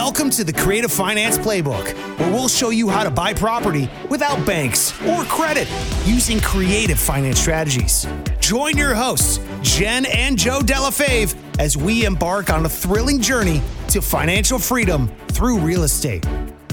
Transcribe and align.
Welcome 0.00 0.30
to 0.30 0.44
the 0.44 0.52
Creative 0.52 0.92
Finance 0.92 1.38
Playbook, 1.38 1.92
where 2.20 2.30
we'll 2.30 2.48
show 2.48 2.70
you 2.70 2.88
how 2.88 3.02
to 3.02 3.10
buy 3.10 3.34
property 3.34 3.90
without 4.08 4.46
banks 4.46 4.92
or 5.02 5.24
credit 5.24 5.68
using 6.04 6.40
creative 6.40 7.00
finance 7.00 7.40
strategies. 7.40 8.06
Join 8.38 8.76
your 8.76 8.94
hosts, 8.94 9.40
Jen 9.60 10.06
and 10.06 10.38
Joe 10.38 10.60
Dellefave, 10.60 11.34
as 11.58 11.76
we 11.76 12.04
embark 12.04 12.48
on 12.48 12.64
a 12.64 12.68
thrilling 12.68 13.20
journey 13.20 13.60
to 13.88 14.00
financial 14.00 14.60
freedom 14.60 15.08
through 15.32 15.58
real 15.58 15.82
estate. 15.82 16.24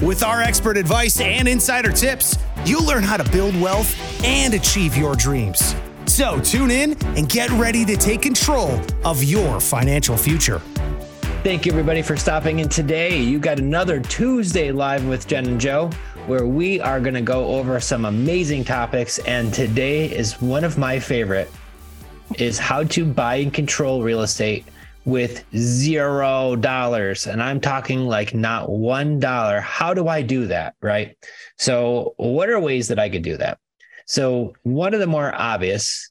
With 0.02 0.22
our 0.22 0.40
expert 0.40 0.76
advice 0.76 1.20
and 1.20 1.48
insider 1.48 1.90
tips, 1.90 2.38
you'll 2.64 2.86
learn 2.86 3.02
how 3.02 3.16
to 3.16 3.28
build 3.32 3.60
wealth 3.60 3.92
and 4.24 4.54
achieve 4.54 4.96
your 4.96 5.16
dreams. 5.16 5.74
So 6.06 6.38
tune 6.38 6.70
in 6.70 6.96
and 7.16 7.28
get 7.28 7.50
ready 7.50 7.84
to 7.86 7.96
take 7.96 8.22
control 8.22 8.80
of 9.04 9.24
your 9.24 9.58
financial 9.58 10.16
future. 10.16 10.62
Thank 11.46 11.64
you, 11.64 11.70
everybody, 11.70 12.02
for 12.02 12.16
stopping 12.16 12.58
in 12.58 12.68
today. 12.68 13.22
You 13.22 13.38
got 13.38 13.60
another 13.60 14.00
Tuesday 14.00 14.72
live 14.72 15.06
with 15.06 15.28
Jen 15.28 15.46
and 15.46 15.60
Joe, 15.60 15.92
where 16.26 16.44
we 16.44 16.80
are 16.80 16.98
going 16.98 17.14
to 17.14 17.22
go 17.22 17.46
over 17.46 17.78
some 17.78 18.04
amazing 18.04 18.64
topics. 18.64 19.20
And 19.20 19.54
today 19.54 20.06
is 20.10 20.42
one 20.42 20.64
of 20.64 20.76
my 20.76 20.98
favorite: 20.98 21.48
is 22.36 22.58
how 22.58 22.82
to 22.82 23.04
buy 23.04 23.36
and 23.36 23.54
control 23.54 24.02
real 24.02 24.22
estate 24.22 24.64
with 25.04 25.44
zero 25.56 26.56
dollars. 26.56 27.28
And 27.28 27.40
I'm 27.40 27.60
talking 27.60 28.08
like 28.08 28.34
not 28.34 28.68
one 28.68 29.20
dollar. 29.20 29.60
How 29.60 29.94
do 29.94 30.08
I 30.08 30.22
do 30.22 30.48
that? 30.48 30.74
Right. 30.82 31.16
So, 31.58 32.14
what 32.16 32.50
are 32.50 32.58
ways 32.58 32.88
that 32.88 32.98
I 32.98 33.08
could 33.08 33.22
do 33.22 33.36
that? 33.36 33.60
So, 34.04 34.54
one 34.64 34.94
of 34.94 34.98
the 34.98 35.06
more 35.06 35.32
obvious 35.32 36.10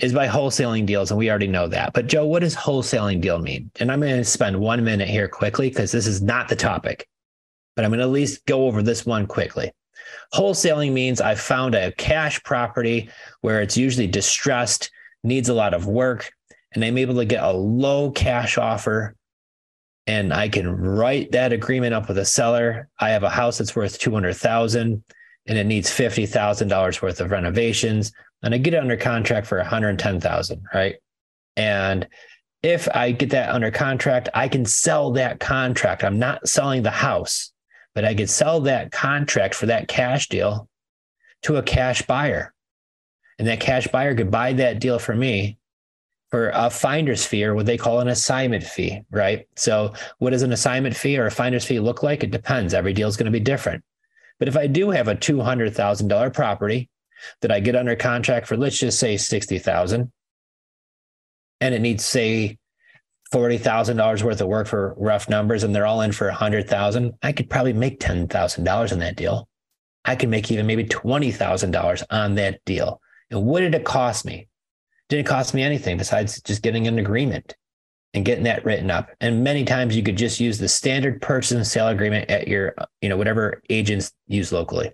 is 0.00 0.12
by 0.14 0.26
wholesaling 0.26 0.86
deals, 0.86 1.10
and 1.10 1.18
we 1.18 1.28
already 1.28 1.46
know 1.46 1.68
that. 1.68 1.92
But 1.92 2.06
Joe, 2.06 2.24
what 2.24 2.40
does 2.40 2.56
wholesaling 2.56 3.20
deal 3.20 3.38
mean? 3.38 3.70
And 3.78 3.92
I'm 3.92 4.00
going 4.00 4.16
to 4.16 4.24
spend 4.24 4.58
one 4.58 4.82
minute 4.82 5.08
here 5.08 5.28
quickly 5.28 5.68
because 5.68 5.92
this 5.92 6.06
is 6.06 6.22
not 6.22 6.48
the 6.48 6.56
topic, 6.56 7.06
but 7.76 7.84
I'm 7.84 7.90
going 7.90 7.98
to 7.98 8.04
at 8.04 8.10
least 8.10 8.46
go 8.46 8.66
over 8.66 8.82
this 8.82 9.04
one 9.04 9.26
quickly. 9.26 9.72
Wholesaling 10.34 10.92
means 10.92 11.20
I 11.20 11.34
found 11.34 11.74
a 11.74 11.92
cash 11.92 12.42
property 12.42 13.10
where 13.42 13.60
it's 13.60 13.76
usually 13.76 14.06
distressed, 14.06 14.90
needs 15.22 15.50
a 15.50 15.54
lot 15.54 15.74
of 15.74 15.86
work, 15.86 16.32
and 16.72 16.84
I'm 16.84 16.98
able 16.98 17.16
to 17.16 17.24
get 17.24 17.44
a 17.44 17.52
low 17.52 18.10
cash 18.10 18.56
offer. 18.56 19.14
And 20.06 20.32
I 20.32 20.48
can 20.48 20.74
write 20.74 21.32
that 21.32 21.52
agreement 21.52 21.94
up 21.94 22.08
with 22.08 22.18
a 22.18 22.24
seller. 22.24 22.88
I 22.98 23.10
have 23.10 23.22
a 23.22 23.30
house 23.30 23.58
that's 23.58 23.76
worth 23.76 23.98
200,000 23.98 25.04
and 25.46 25.58
it 25.58 25.64
needs 25.64 25.90
$50,000 25.90 27.02
worth 27.02 27.20
of 27.20 27.30
renovations 27.30 28.12
and 28.42 28.54
I 28.54 28.58
get 28.58 28.74
it 28.74 28.78
under 28.78 28.96
contract 28.96 29.46
for 29.46 29.58
110,000, 29.58 30.62
right? 30.74 30.96
And 31.56 32.08
if 32.62 32.88
I 32.94 33.12
get 33.12 33.30
that 33.30 33.50
under 33.50 33.70
contract, 33.70 34.28
I 34.34 34.48
can 34.48 34.64
sell 34.64 35.12
that 35.12 35.40
contract. 35.40 36.04
I'm 36.04 36.18
not 36.18 36.48
selling 36.48 36.82
the 36.82 36.90
house, 36.90 37.52
but 37.94 38.04
I 38.04 38.14
could 38.14 38.30
sell 38.30 38.60
that 38.62 38.92
contract 38.92 39.54
for 39.54 39.66
that 39.66 39.88
cash 39.88 40.28
deal 40.28 40.68
to 41.42 41.56
a 41.56 41.62
cash 41.62 42.02
buyer. 42.02 42.52
And 43.38 43.48
that 43.48 43.60
cash 43.60 43.86
buyer 43.88 44.14
could 44.14 44.30
buy 44.30 44.52
that 44.54 44.80
deal 44.80 44.98
for 44.98 45.14
me 45.14 45.56
for 46.30 46.50
a 46.50 46.70
finder's 46.70 47.24
fee 47.26 47.44
or 47.44 47.54
what 47.54 47.66
they 47.66 47.78
call 47.78 48.00
an 48.00 48.08
assignment 48.08 48.62
fee, 48.62 49.02
right? 49.10 49.48
So, 49.56 49.94
what 50.18 50.30
does 50.30 50.42
an 50.42 50.52
assignment 50.52 50.94
fee 50.94 51.18
or 51.18 51.26
a 51.26 51.30
finder's 51.30 51.64
fee 51.64 51.80
look 51.80 52.02
like? 52.02 52.22
It 52.22 52.30
depends. 52.30 52.74
Every 52.74 52.92
deal 52.92 53.08
is 53.08 53.16
going 53.16 53.24
to 53.24 53.32
be 53.32 53.40
different. 53.40 53.82
But 54.38 54.48
if 54.48 54.56
I 54.56 54.66
do 54.66 54.90
have 54.90 55.08
a 55.08 55.16
$200,000 55.16 56.34
property 56.34 56.88
that 57.42 57.52
I 57.52 57.60
get 57.60 57.76
under 57.76 57.96
contract 57.96 58.46
for, 58.46 58.56
let's 58.56 58.78
just 58.78 58.98
say 58.98 59.16
60,000 59.16 60.10
and 61.60 61.74
it 61.74 61.80
needs, 61.80 62.04
say, 62.04 62.58
$40,000 63.32 64.22
worth 64.22 64.40
of 64.40 64.48
work 64.48 64.66
for 64.66 64.94
rough 64.96 65.28
numbers 65.28 65.62
and 65.62 65.74
they're 65.74 65.86
all 65.86 66.00
in 66.00 66.12
for 66.12 66.26
100,000, 66.26 67.12
I 67.22 67.32
could 67.32 67.48
probably 67.48 67.72
make 67.72 68.00
$10,000 68.00 68.92
in 68.92 68.98
that 68.98 69.16
deal. 69.16 69.48
I 70.04 70.16
could 70.16 70.30
make 70.30 70.50
even 70.50 70.66
maybe 70.66 70.84
$20,000 70.84 72.02
on 72.10 72.34
that 72.36 72.60
deal. 72.64 73.00
And 73.30 73.44
what 73.44 73.60
did 73.60 73.74
it 73.74 73.84
cost 73.84 74.24
me? 74.24 74.48
Didn't 75.08 75.26
cost 75.26 75.54
me 75.54 75.62
anything 75.62 75.96
besides 75.98 76.40
just 76.42 76.62
getting 76.62 76.86
an 76.88 76.98
agreement 76.98 77.54
and 78.14 78.24
getting 78.24 78.44
that 78.44 78.64
written 78.64 78.90
up. 78.90 79.10
And 79.20 79.44
many 79.44 79.64
times 79.64 79.94
you 79.94 80.02
could 80.02 80.16
just 80.16 80.40
use 80.40 80.58
the 80.58 80.68
standard 80.68 81.22
purchase 81.22 81.52
and 81.52 81.66
sale 81.66 81.88
agreement 81.88 82.30
at 82.30 82.48
your, 82.48 82.74
you 83.00 83.08
know, 83.08 83.16
whatever 83.16 83.62
agents 83.70 84.12
use 84.26 84.52
locally. 84.52 84.92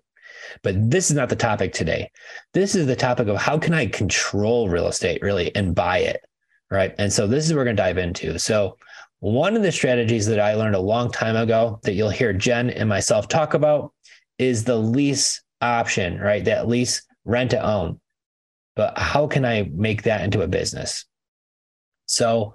But 0.63 0.91
this 0.91 1.11
is 1.11 1.17
not 1.17 1.29
the 1.29 1.37
topic 1.37 1.73
today. 1.73 2.11
This 2.55 2.75
is 2.75 2.87
the 2.87 2.97
topic 2.97 3.29
of 3.29 3.37
how 3.37 3.59
can 3.59 3.75
I 3.75 3.87
control 3.87 4.69
real 4.69 4.89
estate 4.89 5.23
really 5.23 5.55
and 5.55 5.75
buy 5.75 5.99
it, 5.99 6.25
right? 6.71 6.95
And 6.99 7.13
so 7.13 7.27
this 7.27 7.45
is 7.45 7.53
what 7.53 7.59
we're 7.59 7.65
going 7.65 7.77
to 7.77 7.83
dive 7.83 7.99
into. 7.99 8.39
So 8.39 8.77
one 9.21 9.57
of 9.57 9.63
the 9.63 9.73
strategies 9.73 10.27
that 10.27 10.41
I 10.41 10.55
learned 10.55 10.75
a 10.75 10.81
long 10.81 11.11
time 11.11 11.37
ago 11.37 11.81
that 11.83 11.95
you'll 11.95 12.11
hear 12.11 12.33
Jen 12.33 12.71
and 12.71 12.89
myself 12.89 13.29
talk 13.29 13.55
about 13.55 13.93
is 14.39 14.65
the 14.65 14.77
lease 14.77 15.43
option, 15.61 16.21
right? 16.21 16.45
That 16.45 16.69
lease 16.69 17.03
rent 17.25 17.51
to 17.53 17.65
own. 17.65 18.01
But 18.75 18.99
how 18.99 19.27
can 19.27 19.45
I 19.45 19.71
make 19.73 20.03
that 20.03 20.23
into 20.23 20.43
a 20.43 20.49
business? 20.49 21.07
So 22.05 22.55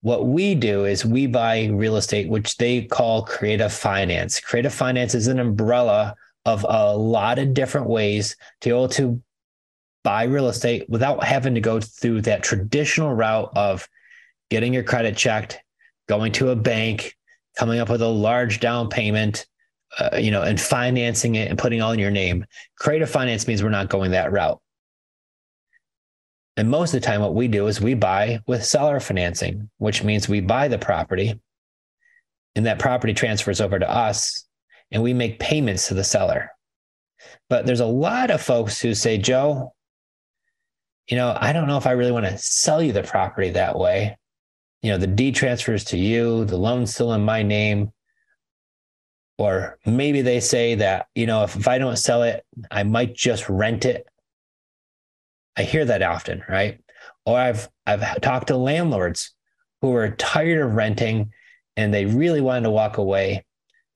what 0.00 0.26
we 0.26 0.54
do 0.54 0.84
is 0.84 1.04
we 1.04 1.26
buy 1.26 1.66
real 1.66 1.96
estate, 1.96 2.28
which 2.28 2.56
they 2.56 2.82
call 2.82 3.22
creative 3.22 3.72
finance. 3.72 4.40
Creative 4.40 4.72
finance 4.72 5.14
is 5.14 5.26
an 5.26 5.38
umbrella 5.38 6.14
of 6.48 6.64
a 6.66 6.96
lot 6.96 7.38
of 7.38 7.52
different 7.52 7.88
ways 7.88 8.34
to 8.62 8.70
be 8.70 8.74
able 8.74 8.88
to 8.88 9.22
buy 10.02 10.24
real 10.24 10.48
estate 10.48 10.88
without 10.88 11.22
having 11.22 11.54
to 11.54 11.60
go 11.60 11.78
through 11.78 12.22
that 12.22 12.42
traditional 12.42 13.14
route 13.14 13.52
of 13.54 13.86
getting 14.48 14.72
your 14.72 14.82
credit 14.82 15.14
checked, 15.14 15.58
going 16.08 16.32
to 16.32 16.48
a 16.48 16.56
bank, 16.56 17.14
coming 17.58 17.80
up 17.80 17.90
with 17.90 18.00
a 18.00 18.08
large 18.08 18.60
down 18.60 18.88
payment, 18.88 19.44
uh, 19.98 20.16
you 20.16 20.30
know, 20.30 20.40
and 20.40 20.58
financing 20.58 21.34
it 21.34 21.50
and 21.50 21.58
putting 21.58 21.82
all 21.82 21.92
in 21.92 21.98
your 21.98 22.10
name. 22.10 22.46
Creative 22.78 23.10
finance 23.10 23.46
means 23.46 23.62
we're 23.62 23.68
not 23.68 23.90
going 23.90 24.12
that 24.12 24.32
route. 24.32 24.58
And 26.56 26.70
most 26.70 26.94
of 26.94 27.00
the 27.02 27.06
time, 27.06 27.20
what 27.20 27.34
we 27.34 27.46
do 27.46 27.66
is 27.66 27.78
we 27.78 27.92
buy 27.92 28.40
with 28.46 28.64
seller 28.64 29.00
financing, 29.00 29.68
which 29.76 30.02
means 30.02 30.30
we 30.30 30.40
buy 30.40 30.68
the 30.68 30.78
property 30.78 31.38
and 32.56 32.64
that 32.64 32.78
property 32.78 33.12
transfers 33.12 33.60
over 33.60 33.78
to 33.78 33.90
us 33.90 34.47
and 34.90 35.02
we 35.02 35.12
make 35.12 35.38
payments 35.38 35.88
to 35.88 35.94
the 35.94 36.04
seller. 36.04 36.50
But 37.48 37.66
there's 37.66 37.80
a 37.80 37.86
lot 37.86 38.30
of 38.30 38.40
folks 38.40 38.80
who 38.80 38.94
say, 38.94 39.18
Joe, 39.18 39.74
you 41.08 41.16
know, 41.16 41.36
I 41.38 41.52
don't 41.52 41.66
know 41.66 41.78
if 41.78 41.86
I 41.86 41.92
really 41.92 42.12
want 42.12 42.26
to 42.26 42.38
sell 42.38 42.82
you 42.82 42.92
the 42.92 43.02
property 43.02 43.50
that 43.50 43.78
way. 43.78 44.16
You 44.82 44.92
know, 44.92 44.98
the 44.98 45.06
deed 45.06 45.34
transfers 45.34 45.84
to 45.84 45.98
you, 45.98 46.44
the 46.44 46.56
loan's 46.56 46.94
still 46.94 47.12
in 47.14 47.24
my 47.24 47.42
name. 47.42 47.92
Or 49.38 49.78
maybe 49.86 50.22
they 50.22 50.40
say 50.40 50.76
that, 50.76 51.06
you 51.14 51.26
know, 51.26 51.44
if, 51.44 51.56
if 51.56 51.68
I 51.68 51.78
don't 51.78 51.96
sell 51.96 52.22
it, 52.24 52.44
I 52.70 52.82
might 52.82 53.14
just 53.14 53.48
rent 53.48 53.84
it. 53.84 54.06
I 55.56 55.62
hear 55.62 55.84
that 55.84 56.02
often, 56.02 56.42
right? 56.48 56.80
Or 57.24 57.38
I've 57.38 57.68
I've 57.86 58.20
talked 58.20 58.48
to 58.48 58.56
landlords 58.56 59.34
who 59.80 59.94
are 59.94 60.10
tired 60.10 60.60
of 60.64 60.74
renting 60.74 61.32
and 61.76 61.94
they 61.94 62.04
really 62.04 62.40
wanted 62.40 62.64
to 62.64 62.70
walk 62.70 62.98
away 62.98 63.44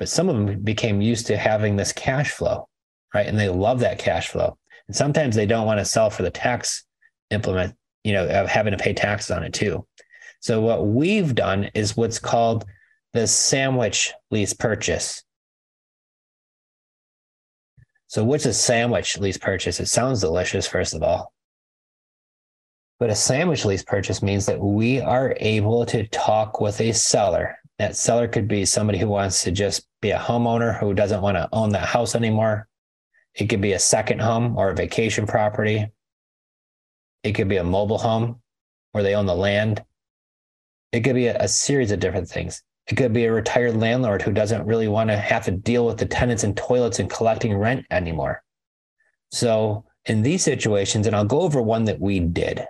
but 0.02 0.08
some 0.08 0.28
of 0.28 0.34
them 0.34 0.58
became 0.64 1.00
used 1.00 1.28
to 1.28 1.36
having 1.36 1.76
this 1.76 1.92
cash 1.92 2.32
flow, 2.32 2.68
right? 3.14 3.24
And 3.24 3.38
they 3.38 3.48
love 3.48 3.78
that 3.78 4.00
cash 4.00 4.30
flow. 4.30 4.58
And 4.88 4.96
sometimes 4.96 5.36
they 5.36 5.46
don't 5.46 5.64
want 5.64 5.78
to 5.78 5.84
sell 5.84 6.10
for 6.10 6.24
the 6.24 6.30
tax 6.32 6.84
implement, 7.30 7.76
you 8.02 8.12
know, 8.12 8.26
of 8.26 8.48
having 8.48 8.72
to 8.72 8.82
pay 8.82 8.94
taxes 8.94 9.30
on 9.30 9.44
it 9.44 9.54
too. 9.54 9.86
So 10.40 10.60
what 10.60 10.88
we've 10.88 11.36
done 11.36 11.70
is 11.74 11.96
what's 11.96 12.18
called 12.18 12.64
the 13.12 13.28
sandwich 13.28 14.12
lease 14.32 14.54
purchase. 14.54 15.22
So 18.08 18.24
what's 18.24 18.46
a 18.46 18.52
sandwich 18.52 19.20
lease 19.20 19.38
purchase? 19.38 19.78
It 19.78 19.86
sounds 19.86 20.20
delicious, 20.20 20.66
first 20.66 20.94
of 20.94 21.04
all. 21.04 21.32
But 22.98 23.10
a 23.10 23.14
sandwich 23.14 23.64
lease 23.64 23.84
purchase 23.84 24.20
means 24.20 24.46
that 24.46 24.58
we 24.58 25.00
are 25.00 25.36
able 25.38 25.86
to 25.86 26.08
talk 26.08 26.60
with 26.60 26.80
a 26.80 26.90
seller 26.90 27.56
that 27.78 27.96
seller 27.96 28.28
could 28.28 28.48
be 28.48 28.64
somebody 28.64 28.98
who 28.98 29.08
wants 29.08 29.42
to 29.44 29.50
just 29.50 29.86
be 30.00 30.10
a 30.10 30.18
homeowner 30.18 30.78
who 30.78 30.94
doesn't 30.94 31.22
want 31.22 31.36
to 31.36 31.48
own 31.52 31.70
that 31.70 31.86
house 31.86 32.14
anymore. 32.14 32.68
It 33.34 33.46
could 33.46 33.60
be 33.60 33.72
a 33.72 33.78
second 33.78 34.20
home 34.20 34.56
or 34.56 34.70
a 34.70 34.74
vacation 34.74 35.26
property. 35.26 35.86
It 37.22 37.32
could 37.32 37.48
be 37.48 37.56
a 37.56 37.64
mobile 37.64 37.98
home 37.98 38.40
where 38.92 39.02
they 39.02 39.14
own 39.14 39.26
the 39.26 39.34
land. 39.34 39.82
It 40.92 41.00
could 41.00 41.14
be 41.14 41.26
a, 41.28 41.36
a 41.38 41.48
series 41.48 41.90
of 41.90 42.00
different 42.00 42.28
things. 42.28 42.62
It 42.88 42.96
could 42.96 43.12
be 43.12 43.24
a 43.24 43.32
retired 43.32 43.76
landlord 43.76 44.22
who 44.22 44.32
doesn't 44.32 44.66
really 44.66 44.88
want 44.88 45.08
to 45.10 45.16
have 45.16 45.44
to 45.44 45.52
deal 45.52 45.86
with 45.86 45.98
the 45.98 46.06
tenants 46.06 46.44
and 46.44 46.56
toilets 46.56 46.98
and 46.98 47.08
collecting 47.08 47.56
rent 47.56 47.86
anymore. 47.90 48.42
So, 49.30 49.84
in 50.06 50.22
these 50.22 50.42
situations, 50.42 51.06
and 51.06 51.14
I'll 51.14 51.24
go 51.24 51.40
over 51.40 51.62
one 51.62 51.84
that 51.84 52.00
we 52.00 52.18
did. 52.18 52.66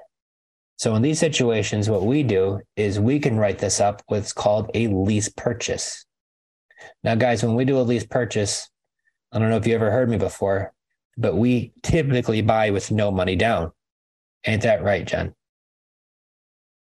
So 0.82 0.96
in 0.96 1.02
these 1.02 1.20
situations, 1.20 1.88
what 1.88 2.06
we 2.06 2.24
do 2.24 2.60
is 2.74 2.98
we 2.98 3.20
can 3.20 3.36
write 3.36 3.60
this 3.60 3.78
up 3.78 4.02
what's 4.08 4.32
called 4.32 4.68
a 4.74 4.88
lease 4.88 5.28
purchase. 5.28 6.04
Now, 7.04 7.14
guys, 7.14 7.44
when 7.44 7.54
we 7.54 7.64
do 7.64 7.78
a 7.78 7.86
lease 7.86 8.04
purchase, 8.04 8.68
I 9.30 9.38
don't 9.38 9.48
know 9.48 9.58
if 9.58 9.64
you 9.64 9.76
ever 9.76 9.92
heard 9.92 10.10
me 10.10 10.16
before, 10.18 10.72
but 11.16 11.36
we 11.36 11.72
typically 11.84 12.42
buy 12.42 12.70
with 12.70 12.90
no 12.90 13.12
money 13.12 13.36
down. 13.36 13.70
Ain't 14.44 14.62
that 14.62 14.82
right, 14.82 15.06
Jen? 15.06 15.36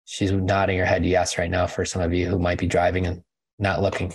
She's 0.04 0.34
nodding 0.34 0.80
her 0.80 0.86
head 0.86 1.06
yes 1.06 1.38
right 1.38 1.50
now 1.50 1.66
for 1.66 1.86
some 1.86 2.01
of 2.01 2.13
you 2.13 2.28
who 2.28 2.39
might 2.39 2.60
be 2.60 2.68
driving 2.68 3.07
and 3.07 3.24
not 3.57 3.81
looking. 3.81 4.13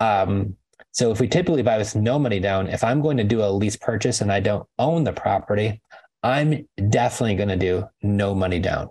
Um, 0.00 0.56
so 0.90 1.12
if 1.12 1.20
we 1.20 1.28
typically 1.28 1.62
buy 1.62 1.78
with 1.78 1.94
no 1.94 2.18
money 2.18 2.40
down, 2.40 2.66
if 2.66 2.82
I'm 2.82 3.02
going 3.02 3.18
to 3.18 3.24
do 3.24 3.40
a 3.44 3.52
lease 3.52 3.76
purchase 3.76 4.20
and 4.20 4.32
I 4.32 4.40
don't 4.40 4.66
own 4.80 5.04
the 5.04 5.12
property, 5.12 5.80
I'm 6.22 6.68
definitely 6.88 7.36
going 7.36 7.48
to 7.48 7.56
do 7.56 7.84
no 8.02 8.34
money 8.34 8.58
down. 8.58 8.90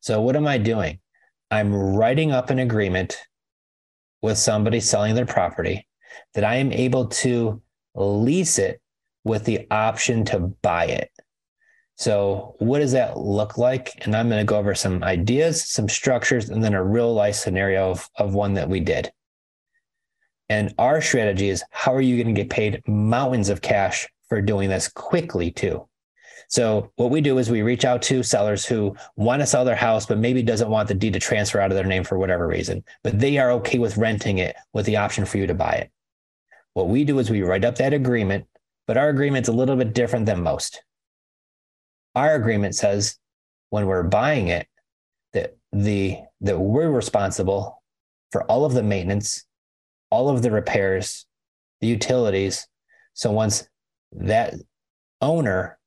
So 0.00 0.20
what 0.20 0.36
am 0.36 0.46
I 0.46 0.58
doing? 0.58 1.00
I'm 1.50 1.74
writing 1.74 2.30
up 2.30 2.50
an 2.50 2.58
agreement 2.58 3.16
with 4.22 4.38
somebody 4.38 4.80
selling 4.80 5.14
their 5.14 5.26
property 5.26 5.86
that 6.34 6.44
I 6.44 6.56
am 6.56 6.72
able 6.72 7.06
to 7.06 7.62
lease 7.94 8.58
it 8.58 8.80
with 9.24 9.44
the 9.44 9.66
option 9.70 10.24
to 10.26 10.38
buy 10.38 10.86
it. 10.86 11.10
So, 11.96 12.54
what 12.58 12.78
does 12.78 12.92
that 12.92 13.16
look 13.16 13.58
like? 13.58 13.90
And 14.02 14.14
I'm 14.14 14.28
going 14.28 14.40
to 14.40 14.44
go 14.44 14.56
over 14.56 14.74
some 14.74 15.02
ideas, 15.02 15.68
some 15.68 15.88
structures, 15.88 16.48
and 16.48 16.62
then 16.62 16.74
a 16.74 16.84
real 16.84 17.12
life 17.12 17.34
scenario 17.34 17.90
of, 17.90 18.08
of 18.16 18.34
one 18.34 18.54
that 18.54 18.68
we 18.68 18.78
did. 18.78 19.10
And 20.48 20.72
our 20.78 21.00
strategy 21.00 21.48
is 21.48 21.64
how 21.72 21.92
are 21.92 22.00
you 22.00 22.22
going 22.22 22.32
to 22.32 22.40
get 22.40 22.50
paid 22.50 22.82
mountains 22.86 23.48
of 23.48 23.62
cash 23.62 24.06
for 24.28 24.40
doing 24.40 24.68
this 24.68 24.88
quickly, 24.88 25.50
too? 25.50 25.88
So 26.48 26.90
what 26.96 27.10
we 27.10 27.20
do 27.20 27.36
is 27.38 27.50
we 27.50 27.60
reach 27.60 27.84
out 27.84 28.00
to 28.02 28.22
sellers 28.22 28.64
who 28.64 28.96
want 29.16 29.40
to 29.40 29.46
sell 29.46 29.64
their 29.64 29.76
house, 29.76 30.06
but 30.06 30.18
maybe 30.18 30.42
doesn't 30.42 30.70
want 30.70 30.88
the 30.88 30.94
deed 30.94 31.12
to 31.12 31.20
transfer 31.20 31.60
out 31.60 31.70
of 31.70 31.76
their 31.76 31.84
name 31.84 32.04
for 32.04 32.18
whatever 32.18 32.46
reason, 32.46 32.84
but 33.04 33.18
they 33.18 33.36
are 33.36 33.50
okay 33.52 33.78
with 33.78 33.98
renting 33.98 34.38
it 34.38 34.56
with 34.72 34.86
the 34.86 34.96
option 34.96 35.26
for 35.26 35.36
you 35.36 35.46
to 35.46 35.54
buy 35.54 35.72
it. 35.72 35.90
What 36.72 36.88
we 36.88 37.04
do 37.04 37.18
is 37.18 37.28
we 37.28 37.42
write 37.42 37.64
up 37.64 37.76
that 37.76 37.92
agreement, 37.92 38.46
but 38.86 38.96
our 38.96 39.10
agreement's 39.10 39.48
a 39.48 39.52
little 39.52 39.76
bit 39.76 39.92
different 39.92 40.24
than 40.24 40.42
most. 40.42 40.82
Our 42.14 42.34
agreement 42.34 42.74
says 42.74 43.18
when 43.68 43.86
we're 43.86 44.02
buying 44.02 44.48
it 44.48 44.66
that 45.34 45.56
the 45.72 46.18
that 46.40 46.58
we're 46.58 46.90
responsible 46.90 47.82
for 48.32 48.44
all 48.44 48.64
of 48.64 48.72
the 48.72 48.82
maintenance, 48.82 49.44
all 50.10 50.28
of 50.30 50.42
the 50.42 50.50
repairs, 50.50 51.26
the 51.80 51.86
utilities. 51.86 52.66
So 53.12 53.32
once 53.32 53.68
that 54.12 54.54
owner 55.20 55.78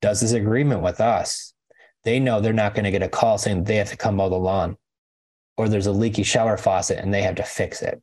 does 0.00 0.20
this 0.20 0.32
agreement 0.32 0.82
with 0.82 1.00
us, 1.00 1.54
they 2.04 2.18
know 2.18 2.40
they're 2.40 2.52
not 2.52 2.74
going 2.74 2.84
to 2.84 2.90
get 2.90 3.02
a 3.02 3.08
call 3.08 3.38
saying 3.38 3.64
they 3.64 3.76
have 3.76 3.90
to 3.90 3.96
come 3.96 4.16
mow 4.16 4.28
the 4.28 4.36
lawn 4.36 4.76
or 5.56 5.68
there's 5.68 5.86
a 5.86 5.92
leaky 5.92 6.22
shower 6.22 6.56
faucet 6.56 6.98
and 6.98 7.12
they 7.12 7.22
have 7.22 7.34
to 7.34 7.42
fix 7.42 7.82
it. 7.82 8.02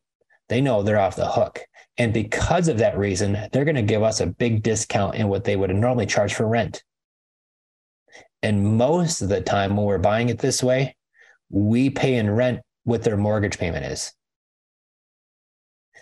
They 0.49 0.61
know 0.61 0.83
they're 0.83 0.99
off 0.99 1.15
the 1.15 1.27
hook. 1.27 1.61
And 1.97 2.13
because 2.13 2.67
of 2.67 2.77
that 2.77 2.97
reason, 2.97 3.37
they're 3.51 3.65
going 3.65 3.75
to 3.75 3.81
give 3.81 4.03
us 4.03 4.19
a 4.19 4.27
big 4.27 4.61
discount 4.61 5.15
in 5.15 5.27
what 5.27 5.43
they 5.43 5.55
would 5.55 5.73
normally 5.75 6.05
charge 6.05 6.35
for 6.35 6.47
rent. 6.47 6.83
And 8.43 8.77
most 8.77 9.21
of 9.21 9.29
the 9.29 9.41
time, 9.41 9.75
when 9.75 9.87
we're 9.87 9.97
buying 9.97 10.29
it 10.29 10.37
this 10.37 10.61
way, 10.61 10.95
we 11.49 11.89
pay 11.89 12.15
in 12.15 12.29
rent 12.29 12.59
what 12.83 13.03
their 13.03 13.17
mortgage 13.17 13.57
payment 13.57 13.85
is. 13.85 14.13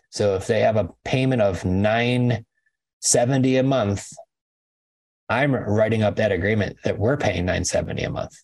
So 0.09 0.35
if 0.35 0.47
they 0.47 0.59
have 0.59 0.75
a 0.75 0.89
payment 1.05 1.41
of 1.41 1.63
970 3.13 3.57
a 3.57 3.63
month 3.63 4.11
I'm 5.29 5.55
writing 5.55 6.03
up 6.03 6.17
that 6.17 6.31
agreement 6.31 6.77
that 6.83 6.97
we're 6.97 7.17
paying 7.17 7.45
970 7.45 8.03
a 8.03 8.09
month. 8.09 8.35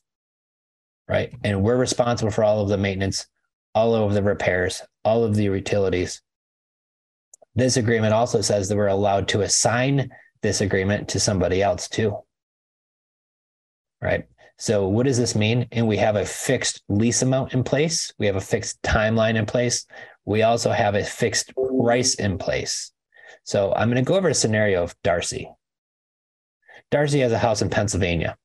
Right. 1.08 1.34
And 1.44 1.62
we're 1.62 1.78
responsible 1.78 2.32
for 2.32 2.44
all 2.44 2.62
of 2.62 2.70
the 2.70 2.78
maintenance, 2.78 3.28
all 3.76 3.94
of 3.96 4.14
the 4.14 4.24
repairs, 4.24 4.82
all 5.04 5.24
of 5.24 5.36
the 5.36 5.44
utilities. 5.44 6.22
This 7.54 7.78
agreement 7.78 8.14
also 8.14 8.42
says 8.42 8.70
that 8.70 8.78
we're 8.78 8.88
allowed 8.88 9.28
to 9.30 9.42
assign 9.42 10.10
this 10.42 10.62
agreement 10.62 11.10
to 11.10 11.20
somebody 11.20 11.62
else 11.62 11.88
too. 11.90 12.18
Right. 14.02 14.26
So, 14.58 14.88
what 14.88 15.06
does 15.06 15.18
this 15.18 15.36
mean? 15.36 15.68
And 15.72 15.88
we 15.88 15.98
have 15.98 16.16
a 16.16 16.26
fixed 16.26 16.82
lease 16.88 17.22
amount 17.22 17.54
in 17.54 17.64
place, 17.64 18.14
we 18.18 18.28
have 18.28 18.36
a 18.36 18.42
fixed 18.42 18.82
timeline 18.84 19.36
in 19.36 19.46
place, 19.46 19.86
we 20.24 20.44
also 20.44 20.72
have 20.72 20.96
a 20.96 21.04
fixed 21.04 21.52
price 21.80 22.16
in 22.16 22.38
place. 22.38 22.92
So, 23.44 23.74
I'm 23.76 23.90
going 23.90 24.04
to 24.04 24.08
go 24.08 24.16
over 24.16 24.30
a 24.30 24.34
scenario 24.34 24.84
of 24.84 24.96
Darcy. 25.04 25.50
Darcy 26.92 27.20
has 27.20 27.32
a 27.32 27.38
house 27.38 27.62
in 27.62 27.70
Pennsylvania. 27.70 28.38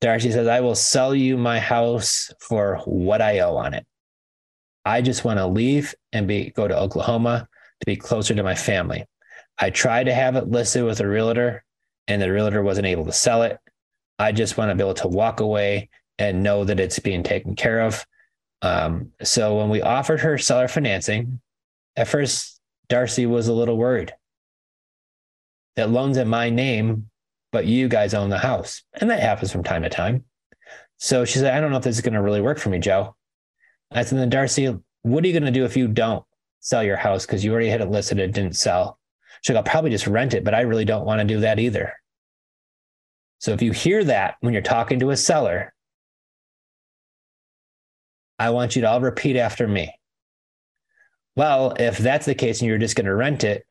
Darcy 0.00 0.30
says, 0.32 0.48
I 0.48 0.60
will 0.60 0.74
sell 0.74 1.14
you 1.14 1.36
my 1.36 1.58
house 1.58 2.32
for 2.40 2.78
what 2.84 3.22
I 3.22 3.38
owe 3.38 3.56
on 3.56 3.72
it. 3.72 3.86
I 4.84 5.00
just 5.00 5.24
want 5.24 5.38
to 5.38 5.46
leave 5.46 5.94
and 6.12 6.28
be 6.28 6.50
go 6.50 6.68
to 6.68 6.78
Oklahoma 6.78 7.48
to 7.80 7.86
be 7.86 7.96
closer 7.96 8.34
to 8.34 8.42
my 8.42 8.54
family. 8.54 9.06
I 9.58 9.70
tried 9.70 10.04
to 10.04 10.14
have 10.14 10.36
it 10.36 10.48
listed 10.48 10.84
with 10.84 11.00
a 11.00 11.08
realtor 11.08 11.64
and 12.06 12.20
the 12.20 12.30
realtor 12.30 12.62
wasn't 12.62 12.86
able 12.86 13.06
to 13.06 13.12
sell 13.12 13.42
it. 13.42 13.58
I 14.18 14.32
just 14.32 14.58
want 14.58 14.70
to 14.70 14.74
be 14.74 14.82
able 14.82 14.94
to 14.94 15.08
walk 15.08 15.40
away 15.40 15.88
and 16.18 16.42
know 16.42 16.64
that 16.64 16.80
it's 16.80 16.98
being 16.98 17.22
taken 17.22 17.56
care 17.56 17.80
of. 17.80 18.04
Um, 18.62 19.12
so 19.22 19.58
when 19.58 19.70
we 19.70 19.82
offered 19.82 20.20
her 20.20 20.38
seller 20.38 20.68
financing, 20.68 21.40
at 21.96 22.08
first 22.08 22.53
Darcy 22.88 23.26
was 23.26 23.48
a 23.48 23.52
little 23.52 23.76
worried 23.76 24.12
that 25.76 25.90
loans 25.90 26.16
in 26.16 26.28
my 26.28 26.50
name, 26.50 27.08
but 27.52 27.66
you 27.66 27.88
guys 27.88 28.14
own 28.14 28.30
the 28.30 28.38
house. 28.38 28.82
And 28.94 29.10
that 29.10 29.20
happens 29.20 29.50
from 29.50 29.64
time 29.64 29.82
to 29.82 29.88
time. 29.88 30.24
So 30.98 31.24
she 31.24 31.38
said, 31.38 31.54
I 31.54 31.60
don't 31.60 31.70
know 31.70 31.78
if 31.78 31.84
this 31.84 31.96
is 31.96 32.02
going 32.02 32.14
to 32.14 32.22
really 32.22 32.40
work 32.40 32.58
for 32.58 32.68
me, 32.68 32.78
Joe. 32.78 33.16
I 33.90 34.02
said, 34.02 34.18
then 34.18 34.30
Darcy, 34.30 34.76
what 35.02 35.24
are 35.24 35.26
you 35.26 35.32
going 35.32 35.44
to 35.44 35.50
do 35.50 35.64
if 35.64 35.76
you 35.76 35.88
don't 35.88 36.24
sell 36.60 36.82
your 36.82 36.96
house 36.96 37.26
because 37.26 37.44
you 37.44 37.52
already 37.52 37.68
had 37.68 37.80
it 37.80 37.90
listed, 37.90 38.18
it 38.18 38.32
didn't 38.32 38.56
sell? 38.56 38.98
She's 39.42 39.54
like, 39.54 39.64
I'll 39.64 39.70
probably 39.70 39.90
just 39.90 40.06
rent 40.06 40.34
it, 40.34 40.44
but 40.44 40.54
I 40.54 40.62
really 40.62 40.84
don't 40.84 41.04
want 41.04 41.20
to 41.20 41.26
do 41.26 41.40
that 41.40 41.58
either. 41.58 41.92
So 43.38 43.52
if 43.52 43.60
you 43.60 43.72
hear 43.72 44.02
that 44.04 44.36
when 44.40 44.52
you're 44.52 44.62
talking 44.62 45.00
to 45.00 45.10
a 45.10 45.16
seller, 45.16 45.74
I 48.38 48.50
want 48.50 48.74
you 48.74 48.82
to 48.82 48.90
all 48.90 49.00
repeat 49.00 49.36
after 49.36 49.68
me. 49.68 49.94
Well, 51.36 51.74
if 51.78 51.98
that's 51.98 52.26
the 52.26 52.34
case 52.34 52.60
and 52.60 52.68
you're 52.68 52.78
just 52.78 52.96
going 52.96 53.06
to 53.06 53.14
rent 53.14 53.44
it, 53.44 53.66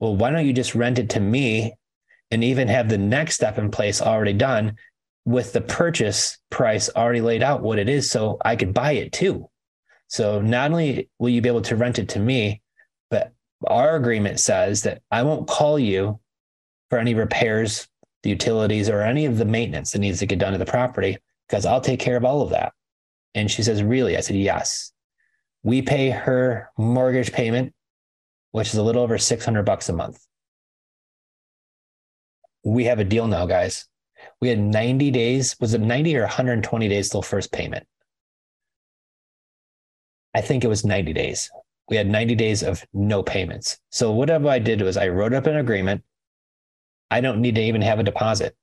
well, 0.00 0.16
why 0.16 0.30
don't 0.30 0.46
you 0.46 0.52
just 0.52 0.74
rent 0.74 0.98
it 0.98 1.10
to 1.10 1.20
me 1.20 1.74
and 2.30 2.42
even 2.42 2.68
have 2.68 2.88
the 2.88 2.98
next 2.98 3.34
step 3.34 3.58
in 3.58 3.70
place 3.70 4.00
already 4.00 4.32
done 4.32 4.76
with 5.24 5.52
the 5.52 5.60
purchase 5.60 6.38
price 6.50 6.88
already 6.96 7.20
laid 7.20 7.42
out 7.42 7.62
what 7.62 7.78
it 7.78 7.88
is 7.88 8.10
so 8.10 8.38
I 8.44 8.56
could 8.56 8.72
buy 8.72 8.92
it 8.92 9.12
too. 9.12 9.48
So 10.08 10.40
not 10.40 10.70
only 10.70 11.08
will 11.18 11.28
you 11.28 11.40
be 11.40 11.48
able 11.48 11.62
to 11.62 11.76
rent 11.76 11.98
it 11.98 12.08
to 12.10 12.18
me, 12.18 12.62
but 13.10 13.32
our 13.66 13.96
agreement 13.96 14.40
says 14.40 14.82
that 14.82 15.02
I 15.10 15.22
won't 15.22 15.46
call 15.46 15.78
you 15.78 16.18
for 16.88 16.98
any 16.98 17.14
repairs, 17.14 17.86
the 18.22 18.30
utilities, 18.30 18.88
or 18.88 19.02
any 19.02 19.26
of 19.26 19.38
the 19.38 19.44
maintenance 19.44 19.92
that 19.92 20.00
needs 20.00 20.18
to 20.18 20.26
get 20.26 20.38
done 20.38 20.52
to 20.52 20.58
the 20.58 20.64
property 20.64 21.18
because 21.48 21.66
I'll 21.66 21.80
take 21.80 22.00
care 22.00 22.16
of 22.16 22.24
all 22.24 22.42
of 22.42 22.50
that. 22.50 22.72
And 23.34 23.50
she 23.50 23.62
says, 23.62 23.82
Really? 23.82 24.16
I 24.16 24.20
said, 24.20 24.36
Yes. 24.36 24.92
We 25.62 25.82
pay 25.82 26.10
her 26.10 26.70
mortgage 26.78 27.32
payment 27.32 27.74
which 28.52 28.68
is 28.68 28.74
a 28.74 28.82
little 28.82 29.02
over 29.02 29.18
600 29.18 29.62
bucks 29.62 29.88
a 29.88 29.92
month. 29.92 30.24
We 32.64 32.84
have 32.84 32.98
a 32.98 33.04
deal 33.04 33.26
now, 33.26 33.46
guys. 33.46 33.86
We 34.40 34.48
had 34.48 34.58
90 34.58 35.10
days. 35.10 35.56
Was 35.60 35.74
it 35.74 35.80
90 35.80 36.16
or 36.16 36.22
120 36.22 36.88
days 36.88 37.08
till 37.08 37.22
first 37.22 37.52
payment? 37.52 37.86
I 40.34 40.40
think 40.40 40.64
it 40.64 40.68
was 40.68 40.84
90 40.84 41.12
days. 41.12 41.50
We 41.88 41.96
had 41.96 42.06
90 42.06 42.34
days 42.34 42.62
of 42.62 42.84
no 42.92 43.22
payments. 43.22 43.78
So 43.90 44.12
whatever 44.12 44.48
I 44.48 44.58
did 44.58 44.80
was 44.82 44.96
I 44.96 45.08
wrote 45.08 45.32
up 45.32 45.46
an 45.46 45.56
agreement. 45.56 46.04
I 47.10 47.20
don't 47.20 47.40
need 47.40 47.56
to 47.56 47.62
even 47.62 47.82
have 47.82 47.98
a 47.98 48.04
deposit. 48.04 48.54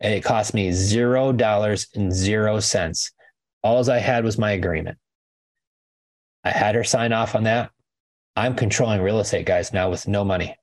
And 0.00 0.12
it 0.12 0.24
cost 0.24 0.52
me 0.52 0.72
zero 0.72 1.32
dollars 1.32 1.86
and 1.94 2.12
zero 2.12 2.60
cents. 2.60 3.12
All 3.62 3.88
I 3.90 3.98
had 3.98 4.24
was 4.24 4.36
my 4.36 4.50
agreement. 4.50 4.98
I 6.44 6.50
had 6.50 6.74
her 6.74 6.84
sign 6.84 7.12
off 7.12 7.34
on 7.34 7.44
that. 7.44 7.70
I'm 8.36 8.54
controlling 8.54 9.00
real 9.00 9.20
estate 9.20 9.46
guys 9.46 9.72
now 9.72 9.90
with 9.90 10.08
no 10.08 10.24
money. 10.24 10.56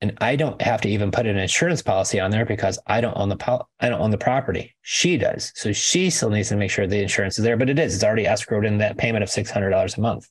And 0.00 0.16
I 0.20 0.36
don't 0.36 0.60
have 0.60 0.82
to 0.82 0.88
even 0.88 1.10
put 1.10 1.26
an 1.26 1.38
insurance 1.38 1.82
policy 1.82 2.20
on 2.20 2.30
there 2.30 2.44
because 2.44 2.78
I 2.86 3.00
don't 3.00 3.16
own 3.16 3.30
the 3.30 3.36
pol- 3.36 3.68
I 3.80 3.88
don't 3.88 4.00
own 4.00 4.10
the 4.10 4.18
property. 4.18 4.74
She 4.82 5.16
does. 5.16 5.52
So 5.54 5.72
she 5.72 6.10
still 6.10 6.30
needs 6.30 6.50
to 6.50 6.56
make 6.56 6.70
sure 6.70 6.86
the 6.86 7.00
insurance 7.00 7.38
is 7.38 7.44
there, 7.44 7.56
but 7.56 7.70
it 7.70 7.78
is. 7.78 7.94
It's 7.94 8.04
already 8.04 8.24
escrowed 8.24 8.66
in 8.66 8.78
that 8.78 8.98
payment 8.98 9.22
of 9.22 9.30
$600 9.30 9.96
a 9.96 10.00
month. 10.00 10.28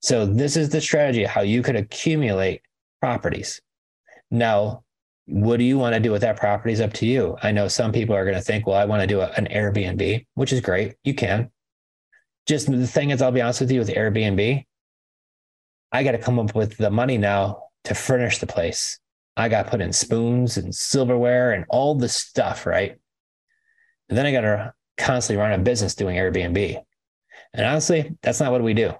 So 0.00 0.24
this 0.24 0.56
is 0.56 0.68
the 0.68 0.80
strategy 0.80 1.24
how 1.24 1.40
you 1.40 1.62
could 1.62 1.74
accumulate 1.74 2.62
properties. 3.00 3.60
Now, 4.30 4.84
what 5.26 5.56
do 5.56 5.64
you 5.64 5.76
want 5.76 5.94
to 5.94 6.00
do 6.00 6.12
with 6.12 6.22
that 6.22 6.36
property 6.36 6.72
is 6.72 6.80
up 6.80 6.92
to 6.94 7.06
you. 7.06 7.36
I 7.42 7.50
know 7.50 7.66
some 7.66 7.90
people 7.90 8.14
are 8.14 8.24
going 8.24 8.36
to 8.36 8.42
think, 8.42 8.66
well, 8.66 8.76
I 8.76 8.84
want 8.84 9.00
to 9.00 9.08
do 9.08 9.20
a, 9.20 9.30
an 9.32 9.48
Airbnb, 9.50 10.26
which 10.34 10.52
is 10.52 10.60
great. 10.60 10.94
You 11.02 11.14
can. 11.14 11.50
Just 12.46 12.70
the 12.70 12.86
thing 12.86 13.10
is, 13.10 13.22
I'll 13.22 13.32
be 13.32 13.40
honest 13.40 13.60
with 13.60 13.70
you 13.70 13.80
with 13.80 13.88
Airbnb, 13.88 14.64
I 15.92 16.02
got 16.02 16.12
to 16.12 16.18
come 16.18 16.38
up 16.38 16.54
with 16.54 16.76
the 16.76 16.90
money 16.90 17.18
now 17.18 17.64
to 17.84 17.94
furnish 17.94 18.38
the 18.38 18.46
place. 18.46 18.98
I 19.36 19.48
got 19.48 19.64
to 19.64 19.70
put 19.70 19.80
in 19.80 19.92
spoons 19.92 20.56
and 20.56 20.74
silverware 20.74 21.52
and 21.52 21.64
all 21.68 21.94
the 21.94 22.08
stuff, 22.08 22.66
right? 22.66 22.96
And 24.08 24.16
then 24.16 24.26
I 24.26 24.32
got 24.32 24.42
to 24.42 24.74
constantly 24.96 25.42
run 25.42 25.52
a 25.52 25.62
business 25.62 25.94
doing 25.94 26.16
Airbnb. 26.16 26.82
And 27.52 27.66
honestly, 27.66 28.16
that's 28.22 28.40
not 28.40 28.52
what 28.52 28.62
we 28.62 28.74
do. 28.74 28.92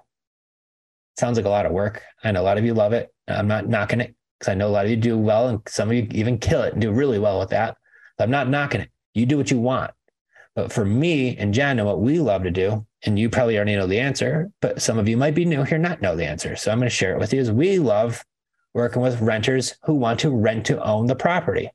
Sounds 1.17 1.37
like 1.37 1.45
a 1.45 1.49
lot 1.49 1.65
of 1.65 1.71
work. 1.71 2.03
I 2.23 2.31
know 2.31 2.41
a 2.41 2.43
lot 2.43 2.57
of 2.57 2.65
you 2.65 2.73
love 2.73 2.93
it. 2.93 3.13
I'm 3.27 3.47
not 3.47 3.67
knocking 3.67 4.01
it 4.01 4.15
because 4.37 4.51
I 4.51 4.55
know 4.55 4.67
a 4.67 4.69
lot 4.69 4.85
of 4.85 4.91
you 4.91 4.97
do 4.97 5.17
well 5.17 5.47
and 5.47 5.61
some 5.67 5.89
of 5.89 5.95
you 5.95 6.07
even 6.11 6.37
kill 6.37 6.61
it 6.61 6.73
and 6.73 6.81
do 6.81 6.91
really 6.91 7.19
well 7.19 7.39
with 7.39 7.49
that. 7.49 7.77
I'm 8.19 8.31
not 8.31 8.49
knocking 8.49 8.81
it. 8.81 8.89
You 9.13 9.25
do 9.25 9.37
what 9.37 9.51
you 9.51 9.59
want. 9.59 9.91
But 10.57 10.73
for 10.73 10.83
me 10.83 11.37
and 11.37 11.53
Jen, 11.53 11.77
and 11.77 11.87
what 11.87 12.01
we 12.01 12.17
love 12.19 12.41
to 12.41 12.49
do, 12.49 12.83
and 13.05 13.19
you 13.19 13.29
probably 13.29 13.57
already 13.57 13.75
know 13.75 13.85
the 13.85 13.99
answer, 13.99 14.49
but 14.59 14.81
some 14.81 14.97
of 14.97 15.07
you 15.07 15.15
might 15.15 15.35
be 15.35 15.45
new 15.45 15.61
here, 15.61 15.77
not 15.77 16.01
know 16.01 16.15
the 16.15 16.25
answer. 16.25 16.55
So 16.55 16.71
I'm 16.71 16.79
going 16.79 16.89
to 16.89 16.95
share 16.95 17.13
it 17.13 17.19
with 17.19 17.31
you. 17.31 17.39
Is 17.39 17.51
we 17.51 17.77
love 17.77 18.25
working 18.73 19.03
with 19.03 19.21
renters 19.21 19.75
who 19.83 19.93
want 19.93 20.19
to 20.21 20.31
rent 20.31 20.65
to 20.65 20.83
own 20.83 21.05
the 21.05 21.15
property. 21.15 21.69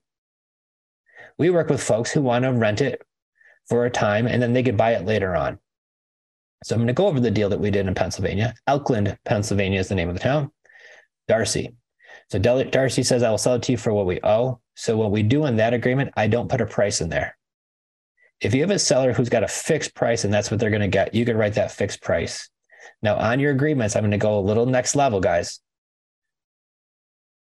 We 1.39 1.51
work 1.51 1.69
with 1.69 1.81
folks 1.81 2.11
who 2.11 2.23
want 2.23 2.45
to 2.45 2.53
rent 2.53 2.81
it 2.81 3.01
for 3.69 3.85
a 3.85 3.91
time 3.91 4.27
and 4.27 4.43
then 4.43 4.53
they 4.53 4.65
could 4.65 4.77
buy 4.77 4.95
it 4.95 5.07
later 5.07 5.37
on. 5.37 5.61
So 6.65 6.75
I'm 6.75 6.81
going 6.81 6.89
to 6.89 6.93
go 6.93 7.07
over 7.07 7.21
the 7.21 7.31
deal 7.31 7.51
that 7.51 7.61
we 7.61 7.71
did 7.71 7.87
in 7.87 7.95
Pennsylvania. 7.95 8.53
Elkland, 8.69 9.17
Pennsylvania 9.25 9.79
is 9.79 9.89
the 9.89 9.95
name 9.95 10.09
of 10.09 10.17
the 10.17 10.21
town. 10.21 10.51
Darcy. 11.29 11.77
So 12.31 12.41
Darcy 12.41 13.05
says, 13.05 13.23
I 13.23 13.31
will 13.31 13.39
sell 13.39 13.55
it 13.55 13.62
to 13.62 13.73
you 13.73 13.79
for 13.79 13.93
what 13.93 14.07
we 14.07 14.19
owe. 14.25 14.61
So 14.75 14.97
what 14.97 15.12
we 15.12 15.23
do 15.23 15.47
in 15.47 15.55
that 15.57 15.73
agreement, 15.73 16.12
I 16.17 16.27
don't 16.27 16.51
put 16.51 16.61
a 16.61 16.67
price 16.67 17.01
in 17.01 17.11
there. 17.11 17.37
If 18.43 18.55
you 18.55 18.61
have 18.63 18.71
a 18.73 18.79
seller 18.79 19.13
who's 19.13 19.29
got 19.29 19.45
a 19.45 19.49
fixed 19.49 19.95
price 19.95 20.25
and 20.25 20.35
that's 20.35 20.51
what 20.51 20.59
they're 20.59 20.71
going 20.71 20.83
to 20.83 20.89
get, 20.89 21.15
you 21.15 21.25
can 21.25 21.37
write 21.37 21.55
that 21.55 21.71
fixed 21.71 22.03
price. 22.03 22.51
Now, 23.01 23.17
on 23.17 23.39
your 23.39 23.53
agreements, 23.53 23.95
I'm 23.95 24.03
going 24.03 24.11
to 24.11 24.19
go 24.19 24.37
a 24.37 24.41
little 24.41 24.67
next 24.67 24.97
level, 24.97 25.21
guys. 25.21 25.61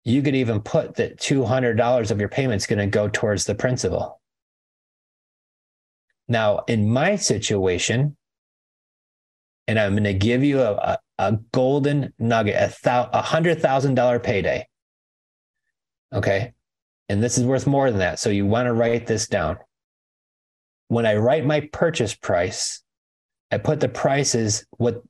You 0.04 0.22
could 0.22 0.36
even 0.36 0.62
put 0.62 0.96
that 0.96 1.18
$200 1.18 2.12
of 2.12 2.20
your 2.20 2.30
payment 2.30 2.62
is 2.62 2.68
going 2.68 2.80
to 2.80 2.86
go 2.86 3.08
towards 3.08 3.46
the 3.46 3.56
principal. 3.56 4.22
Now, 6.28 6.64
in 6.68 6.88
my 6.88 7.16
situation, 7.16 8.16
and 9.68 9.80
I'm 9.80 9.94
going 9.94 10.04
to 10.04 10.14
give 10.14 10.44
you 10.44 10.62
a, 10.62 10.74
a, 10.74 10.98
a 11.18 11.32
golden 11.52 12.14
nugget, 12.20 12.56
a 12.56 12.68
$100,000 12.70 14.24
payday. 14.24 14.68
Okay. 16.14 16.54
And 17.10 17.24
this 17.24 17.40
is 17.40 17.44
worth 17.44 17.66
more 17.66 17.90
than 17.90 18.00
that. 18.00 18.20
So 18.20 18.30
you 18.30 18.46
want 18.46 18.68
to 18.68 18.74
write 18.74 19.08
this 19.08 19.28
down 19.28 19.58
when 20.92 21.06
I 21.06 21.16
write 21.16 21.46
my 21.46 21.62
purchase 21.72 22.14
price, 22.14 22.84
I 23.50 23.60
put 23.60 23.80
the 23.80 23.88
prices 23.88 24.66
what 24.72 25.02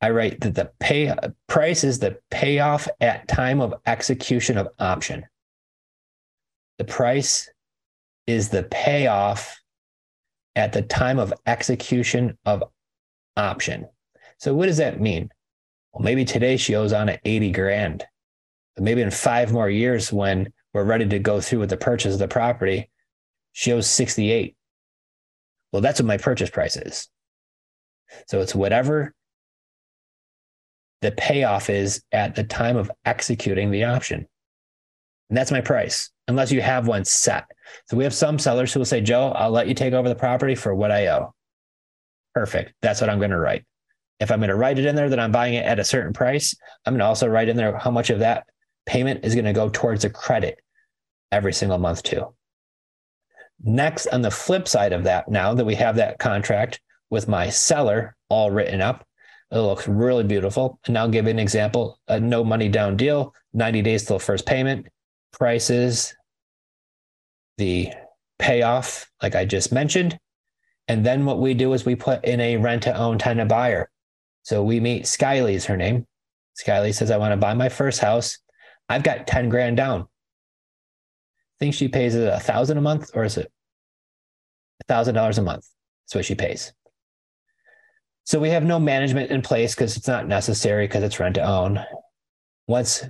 I 0.00 0.08
write 0.08 0.40
that 0.40 0.54
the 0.54 0.70
pay 0.80 1.14
price 1.46 1.84
is 1.84 1.98
the 1.98 2.18
payoff 2.30 2.88
at 3.02 3.28
time 3.28 3.60
of 3.60 3.74
execution 3.84 4.56
of 4.56 4.68
option. 4.78 5.26
The 6.78 6.86
price 6.86 7.50
is 8.26 8.48
the 8.48 8.62
payoff 8.62 9.60
at 10.54 10.72
the 10.72 10.80
time 10.80 11.18
of 11.18 11.34
execution 11.44 12.38
of 12.46 12.64
option. 13.36 13.88
So 14.38 14.54
what 14.54 14.66
does 14.66 14.78
that 14.78 15.02
mean? 15.02 15.28
Well, 15.92 16.02
maybe 16.02 16.24
today 16.24 16.56
she 16.56 16.76
owes 16.76 16.94
on 16.94 17.10
at 17.10 17.20
80 17.26 17.52
grand. 17.52 18.06
But 18.74 18.84
maybe 18.84 19.02
in 19.02 19.10
five 19.10 19.52
more 19.52 19.68
years 19.68 20.10
when 20.10 20.50
we're 20.72 20.84
ready 20.84 21.06
to 21.06 21.18
go 21.18 21.42
through 21.42 21.58
with 21.58 21.70
the 21.70 21.76
purchase 21.76 22.14
of 22.14 22.20
the 22.20 22.26
property, 22.26 22.88
she 23.52 23.74
owes 23.74 23.86
68. 23.86 24.56
Well, 25.72 25.82
that's 25.82 26.00
what 26.00 26.06
my 26.06 26.16
purchase 26.16 26.50
price 26.50 26.76
is. 26.76 27.08
So 28.28 28.40
it's 28.40 28.54
whatever 28.54 29.12
the 31.02 31.12
payoff 31.12 31.68
is 31.70 32.02
at 32.12 32.34
the 32.34 32.44
time 32.44 32.76
of 32.76 32.90
executing 33.04 33.70
the 33.70 33.84
option. 33.84 34.26
And 35.28 35.36
that's 35.36 35.50
my 35.50 35.60
price, 35.60 36.10
unless 36.28 36.52
you 36.52 36.62
have 36.62 36.86
one 36.86 37.04
set. 37.04 37.44
So 37.86 37.96
we 37.96 38.04
have 38.04 38.14
some 38.14 38.38
sellers 38.38 38.72
who 38.72 38.80
will 38.80 38.84
say, 38.84 39.00
Joe, 39.00 39.32
I'll 39.32 39.50
let 39.50 39.68
you 39.68 39.74
take 39.74 39.92
over 39.92 40.08
the 40.08 40.14
property 40.14 40.54
for 40.54 40.74
what 40.74 40.92
I 40.92 41.08
owe. 41.08 41.34
Perfect. 42.34 42.74
That's 42.80 43.00
what 43.00 43.10
I'm 43.10 43.18
going 43.18 43.30
to 43.30 43.38
write. 43.38 43.64
If 44.20 44.30
I'm 44.30 44.38
going 44.38 44.50
to 44.50 44.56
write 44.56 44.78
it 44.78 44.86
in 44.86 44.96
there 44.96 45.10
that 45.10 45.20
I'm 45.20 45.32
buying 45.32 45.54
it 45.54 45.66
at 45.66 45.78
a 45.78 45.84
certain 45.84 46.12
price, 46.12 46.54
I'm 46.84 46.92
going 46.92 47.00
to 47.00 47.06
also 47.06 47.26
write 47.26 47.48
in 47.48 47.56
there 47.56 47.76
how 47.76 47.90
much 47.90 48.10
of 48.10 48.20
that 48.20 48.46
payment 48.86 49.24
is 49.24 49.34
going 49.34 49.44
to 49.44 49.52
go 49.52 49.68
towards 49.68 50.04
a 50.04 50.10
credit 50.10 50.60
every 51.32 51.52
single 51.52 51.78
month, 51.78 52.02
too. 52.02 52.32
Next, 53.62 54.06
on 54.08 54.22
the 54.22 54.30
flip 54.30 54.68
side 54.68 54.92
of 54.92 55.04
that, 55.04 55.28
now 55.28 55.54
that 55.54 55.64
we 55.64 55.74
have 55.76 55.96
that 55.96 56.18
contract 56.18 56.80
with 57.10 57.28
my 57.28 57.48
seller 57.48 58.16
all 58.28 58.50
written 58.50 58.80
up, 58.80 59.06
it 59.50 59.58
looks 59.58 59.88
really 59.88 60.24
beautiful. 60.24 60.78
And 60.86 60.98
I'll 60.98 61.08
give 61.08 61.26
an 61.26 61.38
example 61.38 61.98
a 62.08 62.18
no 62.20 62.44
money 62.44 62.68
down 62.68 62.96
deal, 62.96 63.34
90 63.54 63.82
days 63.82 64.04
till 64.04 64.18
first 64.18 64.44
payment, 64.44 64.86
prices, 65.32 66.14
the 67.58 67.92
payoff, 68.38 69.10
like 69.22 69.34
I 69.34 69.44
just 69.44 69.72
mentioned. 69.72 70.18
And 70.88 71.04
then 71.04 71.24
what 71.24 71.40
we 71.40 71.54
do 71.54 71.72
is 71.72 71.84
we 71.84 71.94
put 71.94 72.24
in 72.24 72.40
a 72.40 72.56
rent 72.56 72.82
to 72.84 72.96
own 72.96 73.18
tenant 73.18 73.48
buyer. 73.48 73.90
So 74.42 74.62
we 74.62 74.78
meet 74.78 75.04
Skyly 75.04 75.54
is 75.54 75.64
her 75.66 75.76
name. 75.76 76.06
Skyly 76.60 76.94
says, 76.94 77.10
I 77.10 77.16
want 77.16 77.32
to 77.32 77.36
buy 77.36 77.54
my 77.54 77.68
first 77.68 78.00
house. 78.00 78.38
I've 78.88 79.02
got 79.02 79.26
10 79.26 79.48
grand 79.48 79.76
down 79.76 80.06
think 81.58 81.74
she 81.74 81.88
pays 81.88 82.14
a 82.14 82.38
thousand 82.40 82.78
a 82.78 82.82
month, 82.82 83.10
or 83.14 83.24
is 83.24 83.36
it 83.36 83.50
a 84.80 84.84
thousand 84.84 85.14
dollars 85.14 85.38
a 85.38 85.42
month? 85.42 85.66
That's 86.04 86.14
what 86.14 86.24
she 86.24 86.34
pays. 86.34 86.72
So 88.24 88.40
we 88.40 88.50
have 88.50 88.64
no 88.64 88.80
management 88.80 89.30
in 89.30 89.40
place 89.42 89.74
because 89.74 89.96
it's 89.96 90.08
not 90.08 90.26
necessary 90.26 90.86
because 90.86 91.04
it's 91.04 91.20
rent 91.20 91.36
to 91.36 91.42
own. 91.42 91.84
Once 92.66 93.04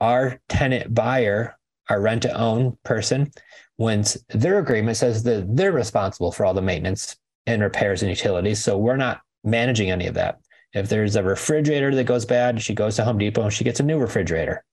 our 0.00 0.40
tenant 0.48 0.94
buyer, 0.94 1.56
our 1.88 2.00
rent 2.00 2.22
to 2.22 2.38
own 2.38 2.76
person, 2.84 3.32
once 3.78 4.16
their 4.28 4.58
agreement 4.58 4.96
says 4.98 5.22
that 5.22 5.56
they're 5.56 5.72
responsible 5.72 6.32
for 6.32 6.44
all 6.44 6.54
the 6.54 6.60
maintenance 6.60 7.16
and 7.46 7.62
repairs 7.62 8.02
and 8.02 8.10
utilities. 8.10 8.62
So 8.62 8.76
we're 8.76 8.96
not 8.96 9.22
managing 9.42 9.90
any 9.90 10.06
of 10.06 10.14
that. 10.14 10.38
If 10.74 10.88
there's 10.88 11.16
a 11.16 11.22
refrigerator 11.22 11.94
that 11.94 12.04
goes 12.04 12.24
bad, 12.24 12.62
she 12.62 12.74
goes 12.74 12.96
to 12.96 13.04
Home 13.04 13.18
Depot 13.18 13.42
and 13.42 13.52
she 13.52 13.64
gets 13.64 13.80
a 13.80 13.84
new 13.84 13.98
refrigerator. 13.98 14.64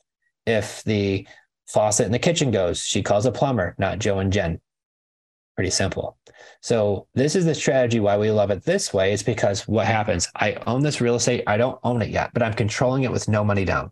If 0.45 0.83
the 0.83 1.27
faucet 1.69 2.05
in 2.05 2.11
the 2.11 2.19
kitchen 2.19 2.51
goes. 2.51 2.83
She 2.83 3.03
calls 3.03 3.25
a 3.25 3.31
plumber, 3.31 3.75
not 3.77 3.99
Joe 3.99 4.19
and 4.19 4.33
Jen. 4.33 4.59
Pretty 5.55 5.71
simple. 5.71 6.17
So 6.61 7.07
this 7.13 7.35
is 7.35 7.45
the 7.45 7.53
strategy 7.53 7.99
why 7.99 8.17
we 8.17 8.31
love 8.31 8.49
it 8.49 8.63
this 8.63 8.93
way 8.93 9.13
is 9.13 9.23
because 9.23 9.67
what 9.67 9.85
happens? 9.85 10.27
I 10.35 10.53
own 10.65 10.81
this 10.81 11.01
real 11.01 11.15
estate. 11.15 11.43
I 11.47 11.57
don't 11.57 11.79
own 11.83 12.01
it 12.01 12.09
yet, 12.09 12.31
but 12.33 12.43
I'm 12.43 12.53
controlling 12.53 13.03
it 13.03 13.11
with 13.11 13.27
no 13.27 13.43
money 13.43 13.65
down. 13.65 13.91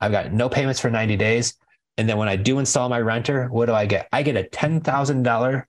I've 0.00 0.12
got 0.12 0.32
no 0.32 0.48
payments 0.48 0.80
for 0.80 0.90
90 0.90 1.16
days. 1.16 1.54
And 1.96 2.08
then 2.08 2.18
when 2.18 2.28
I 2.28 2.36
do 2.36 2.58
install 2.58 2.88
my 2.88 3.00
renter, 3.00 3.48
what 3.48 3.66
do 3.66 3.72
I 3.72 3.86
get? 3.86 4.08
I 4.12 4.22
get 4.22 4.36
a 4.36 4.42
$10,000 4.42 5.64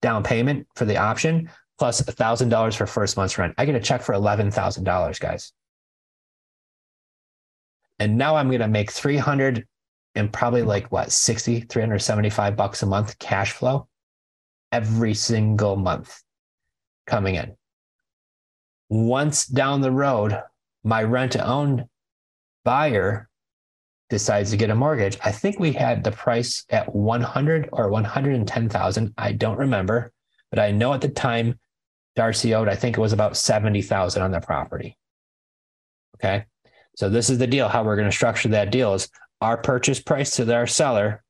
down 0.00 0.22
payment 0.22 0.66
for 0.76 0.84
the 0.84 0.96
option 0.96 1.50
plus 1.78 2.00
$1,000 2.02 2.76
for 2.76 2.86
first 2.86 3.16
month's 3.16 3.36
rent. 3.36 3.54
I 3.58 3.64
get 3.64 3.74
a 3.74 3.80
check 3.80 4.02
for 4.02 4.14
$11,000, 4.14 5.20
guys. 5.20 5.52
And 8.00 8.16
now 8.16 8.34
I'm 8.34 8.48
going 8.48 8.60
to 8.60 8.68
make 8.68 8.90
300 8.90 9.66
and 10.14 10.32
probably 10.32 10.62
like 10.62 10.90
what, 10.90 11.12
60, 11.12 11.60
375 11.60 12.56
bucks 12.56 12.82
a 12.82 12.86
month 12.86 13.18
cash 13.18 13.52
flow 13.52 13.86
every 14.72 15.14
single 15.14 15.76
month 15.76 16.22
coming 17.06 17.34
in. 17.36 17.54
Once 18.88 19.46
down 19.46 19.82
the 19.82 19.92
road, 19.92 20.42
my 20.82 21.02
rent 21.02 21.32
to 21.32 21.46
own 21.46 21.88
buyer 22.64 23.28
decides 24.08 24.50
to 24.50 24.56
get 24.56 24.70
a 24.70 24.74
mortgage. 24.74 25.18
I 25.22 25.30
think 25.30 25.60
we 25.60 25.72
had 25.72 26.02
the 26.02 26.10
price 26.10 26.64
at 26.70 26.92
100 26.94 27.68
or 27.70 27.90
110,000. 27.90 29.14
I 29.16 29.32
don't 29.32 29.58
remember, 29.58 30.10
but 30.50 30.58
I 30.58 30.72
know 30.72 30.94
at 30.94 31.02
the 31.02 31.08
time 31.08 31.60
Darcy 32.16 32.54
owed, 32.54 32.68
I 32.68 32.74
think 32.74 32.96
it 32.96 33.00
was 33.00 33.12
about 33.12 33.36
70,000 33.36 34.22
on 34.22 34.32
the 34.32 34.40
property. 34.40 34.96
Okay. 36.16 36.46
So 36.96 37.08
this 37.08 37.30
is 37.30 37.38
the 37.38 37.46
deal. 37.46 37.68
How 37.68 37.84
we're 37.84 37.96
going 37.96 38.08
to 38.08 38.16
structure 38.16 38.48
that 38.50 38.70
deal 38.70 38.94
is 38.94 39.08
our 39.40 39.56
purchase 39.56 40.00
price 40.00 40.36
to 40.36 40.54
our 40.54 40.66
seller. 40.66 41.22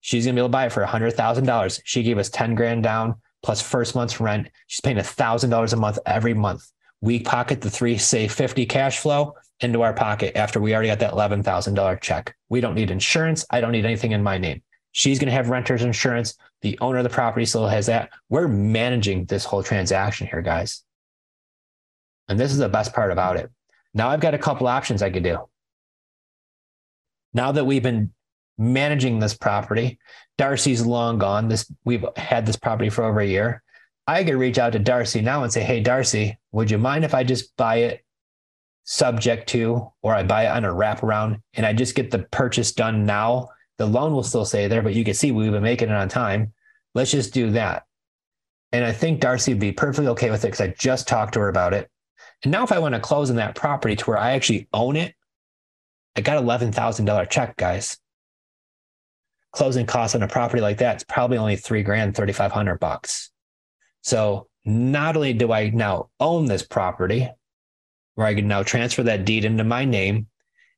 She's 0.00 0.26
going 0.26 0.34
to 0.36 0.40
be 0.40 0.42
able 0.42 0.48
to 0.48 0.52
buy 0.52 0.66
it 0.66 0.72
for 0.72 0.84
hundred 0.84 1.12
thousand 1.12 1.46
dollars. 1.46 1.80
She 1.84 2.02
gave 2.02 2.18
us 2.18 2.28
ten 2.28 2.54
grand 2.54 2.82
down 2.82 3.14
plus 3.42 3.62
first 3.62 3.94
month's 3.94 4.20
rent. 4.20 4.48
She's 4.66 4.80
paying 4.80 5.00
thousand 5.00 5.50
dollars 5.50 5.72
a 5.72 5.76
month 5.76 5.98
every 6.06 6.34
month. 6.34 6.70
We 7.00 7.20
pocket 7.20 7.60
the 7.60 7.70
three, 7.70 7.98
say 7.98 8.28
fifty 8.28 8.66
cash 8.66 8.98
flow 8.98 9.34
into 9.60 9.82
our 9.82 9.94
pocket 9.94 10.36
after 10.36 10.60
we 10.60 10.74
already 10.74 10.88
got 10.88 10.98
that 10.98 11.12
eleven 11.12 11.42
thousand 11.42 11.74
dollar 11.74 11.96
check. 11.96 12.34
We 12.48 12.60
don't 12.60 12.74
need 12.74 12.90
insurance. 12.90 13.46
I 13.50 13.60
don't 13.60 13.72
need 13.72 13.84
anything 13.84 14.12
in 14.12 14.22
my 14.22 14.38
name. 14.38 14.62
She's 14.92 15.18
going 15.18 15.26
to 15.26 15.32
have 15.32 15.48
renter's 15.48 15.82
insurance. 15.82 16.36
The 16.62 16.78
owner 16.80 16.98
of 16.98 17.04
the 17.04 17.10
property 17.10 17.46
still 17.46 17.66
has 17.66 17.86
that. 17.86 18.10
We're 18.28 18.48
managing 18.48 19.24
this 19.24 19.44
whole 19.44 19.62
transaction 19.62 20.26
here, 20.26 20.40
guys. 20.40 20.84
And 22.28 22.38
this 22.38 22.52
is 22.52 22.58
the 22.58 22.68
best 22.68 22.94
part 22.94 23.10
about 23.10 23.36
it. 23.36 23.50
Now 23.94 24.08
I've 24.08 24.20
got 24.20 24.34
a 24.34 24.38
couple 24.38 24.66
options 24.66 25.02
I 25.02 25.10
could 25.10 25.22
do. 25.22 25.48
Now 27.32 27.52
that 27.52 27.64
we've 27.64 27.82
been 27.82 28.12
managing 28.58 29.18
this 29.18 29.34
property, 29.34 29.98
Darcy's 30.36 30.84
long 30.84 31.18
gone. 31.18 31.48
This 31.48 31.70
we've 31.84 32.04
had 32.16 32.46
this 32.46 32.56
property 32.56 32.90
for 32.90 33.04
over 33.04 33.20
a 33.20 33.26
year. 33.26 33.62
I 34.06 34.22
could 34.22 34.34
reach 34.34 34.58
out 34.58 34.72
to 34.72 34.78
Darcy 34.78 35.20
now 35.20 35.42
and 35.42 35.52
say, 35.52 35.62
"Hey, 35.62 35.80
Darcy, 35.80 36.38
would 36.52 36.70
you 36.70 36.78
mind 36.78 37.04
if 37.04 37.14
I 37.14 37.24
just 37.24 37.56
buy 37.56 37.76
it 37.76 38.04
subject 38.84 39.48
to, 39.48 39.90
or 40.02 40.14
I 40.14 40.22
buy 40.24 40.44
it 40.44 40.50
on 40.50 40.64
a 40.64 40.68
wraparound 40.68 41.40
and 41.54 41.64
I 41.64 41.72
just 41.72 41.94
get 41.94 42.10
the 42.10 42.18
purchase 42.30 42.72
done 42.72 43.06
now? 43.06 43.48
The 43.78 43.86
loan 43.86 44.12
will 44.12 44.22
still 44.22 44.44
stay 44.44 44.68
there, 44.68 44.82
but 44.82 44.94
you 44.94 45.04
can 45.04 45.14
see 45.14 45.32
we've 45.32 45.50
been 45.50 45.62
making 45.62 45.88
it 45.88 45.94
on 45.94 46.08
time. 46.08 46.52
Let's 46.94 47.10
just 47.10 47.32
do 47.32 47.50
that." 47.52 47.84
And 48.72 48.84
I 48.84 48.92
think 48.92 49.20
Darcy 49.20 49.52
would 49.52 49.60
be 49.60 49.72
perfectly 49.72 50.08
okay 50.08 50.30
with 50.30 50.44
it 50.44 50.48
because 50.48 50.60
I 50.60 50.68
just 50.68 51.08
talked 51.08 51.34
to 51.34 51.40
her 51.40 51.48
about 51.48 51.72
it. 51.74 51.88
And 52.44 52.52
now 52.52 52.62
if 52.62 52.72
I 52.72 52.78
want 52.78 52.94
to 52.94 53.00
close 53.00 53.30
on 53.30 53.36
that 53.36 53.54
property 53.54 53.96
to 53.96 54.04
where 54.04 54.18
I 54.18 54.32
actually 54.32 54.68
own 54.72 54.96
it, 54.96 55.14
I 56.14 56.20
got 56.20 56.42
$11,000 56.42 57.30
check, 57.30 57.56
guys. 57.56 57.98
Closing 59.50 59.86
costs 59.86 60.14
on 60.14 60.22
a 60.22 60.28
property 60.28 60.60
like 60.60 60.78
that, 60.78 60.96
it's 60.96 61.04
probably 61.04 61.38
only 61.38 61.56
three 61.56 61.82
grand, 61.82 62.14
3,500 62.14 62.78
bucks. 62.78 63.30
So 64.02 64.48
not 64.64 65.16
only 65.16 65.32
do 65.32 65.52
I 65.52 65.70
now 65.70 66.10
own 66.20 66.46
this 66.46 66.62
property, 66.62 67.30
where 68.14 68.26
I 68.26 68.34
can 68.34 68.46
now 68.46 68.62
transfer 68.62 69.02
that 69.04 69.24
deed 69.24 69.44
into 69.44 69.64
my 69.64 69.84
name 69.84 70.28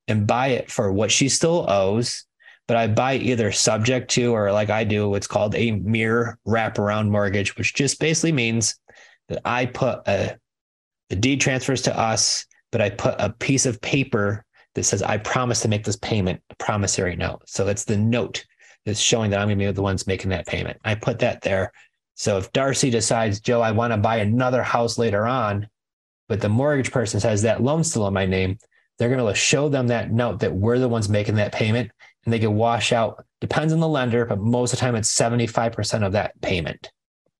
and 0.08 0.26
buy 0.26 0.48
it 0.48 0.70
for 0.70 0.92
what 0.92 1.10
she 1.10 1.28
still 1.28 1.66
owes, 1.68 2.24
but 2.68 2.76
I 2.76 2.86
buy 2.86 3.16
either 3.16 3.52
subject 3.52 4.10
to 4.12 4.32
or 4.34 4.52
like 4.52 4.70
I 4.70 4.84
do, 4.84 5.08
what's 5.08 5.26
called 5.26 5.54
a 5.54 5.72
mere 5.72 6.38
wraparound 6.46 7.10
mortgage, 7.10 7.56
which 7.56 7.74
just 7.74 7.98
basically 7.98 8.32
means 8.32 8.76
that 9.28 9.42
I 9.44 9.66
put 9.66 10.06
a 10.06 10.38
the 11.08 11.16
deed 11.16 11.40
transfers 11.40 11.82
to 11.82 11.98
us, 11.98 12.46
but 12.72 12.80
I 12.80 12.90
put 12.90 13.14
a 13.18 13.30
piece 13.30 13.66
of 13.66 13.80
paper 13.80 14.44
that 14.74 14.84
says 14.84 15.02
I 15.02 15.18
promise 15.18 15.60
to 15.62 15.68
make 15.68 15.84
this 15.84 15.96
payment, 15.96 16.42
a 16.50 16.54
promissory 16.56 17.16
note. 17.16 17.42
So 17.46 17.66
it's 17.68 17.84
the 17.84 17.96
note 17.96 18.44
that's 18.84 19.00
showing 19.00 19.30
that 19.30 19.40
I'm 19.40 19.48
going 19.48 19.58
to 19.58 19.66
be 19.66 19.72
the 19.72 19.82
ones 19.82 20.06
making 20.06 20.30
that 20.30 20.46
payment. 20.46 20.78
I 20.84 20.94
put 20.94 21.18
that 21.20 21.42
there. 21.42 21.72
So 22.14 22.38
if 22.38 22.52
Darcy 22.52 22.90
decides, 22.90 23.40
Joe, 23.40 23.60
I 23.60 23.72
want 23.72 23.92
to 23.92 23.98
buy 23.98 24.18
another 24.18 24.62
house 24.62 24.98
later 24.98 25.26
on, 25.26 25.68
but 26.28 26.40
the 26.40 26.48
mortgage 26.48 26.92
person 26.92 27.20
says 27.20 27.42
that 27.42 27.62
loan 27.62 27.84
still 27.84 28.06
in 28.06 28.14
my 28.14 28.26
name, 28.26 28.58
they're 28.98 29.10
going 29.10 29.26
to 29.26 29.34
show 29.38 29.68
them 29.68 29.88
that 29.88 30.12
note 30.12 30.40
that 30.40 30.54
we're 30.54 30.78
the 30.78 30.88
ones 30.88 31.08
making 31.08 31.36
that 31.36 31.52
payment 31.52 31.90
and 32.24 32.32
they 32.32 32.38
can 32.38 32.54
wash 32.54 32.92
out, 32.92 33.24
depends 33.40 33.72
on 33.72 33.80
the 33.80 33.88
lender, 33.88 34.24
but 34.24 34.40
most 34.40 34.72
of 34.72 34.78
the 34.78 34.80
time 34.80 34.96
it's 34.96 35.14
75% 35.14 36.04
of 36.04 36.12
that 36.12 36.40
payment. 36.40 36.90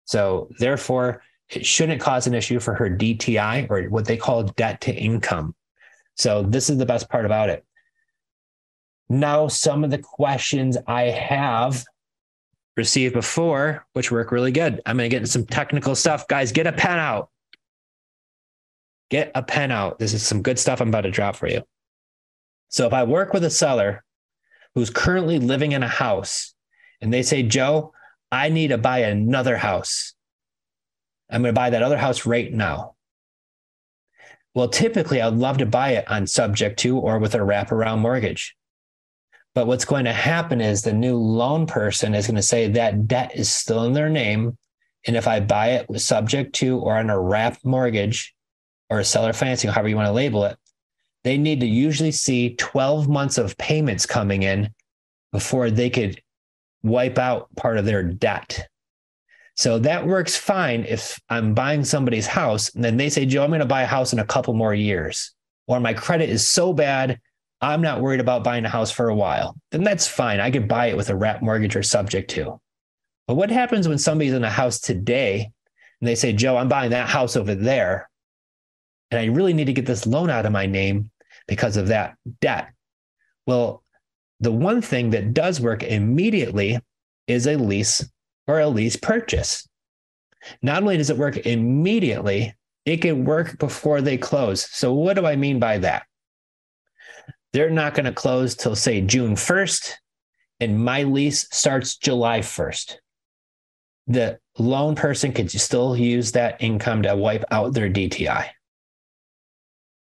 So 0.05 0.49
therefore, 0.59 1.23
it 1.51 1.65
shouldn't 1.65 2.01
cause 2.01 2.27
an 2.27 2.35
issue 2.35 2.61
for 2.61 2.75
her 2.75 2.91
DTI 2.91 3.71
or 3.71 3.89
what 3.89 4.05
they 4.05 4.17
call 4.17 4.43
debt 4.43 4.81
to 4.83 4.95
income. 4.95 5.55
So 6.15 6.43
this 6.43 6.71
is 6.71 6.79
the 6.79 6.87
best 6.87 7.09
part 7.09 7.25
about 7.25 7.51
it. 7.51 7.65
Now, 9.09 9.47
some 9.49 9.85
of 9.85 9.91
the 9.91 9.99
questions 9.99 10.77
I 10.87 11.03
have 11.03 11.85
received 12.77 13.15
before, 13.15 13.87
which 13.93 14.11
work 14.11 14.33
really 14.33 14.51
good. 14.51 14.81
I'm 14.85 14.97
going 14.97 15.09
to 15.09 15.15
get 15.15 15.19
into 15.19 15.31
some 15.31 15.47
technical 15.47 15.95
stuff. 15.95 16.27
Guys, 16.27 16.53
get 16.53 16.67
a 16.67 16.73
pen 16.73 16.99
out. 16.99 17.31
Get 19.09 19.31
a 19.35 19.43
pen 19.43 19.71
out. 19.71 19.99
This 19.99 20.13
is 20.13 20.25
some 20.25 20.43
good 20.43 20.59
stuff 20.59 20.81
I'm 20.81 20.89
about 20.89 21.03
to 21.03 21.11
drop 21.11 21.37
for 21.37 21.47
you. 21.47 21.63
So, 22.69 22.87
if 22.87 22.93
I 22.93 23.05
work 23.05 23.33
with 23.33 23.45
a 23.45 23.51
seller 23.51 24.05
who's 24.75 24.91
currently 24.91 25.39
living 25.39 25.73
in 25.73 25.85
a 25.85 25.89
house 25.89 26.55
and 27.01 27.15
they 27.15 27.23
say, 27.23 27.45
Joe, 27.45 27.93
I 28.33 28.49
need 28.49 28.69
to 28.69 28.79
buy 28.79 29.01
another 29.01 29.57
house. 29.57 30.16
I'm 31.31 31.43
going 31.43 31.55
to 31.55 31.59
buy 31.59 31.71
that 31.71 31.83
other 31.83 31.97
house 31.97 32.27
right 32.27 32.53
now. 32.53 32.95
Well, 34.55 34.69
typically, 34.69 35.21
I'd 35.21 35.35
love 35.35 35.59
to 35.59 35.67
buy 35.67 35.91
it 35.91 36.11
on 36.11 36.27
subject 36.27 36.79
to 36.81 36.99
or 36.99 37.19
with 37.19 37.35
a 37.35 37.39
wraparound 37.39 37.99
mortgage. 37.99 38.57
But 39.55 39.67
what's 39.67 39.85
going 39.85 40.05
to 40.05 40.13
happen 40.13 40.61
is 40.61 40.83
the 40.83 40.93
new 40.93 41.17
loan 41.17 41.67
person 41.67 42.15
is 42.15 42.27
going 42.27 42.37
to 42.37 42.43
say 42.43 42.69
that 42.69 43.09
debt 43.09 43.33
is 43.35 43.51
still 43.51 43.85
in 43.85 43.93
their 43.93 44.09
name. 44.09 44.57
And 45.07 45.17
if 45.17 45.29
I 45.29 45.41
buy 45.41 45.73
it 45.73 45.89
with 45.89 46.03
subject 46.03 46.55
to 46.57 46.79
or 46.79 46.97
on 46.97 47.11
a 47.11 47.21
wrap 47.21 47.59
mortgage 47.65 48.35
or 48.91 49.01
a 49.01 49.05
seller 49.05 49.33
financing, 49.33 49.71
however 49.71 49.89
you 49.89 49.97
want 49.97 50.09
to 50.09 50.13
label 50.13 50.45
it, 50.45 50.59
they 51.25 51.39
need 51.39 51.61
to 51.61 51.67
usually 51.67 52.13
see 52.13 52.55
12 52.55 53.09
months 53.09 53.37
of 53.37 53.59
payments 53.59 54.07
coming 54.07 54.43
in 54.43 54.71
before 55.33 55.71
they 55.71 55.91
could 55.91 56.23
wipe 56.83 57.19
out 57.19 57.49
part 57.57 57.79
of 57.79 57.85
their 57.85 58.03
debt. 58.03 58.69
So 59.57 59.79
that 59.81 60.07
works 60.07 60.37
fine 60.37 60.85
if 60.85 61.19
I'm 61.31 61.55
buying 61.55 61.85
somebody's 61.85 62.27
house 62.27 62.75
and 62.75 62.85
then 62.85 62.99
they 62.99 63.09
say, 63.09 63.25
Joe, 63.25 63.43
I'm 63.43 63.51
going 63.51 63.61
to 63.61 63.67
buy 63.67 63.83
a 63.83 63.87
house 63.87 64.13
in 64.13 64.19
a 64.19 64.25
couple 64.25 64.55
more 64.55 64.75
years, 64.75 65.33
or 65.67 65.81
my 65.81 65.95
credit 65.95 66.29
is 66.29 66.47
so 66.47 66.73
bad 66.73 67.21
I'm 67.61 67.81
not 67.81 68.03
worried 68.03 68.21
about 68.21 68.45
buying 68.45 68.67
a 68.67 68.69
house 68.69 68.91
for 68.91 69.09
a 69.09 69.15
while, 69.15 69.57
then 69.71 69.83
that's 69.83 70.07
fine. 70.07 70.41
I 70.41 70.51
could 70.51 70.69
buy 70.69 70.87
it 70.87 70.97
with 70.97 71.09
a 71.09 71.17
wrap 71.17 71.41
mortgage 71.43 71.75
or 71.75 71.83
subject 71.83 72.31
to. 72.33 72.61
But 73.27 73.35
what 73.35 73.51
happens 73.51 73.89
when 73.89 73.99
somebody's 73.99 74.35
in 74.35 74.45
a 74.45 74.51
house 74.51 74.79
today 74.79 75.51
and 76.01 76.09
they 76.09 76.15
say, 76.15 76.33
Joe, 76.35 76.59
I'm 76.59 76.69
buying 76.69 76.91
that 76.91 77.09
house 77.09 77.35
over 77.35 77.55
there, 77.55 78.11
and 79.11 79.19
I 79.19 79.25
really 79.27 79.55
need 79.55 79.65
to 79.67 79.73
get 79.73 79.87
this 79.87 80.07
loan 80.07 80.29
out 80.29 80.45
of 80.45 80.53
my 80.53 80.67
name 80.67 81.11
because 81.49 81.79
of 81.79 81.89
that 81.89 82.17
debt? 82.41 82.69
Well, 83.47 83.83
the 84.41 84.53
one 84.53 84.83
thing 84.83 85.11
that 85.11 85.33
does 85.33 85.61
work 85.61 85.83
immediately 85.83 86.79
is 87.27 87.47
a 87.47 87.57
lease 87.57 88.07
or 88.47 88.61
a 88.61 88.69
lease 88.69 88.97
purchase. 88.97 89.69
Not 90.63 90.83
only 90.83 90.97
does 90.97 91.11
it 91.11 91.19
work 91.19 91.37
immediately, 91.39 92.55
it 92.85 92.99
can 92.99 93.25
work 93.25 93.59
before 93.59 94.01
they 94.01 94.17
close. 94.17 94.71
So, 94.71 94.93
what 94.93 95.15
do 95.15 95.27
I 95.27 95.35
mean 95.35 95.59
by 95.59 95.79
that? 95.79 96.05
they're 97.57 97.71
not 97.71 97.95
going 97.95 98.05
to 98.05 98.13
close 98.13 98.55
till 98.55 98.77
say 98.77 99.01
June 99.01 99.35
1st, 99.35 99.93
and 100.61 100.85
my 100.85 101.05
lease 101.05 101.49
starts 101.51 101.97
July 101.97 102.41
1st. 102.41 102.97
The 104.09 104.39
loan 104.59 104.95
person 104.95 105.33
could 105.33 105.51
still 105.51 105.97
use 105.97 106.33
that 106.33 106.61
income 106.61 107.01
to 107.05 107.17
wipe 107.17 107.45
out 107.51 107.73
their 107.73 107.89
DTI. 107.89 108.49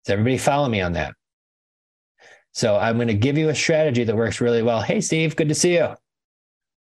Does 0.03 0.09
everybody 0.09 0.39
follow 0.39 0.67
me 0.67 0.81
on 0.81 0.93
that? 0.93 1.13
So 2.53 2.75
I'm 2.75 2.95
going 2.95 3.07
to 3.09 3.13
give 3.13 3.37
you 3.37 3.49
a 3.49 3.55
strategy 3.55 4.03
that 4.03 4.15
works 4.15 4.41
really 4.41 4.63
well. 4.63 4.81
Hey, 4.81 4.99
Steve, 4.99 5.35
good 5.35 5.49
to 5.49 5.55
see 5.55 5.75
you. 5.75 5.89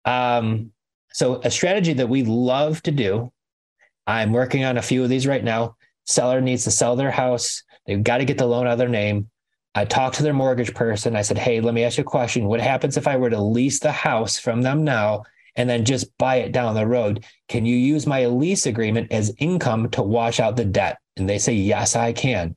Um, 0.04 0.70
so 1.12 1.40
a 1.42 1.50
strategy 1.50 1.92
that 1.94 2.08
we 2.08 2.22
love 2.22 2.82
to 2.82 2.90
do. 2.90 3.32
I'm 4.06 4.32
working 4.32 4.64
on 4.64 4.78
a 4.78 4.82
few 4.82 5.02
of 5.02 5.08
these 5.08 5.26
right 5.26 5.42
now. 5.42 5.76
Seller 6.06 6.40
needs 6.40 6.64
to 6.64 6.70
sell 6.70 6.96
their 6.96 7.10
house. 7.10 7.62
They've 7.86 8.02
got 8.02 8.18
to 8.18 8.24
get 8.24 8.38
the 8.38 8.46
loan 8.46 8.66
out 8.66 8.74
of 8.74 8.78
their 8.78 8.88
name. 8.88 9.30
I 9.74 9.84
talked 9.84 10.16
to 10.16 10.22
their 10.22 10.32
mortgage 10.32 10.74
person. 10.74 11.14
I 11.14 11.22
said, 11.22 11.38
Hey, 11.38 11.60
let 11.60 11.74
me 11.74 11.84
ask 11.84 11.98
you 11.98 12.02
a 12.02 12.04
question. 12.04 12.46
What 12.46 12.60
happens 12.60 12.96
if 12.96 13.06
I 13.06 13.16
were 13.16 13.30
to 13.30 13.40
lease 13.40 13.78
the 13.78 13.92
house 13.92 14.38
from 14.38 14.62
them 14.62 14.82
now 14.82 15.24
and 15.54 15.68
then 15.70 15.84
just 15.84 16.16
buy 16.18 16.36
it 16.36 16.52
down 16.52 16.74
the 16.74 16.86
road? 16.86 17.24
Can 17.48 17.66
you 17.66 17.76
use 17.76 18.06
my 18.06 18.26
lease 18.26 18.66
agreement 18.66 19.12
as 19.12 19.34
income 19.38 19.90
to 19.90 20.02
wash 20.02 20.40
out 20.40 20.56
the 20.56 20.64
debt? 20.64 20.98
And 21.16 21.28
they 21.28 21.38
say, 21.38 21.52
Yes, 21.52 21.94
I 21.94 22.12
can. 22.12 22.56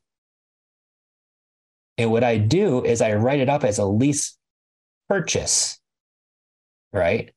And 1.98 2.12
what 2.12 2.24
I 2.24 2.38
do 2.38 2.84
is 2.84 3.02
I 3.02 3.14
write 3.14 3.40
it 3.40 3.50
up 3.50 3.64
as 3.64 3.78
a 3.78 3.86
lease 3.86 4.36
purchase, 5.08 5.80
right? 6.92 7.32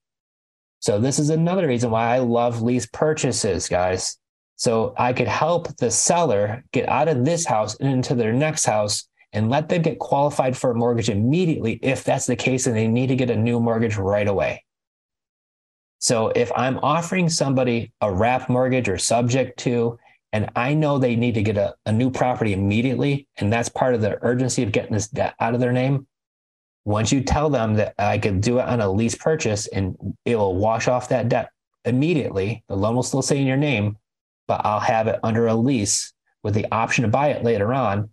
So, 0.80 0.98
this 0.98 1.18
is 1.18 1.30
another 1.30 1.66
reason 1.66 1.90
why 1.90 2.14
I 2.14 2.18
love 2.18 2.62
lease 2.62 2.86
purchases, 2.86 3.68
guys. 3.68 4.18
So, 4.56 4.94
I 4.96 5.12
could 5.12 5.28
help 5.28 5.76
the 5.76 5.90
seller 5.90 6.64
get 6.72 6.88
out 6.88 7.08
of 7.08 7.24
this 7.24 7.44
house 7.46 7.76
and 7.76 7.88
into 7.88 8.14
their 8.14 8.32
next 8.32 8.64
house 8.64 9.08
and 9.32 9.50
let 9.50 9.68
them 9.68 9.82
get 9.82 9.98
qualified 9.98 10.56
for 10.56 10.70
a 10.70 10.74
mortgage 10.74 11.10
immediately 11.10 11.78
if 11.82 12.04
that's 12.04 12.26
the 12.26 12.36
case 12.36 12.66
and 12.66 12.76
they 12.76 12.88
need 12.88 13.08
to 13.08 13.16
get 13.16 13.30
a 13.30 13.36
new 13.36 13.60
mortgage 13.60 13.96
right 13.96 14.28
away. 14.28 14.64
So 15.98 16.28
if 16.28 16.52
I'm 16.54 16.78
offering 16.78 17.28
somebody 17.28 17.92
a 18.00 18.12
wrap 18.12 18.48
mortgage 18.48 18.88
or 18.88 18.98
subject 18.98 19.58
to, 19.60 19.98
and 20.32 20.50
I 20.54 20.74
know 20.74 20.98
they 20.98 21.16
need 21.16 21.34
to 21.34 21.42
get 21.42 21.56
a, 21.56 21.74
a 21.86 21.92
new 21.92 22.10
property 22.10 22.52
immediately, 22.52 23.26
and 23.38 23.52
that's 23.52 23.68
part 23.68 23.94
of 23.94 24.00
the 24.00 24.18
urgency 24.22 24.62
of 24.62 24.72
getting 24.72 24.92
this 24.92 25.08
debt 25.08 25.34
out 25.40 25.54
of 25.54 25.60
their 25.60 25.72
name. 25.72 26.06
Once 26.86 27.10
you 27.10 27.20
tell 27.20 27.50
them 27.50 27.74
that 27.74 27.92
I 27.98 28.16
could 28.16 28.40
do 28.40 28.60
it 28.60 28.64
on 28.64 28.80
a 28.80 28.88
lease 28.88 29.16
purchase 29.16 29.66
and 29.66 29.96
it 30.24 30.36
will 30.36 30.54
wash 30.54 30.86
off 30.86 31.08
that 31.08 31.28
debt 31.28 31.50
immediately, 31.84 32.62
the 32.68 32.76
loan 32.76 32.94
will 32.94 33.02
still 33.02 33.22
say 33.22 33.38
in 33.38 33.46
your 33.46 33.56
name, 33.56 33.98
but 34.46 34.64
I'll 34.64 34.78
have 34.78 35.08
it 35.08 35.18
under 35.24 35.48
a 35.48 35.54
lease 35.54 36.12
with 36.44 36.54
the 36.54 36.70
option 36.70 37.02
to 37.02 37.08
buy 37.08 37.30
it 37.30 37.42
later 37.42 37.74
on 37.74 38.10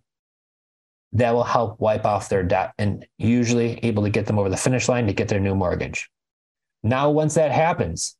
that 1.12 1.32
will 1.32 1.44
help 1.44 1.78
wipe 1.78 2.04
off 2.04 2.28
their 2.28 2.42
debt 2.42 2.72
and 2.76 3.06
usually 3.16 3.78
able 3.84 4.02
to 4.02 4.10
get 4.10 4.26
them 4.26 4.40
over 4.40 4.48
the 4.48 4.56
finish 4.56 4.88
line 4.88 5.06
to 5.06 5.12
get 5.12 5.28
their 5.28 5.38
new 5.38 5.54
mortgage. 5.54 6.10
Now, 6.82 7.10
once 7.10 7.34
that 7.34 7.52
happens, 7.52 8.16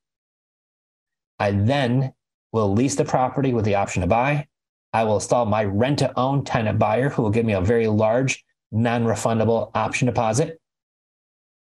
I 1.41 1.51
then 1.51 2.13
will 2.53 2.73
lease 2.73 2.95
the 2.95 3.05
property 3.05 3.53
with 3.53 3.65
the 3.65 3.75
option 3.75 4.03
to 4.03 4.07
buy. 4.07 4.47
I 4.93 5.03
will 5.03 5.17
install 5.17 5.47
my 5.47 5.65
rent 5.65 5.99
to 5.99 6.17
own 6.17 6.45
tenant 6.45 6.79
buyer 6.79 7.09
who 7.09 7.23
will 7.23 7.31
give 7.31 7.45
me 7.45 7.55
a 7.55 7.61
very 7.61 7.89
large 7.89 8.45
non 8.75 9.05
refundable 9.05 9.71
option 9.75 10.07
deposit. 10.07 10.61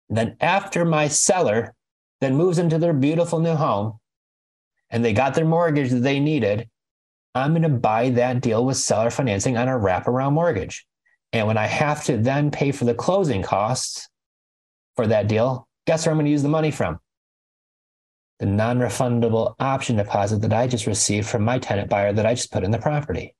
then, 0.10 0.38
after 0.40 0.86
my 0.86 1.08
seller 1.08 1.76
then 2.22 2.36
moves 2.36 2.58
into 2.58 2.78
their 2.78 2.94
beautiful 2.94 3.40
new 3.40 3.56
home 3.56 4.00
and 4.90 5.04
they 5.04 5.14
got 5.14 5.34
their 5.34 5.46
mortgage 5.46 5.90
that 5.90 6.04
they 6.04 6.20
needed, 6.20 6.70
I'm 7.34 7.52
going 7.52 7.64
to 7.64 7.70
buy 7.70 8.10
that 8.12 8.42
deal 8.42 8.66
with 8.66 8.78
seller 8.78 9.10
financing 9.10 9.58
on 9.58 9.68
a 9.68 9.72
wraparound 9.72 10.34
mortgage. 10.34 10.86
And 11.34 11.48
when 11.48 11.58
I 11.58 11.68
have 11.68 12.04
to 12.06 12.18
then 12.18 12.52
pay 12.52 12.72
for 12.72 12.86
the 12.86 12.94
closing 12.94 13.42
costs 13.42 14.10
for 14.96 15.08
that 15.08 15.28
deal, 15.28 15.68
guess 15.88 16.06
where 16.06 16.12
I'm 16.12 16.18
going 16.18 16.26
to 16.26 16.32
use 16.32 16.44
the 16.44 16.50
money 16.50 16.72
from? 16.72 17.00
The 18.40 18.46
non 18.48 18.80
refundable 18.80 19.56
option 19.60 19.96
deposit 19.96 20.42
that 20.42 20.54
I 20.54 20.68
just 20.68 20.88
received 20.88 21.28
from 21.28 21.44
my 21.44 21.60
tenant 21.60 21.90
buyer 21.90 22.12
that 22.12 22.26
I 22.26 22.34
just 22.34 22.52
put 22.52 22.64
in 22.64 22.72
the 22.72 22.80
property. 22.80 23.36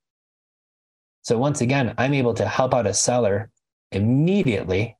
So 1.22 1.38
once 1.38 1.60
again, 1.60 1.94
I'm 1.98 2.14
able 2.14 2.34
to 2.34 2.48
help 2.48 2.74
out 2.74 2.86
a 2.86 2.94
seller 2.94 3.50
immediately 3.94 4.96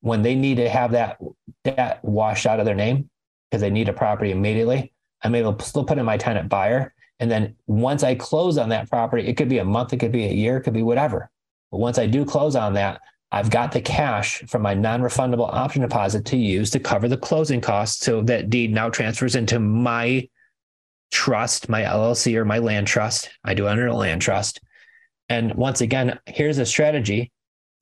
when 0.00 0.22
they 0.22 0.34
need 0.34 0.56
to 0.56 0.68
have 0.68 0.92
that 0.92 1.18
debt 1.64 2.00
washed 2.02 2.46
out 2.46 2.60
of 2.60 2.66
their 2.66 2.74
name 2.74 3.10
because 3.50 3.60
they 3.60 3.70
need 3.70 3.88
a 3.88 3.92
property 3.92 4.30
immediately. 4.30 4.92
I'm 5.22 5.34
able 5.34 5.54
to 5.54 5.64
still 5.64 5.84
put 5.84 5.98
in 5.98 6.04
my 6.04 6.16
tenant 6.16 6.48
buyer. 6.48 6.94
And 7.18 7.30
then 7.30 7.56
once 7.66 8.02
I 8.02 8.14
close 8.14 8.56
on 8.56 8.70
that 8.70 8.88
property, 8.88 9.26
it 9.26 9.36
could 9.36 9.48
be 9.48 9.58
a 9.58 9.64
month, 9.64 9.92
it 9.92 9.98
could 9.98 10.12
be 10.12 10.24
a 10.24 10.32
year, 10.32 10.56
it 10.56 10.62
could 10.62 10.72
be 10.72 10.82
whatever. 10.82 11.30
But 11.70 11.78
once 11.78 11.98
I 11.98 12.06
do 12.06 12.24
close 12.24 12.56
on 12.56 12.74
that, 12.74 13.00
I've 13.32 13.50
got 13.50 13.72
the 13.72 13.80
cash 13.80 14.42
from 14.48 14.62
my 14.62 14.74
non-refundable 14.74 15.52
option 15.52 15.82
deposit 15.82 16.24
to 16.26 16.36
use 16.36 16.70
to 16.70 16.80
cover 16.80 17.06
the 17.06 17.16
closing 17.16 17.60
costs. 17.60 18.04
So 18.04 18.22
that 18.22 18.50
deed 18.50 18.72
now 18.72 18.88
transfers 18.88 19.36
into 19.36 19.60
my 19.60 20.28
trust, 21.12 21.68
my 21.68 21.82
LLC 21.82 22.34
or 22.36 22.44
my 22.44 22.58
land 22.58 22.86
trust. 22.86 23.30
I 23.44 23.54
do 23.54 23.68
under 23.68 23.86
a 23.86 23.94
land 23.94 24.22
trust. 24.22 24.60
And 25.28 25.54
once 25.54 25.80
again, 25.80 26.18
here's 26.26 26.58
a 26.58 26.66
strategy 26.66 27.30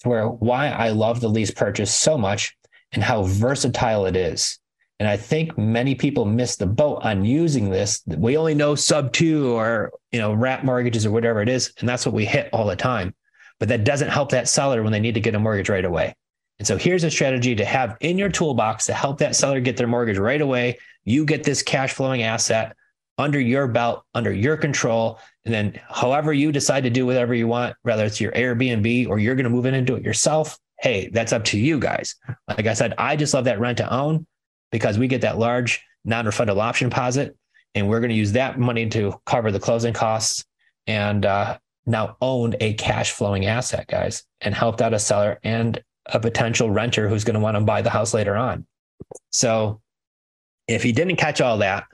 where 0.04 0.28
why 0.28 0.68
I 0.68 0.90
love 0.90 1.20
the 1.20 1.28
lease 1.28 1.50
purchase 1.50 1.94
so 1.94 2.16
much 2.16 2.56
and 2.92 3.02
how 3.02 3.22
versatile 3.24 4.06
it 4.06 4.16
is. 4.16 4.58
And 5.00 5.08
I 5.08 5.16
think 5.16 5.56
many 5.56 5.94
people 5.94 6.24
miss 6.24 6.56
the 6.56 6.66
boat 6.66 7.02
on 7.04 7.24
using 7.24 7.70
this. 7.70 8.02
We 8.06 8.36
only 8.36 8.54
know 8.54 8.74
sub 8.74 9.12
two 9.12 9.56
or 9.56 9.92
you 10.10 10.18
know 10.18 10.32
wrap 10.32 10.64
mortgages 10.64 11.06
or 11.06 11.12
whatever 11.12 11.40
it 11.40 11.48
is, 11.48 11.72
and 11.78 11.88
that's 11.88 12.04
what 12.04 12.14
we 12.14 12.24
hit 12.24 12.48
all 12.52 12.66
the 12.66 12.76
time. 12.76 13.14
But 13.60 13.68
that 13.68 13.84
doesn't 13.84 14.08
help 14.08 14.30
that 14.30 14.48
seller 14.48 14.82
when 14.82 14.92
they 14.92 15.00
need 15.00 15.14
to 15.14 15.20
get 15.20 15.34
a 15.34 15.38
mortgage 15.38 15.68
right 15.68 15.84
away. 15.84 16.14
And 16.58 16.66
so 16.66 16.76
here's 16.76 17.04
a 17.04 17.10
strategy 17.10 17.54
to 17.54 17.64
have 17.64 17.96
in 18.00 18.18
your 18.18 18.28
toolbox 18.28 18.86
to 18.86 18.94
help 18.94 19.18
that 19.18 19.36
seller 19.36 19.60
get 19.60 19.76
their 19.76 19.86
mortgage 19.86 20.18
right 20.18 20.40
away. 20.40 20.78
You 21.04 21.24
get 21.24 21.44
this 21.44 21.62
cash 21.62 21.92
flowing 21.92 22.22
asset 22.22 22.76
under 23.18 23.40
your 23.40 23.66
belt, 23.66 24.04
under 24.14 24.32
your 24.32 24.56
control. 24.56 25.18
And 25.44 25.52
then 25.52 25.80
however 25.88 26.32
you 26.32 26.52
decide 26.52 26.84
to 26.84 26.90
do 26.90 27.04
whatever 27.04 27.34
you 27.34 27.48
want, 27.48 27.76
whether 27.82 28.04
it's 28.04 28.20
your 28.20 28.32
Airbnb 28.32 29.08
or 29.08 29.18
you're 29.18 29.34
going 29.34 29.44
to 29.44 29.50
move 29.50 29.66
in 29.66 29.74
and 29.74 29.86
do 29.86 29.96
it 29.96 30.04
yourself, 30.04 30.58
hey, 30.80 31.10
that's 31.12 31.32
up 31.32 31.44
to 31.46 31.58
you 31.58 31.78
guys. 31.78 32.14
Like 32.46 32.66
I 32.66 32.74
said, 32.74 32.94
I 32.96 33.16
just 33.16 33.34
love 33.34 33.44
that 33.44 33.60
rent 33.60 33.78
to 33.78 33.92
own 33.92 34.26
because 34.70 34.98
we 34.98 35.08
get 35.08 35.22
that 35.22 35.38
large 35.38 35.82
non-refundable 36.04 36.62
option 36.62 36.88
deposit 36.88 37.36
and 37.74 37.88
we're 37.88 38.00
going 38.00 38.10
to 38.10 38.16
use 38.16 38.32
that 38.32 38.58
money 38.58 38.88
to 38.88 39.20
cover 39.26 39.50
the 39.50 39.60
closing 39.60 39.92
costs 39.92 40.44
and 40.86 41.26
uh, 41.26 41.58
now 41.86 42.16
own 42.20 42.54
a 42.60 42.74
cash 42.74 43.12
flowing 43.12 43.46
asset 43.46 43.86
guys 43.88 44.24
and 44.40 44.54
helped 44.54 44.80
out 44.80 44.94
a 44.94 44.98
seller 44.98 45.38
and 45.42 45.82
a 46.06 46.20
potential 46.20 46.70
renter 46.70 47.08
who's 47.08 47.24
going 47.24 47.34
to 47.34 47.40
want 47.40 47.56
to 47.56 47.60
buy 47.60 47.82
the 47.82 47.90
house 47.90 48.14
later 48.14 48.36
on 48.36 48.66
so 49.30 49.80
if 50.66 50.84
you 50.84 50.92
didn't 50.92 51.16
catch 51.16 51.40
all 51.40 51.58
that 51.58 51.84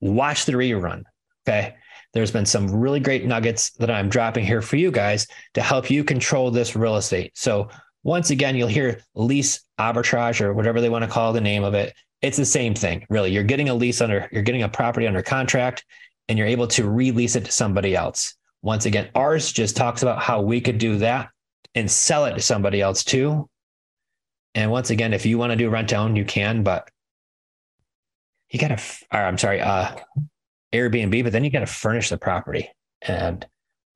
watch 0.00 0.44
the 0.44 0.52
rerun 0.52 1.02
okay 1.46 1.74
there's 2.12 2.32
been 2.32 2.46
some 2.46 2.70
really 2.70 3.00
great 3.00 3.24
nuggets 3.24 3.70
that 3.72 3.90
i'm 3.90 4.08
dropping 4.08 4.44
here 4.44 4.62
for 4.62 4.76
you 4.76 4.90
guys 4.90 5.26
to 5.54 5.60
help 5.60 5.90
you 5.90 6.04
control 6.04 6.50
this 6.50 6.74
real 6.74 6.96
estate 6.96 7.32
so 7.34 7.68
once 8.02 8.30
again, 8.30 8.56
you'll 8.56 8.68
hear 8.68 9.02
lease 9.14 9.60
arbitrage 9.78 10.40
or 10.40 10.54
whatever 10.54 10.80
they 10.80 10.88
want 10.88 11.04
to 11.04 11.10
call 11.10 11.32
the 11.32 11.40
name 11.40 11.64
of 11.64 11.74
it. 11.74 11.94
It's 12.22 12.36
the 12.36 12.46
same 12.46 12.74
thing, 12.74 13.06
really. 13.10 13.30
You're 13.30 13.44
getting 13.44 13.68
a 13.68 13.74
lease 13.74 14.00
under, 14.00 14.28
you're 14.32 14.42
getting 14.42 14.62
a 14.62 14.68
property 14.68 15.06
under 15.06 15.22
contract, 15.22 15.84
and 16.28 16.38
you're 16.38 16.46
able 16.46 16.66
to 16.68 16.88
release 16.88 17.36
it 17.36 17.44
to 17.46 17.52
somebody 17.52 17.94
else. 17.94 18.34
Once 18.62 18.86
again, 18.86 19.10
ours 19.14 19.52
just 19.52 19.76
talks 19.76 20.02
about 20.02 20.22
how 20.22 20.40
we 20.40 20.60
could 20.60 20.78
do 20.78 20.98
that 20.98 21.30
and 21.74 21.90
sell 21.90 22.24
it 22.26 22.34
to 22.34 22.42
somebody 22.42 22.80
else 22.80 23.04
too. 23.04 23.48
And 24.54 24.70
once 24.70 24.90
again, 24.90 25.12
if 25.12 25.24
you 25.24 25.38
want 25.38 25.50
to 25.50 25.56
do 25.56 25.70
rent 25.70 25.90
to 25.90 25.96
own, 25.96 26.16
you 26.16 26.24
can, 26.24 26.62
but 26.62 26.90
you 28.50 28.58
got 28.58 28.76
to, 28.76 28.82
or 29.12 29.20
I'm 29.20 29.38
sorry, 29.38 29.60
uh, 29.60 29.96
Airbnb, 30.72 31.22
but 31.22 31.32
then 31.32 31.44
you 31.44 31.50
got 31.50 31.60
to 31.60 31.66
furnish 31.66 32.10
the 32.10 32.18
property. 32.18 32.68
And 33.02 33.46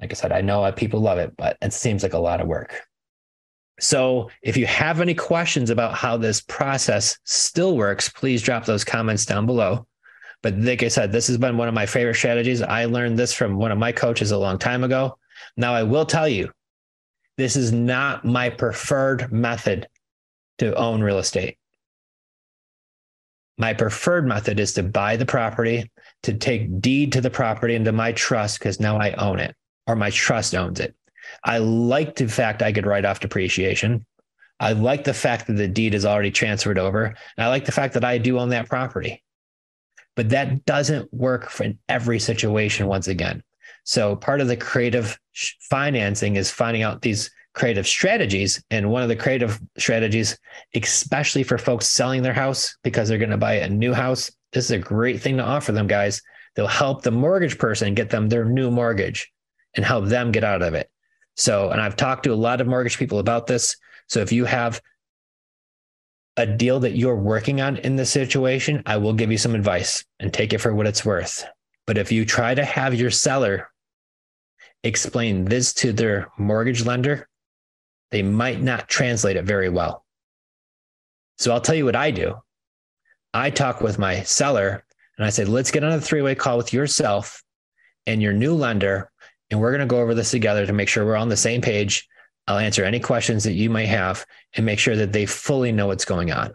like 0.00 0.10
I 0.10 0.14
said, 0.14 0.32
I 0.32 0.40
know 0.40 0.70
people 0.72 1.00
love 1.00 1.18
it, 1.18 1.36
but 1.36 1.56
it 1.60 1.72
seems 1.72 2.02
like 2.02 2.14
a 2.14 2.18
lot 2.18 2.40
of 2.40 2.46
work. 2.46 2.82
So 3.80 4.30
if 4.42 4.56
you 4.56 4.66
have 4.66 5.00
any 5.00 5.14
questions 5.14 5.70
about 5.70 5.94
how 5.94 6.16
this 6.16 6.40
process 6.40 7.18
still 7.24 7.76
works, 7.76 8.08
please 8.08 8.42
drop 8.42 8.64
those 8.64 8.84
comments 8.84 9.26
down 9.26 9.46
below. 9.46 9.86
But 10.42 10.58
like 10.58 10.82
I 10.82 10.88
said, 10.88 11.10
this 11.10 11.26
has 11.26 11.38
been 11.38 11.56
one 11.56 11.68
of 11.68 11.74
my 11.74 11.86
favorite 11.86 12.14
strategies. 12.14 12.62
I 12.62 12.84
learned 12.84 13.18
this 13.18 13.32
from 13.32 13.56
one 13.56 13.72
of 13.72 13.78
my 13.78 13.92
coaches 13.92 14.30
a 14.30 14.38
long 14.38 14.58
time 14.58 14.84
ago. 14.84 15.18
Now, 15.56 15.74
I 15.74 15.82
will 15.82 16.06
tell 16.06 16.28
you, 16.28 16.52
this 17.36 17.56
is 17.56 17.72
not 17.72 18.24
my 18.24 18.50
preferred 18.50 19.32
method 19.32 19.88
to 20.58 20.74
own 20.74 21.02
real 21.02 21.18
estate. 21.18 21.56
My 23.56 23.72
preferred 23.72 24.26
method 24.26 24.58
is 24.58 24.72
to 24.74 24.82
buy 24.82 25.16
the 25.16 25.26
property, 25.26 25.90
to 26.24 26.34
take 26.34 26.80
deed 26.80 27.12
to 27.12 27.20
the 27.20 27.30
property 27.30 27.74
into 27.74 27.92
my 27.92 28.12
trust 28.12 28.58
because 28.58 28.80
now 28.80 28.98
I 28.98 29.12
own 29.12 29.38
it 29.38 29.54
or 29.86 29.96
my 29.96 30.10
trust 30.10 30.54
owns 30.54 30.80
it. 30.80 30.94
I 31.44 31.58
like 31.58 32.16
the 32.16 32.28
fact 32.28 32.62
I 32.62 32.72
could 32.72 32.86
write 32.86 33.04
off 33.04 33.20
depreciation. 33.20 34.04
I 34.60 34.72
like 34.72 35.04
the 35.04 35.14
fact 35.14 35.46
that 35.46 35.54
the 35.54 35.68
deed 35.68 35.94
is 35.94 36.04
already 36.04 36.30
transferred 36.30 36.78
over. 36.78 37.04
And 37.06 37.44
I 37.44 37.48
like 37.48 37.64
the 37.64 37.72
fact 37.72 37.94
that 37.94 38.04
I 38.04 38.18
do 38.18 38.38
own 38.38 38.50
that 38.50 38.68
property. 38.68 39.22
But 40.16 40.30
that 40.30 40.64
doesn't 40.64 41.12
work 41.12 41.50
for 41.50 41.64
in 41.64 41.78
every 41.88 42.18
situation 42.18 42.86
once 42.86 43.08
again. 43.08 43.42
So 43.84 44.16
part 44.16 44.40
of 44.40 44.48
the 44.48 44.56
creative 44.56 45.18
financing 45.68 46.36
is 46.36 46.50
finding 46.50 46.82
out 46.82 47.02
these 47.02 47.30
creative 47.54 47.86
strategies. 47.86 48.62
And 48.70 48.90
one 48.90 49.02
of 49.02 49.08
the 49.08 49.16
creative 49.16 49.60
strategies, 49.78 50.38
especially 50.74 51.42
for 51.42 51.56
folks 51.56 51.86
selling 51.86 52.22
their 52.22 52.32
house 52.32 52.76
because 52.82 53.08
they're 53.08 53.18
going 53.18 53.30
to 53.30 53.36
buy 53.36 53.54
a 53.54 53.68
new 53.68 53.92
house, 53.92 54.30
this 54.52 54.66
is 54.66 54.70
a 54.72 54.78
great 54.78 55.20
thing 55.20 55.36
to 55.38 55.44
offer 55.44 55.72
them, 55.72 55.86
guys. 55.86 56.20
They'll 56.54 56.66
help 56.66 57.02
the 57.02 57.10
mortgage 57.10 57.58
person 57.58 57.94
get 57.94 58.10
them 58.10 58.28
their 58.28 58.44
new 58.44 58.70
mortgage 58.70 59.32
and 59.74 59.84
help 59.84 60.06
them 60.06 60.30
get 60.30 60.44
out 60.44 60.62
of 60.62 60.74
it. 60.74 60.88
So, 61.36 61.70
and 61.70 61.80
I've 61.80 61.96
talked 61.96 62.24
to 62.24 62.32
a 62.32 62.36
lot 62.36 62.60
of 62.60 62.66
mortgage 62.66 62.98
people 62.98 63.18
about 63.18 63.46
this. 63.46 63.76
So 64.08 64.20
if 64.20 64.30
you 64.30 64.44
have 64.44 64.80
a 66.36 66.46
deal 66.46 66.80
that 66.80 66.96
you're 66.96 67.16
working 67.16 67.60
on 67.60 67.76
in 67.78 67.96
this 67.96 68.10
situation, 68.10 68.82
I 68.86 68.96
will 68.96 69.12
give 69.12 69.30
you 69.30 69.38
some 69.38 69.54
advice 69.54 70.04
and 70.20 70.32
take 70.32 70.52
it 70.52 70.58
for 70.58 70.74
what 70.74 70.86
it's 70.86 71.04
worth. 71.04 71.44
But 71.86 71.98
if 71.98 72.10
you 72.10 72.24
try 72.24 72.54
to 72.54 72.64
have 72.64 72.94
your 72.94 73.10
seller 73.10 73.68
explain 74.82 75.44
this 75.44 75.72
to 75.74 75.92
their 75.92 76.30
mortgage 76.38 76.84
lender, 76.84 77.28
they 78.14 78.22
might 78.22 78.62
not 78.62 78.88
translate 78.88 79.36
it 79.36 79.44
very 79.44 79.68
well. 79.68 80.04
So 81.36 81.52
I'll 81.52 81.60
tell 81.60 81.74
you 81.74 81.84
what 81.84 81.96
I 81.96 82.12
do. 82.12 82.36
I 83.34 83.50
talk 83.50 83.80
with 83.80 83.98
my 83.98 84.22
seller 84.22 84.84
and 85.18 85.26
I 85.26 85.30
say, 85.30 85.44
let's 85.44 85.72
get 85.72 85.82
on 85.82 85.90
a 85.90 86.00
three 86.00 86.22
way 86.22 86.36
call 86.36 86.56
with 86.56 86.72
yourself 86.72 87.42
and 88.06 88.22
your 88.22 88.32
new 88.32 88.54
lender 88.54 89.10
and 89.50 89.60
we're 89.60 89.72
going 89.72 89.80
to 89.80 89.92
go 89.92 90.00
over 90.00 90.14
this 90.14 90.30
together 90.30 90.64
to 90.64 90.72
make 90.72 90.88
sure 90.88 91.04
we're 91.04 91.16
on 91.16 91.28
the 91.28 91.36
same 91.36 91.60
page. 91.60 92.08
I'll 92.46 92.58
answer 92.58 92.84
any 92.84 93.00
questions 93.00 93.42
that 93.42 93.54
you 93.54 93.68
might 93.68 93.88
have 93.88 94.24
and 94.54 94.64
make 94.64 94.78
sure 94.78 94.94
that 94.94 95.12
they 95.12 95.26
fully 95.26 95.72
know 95.72 95.88
what's 95.88 96.04
going 96.04 96.30
on. 96.30 96.54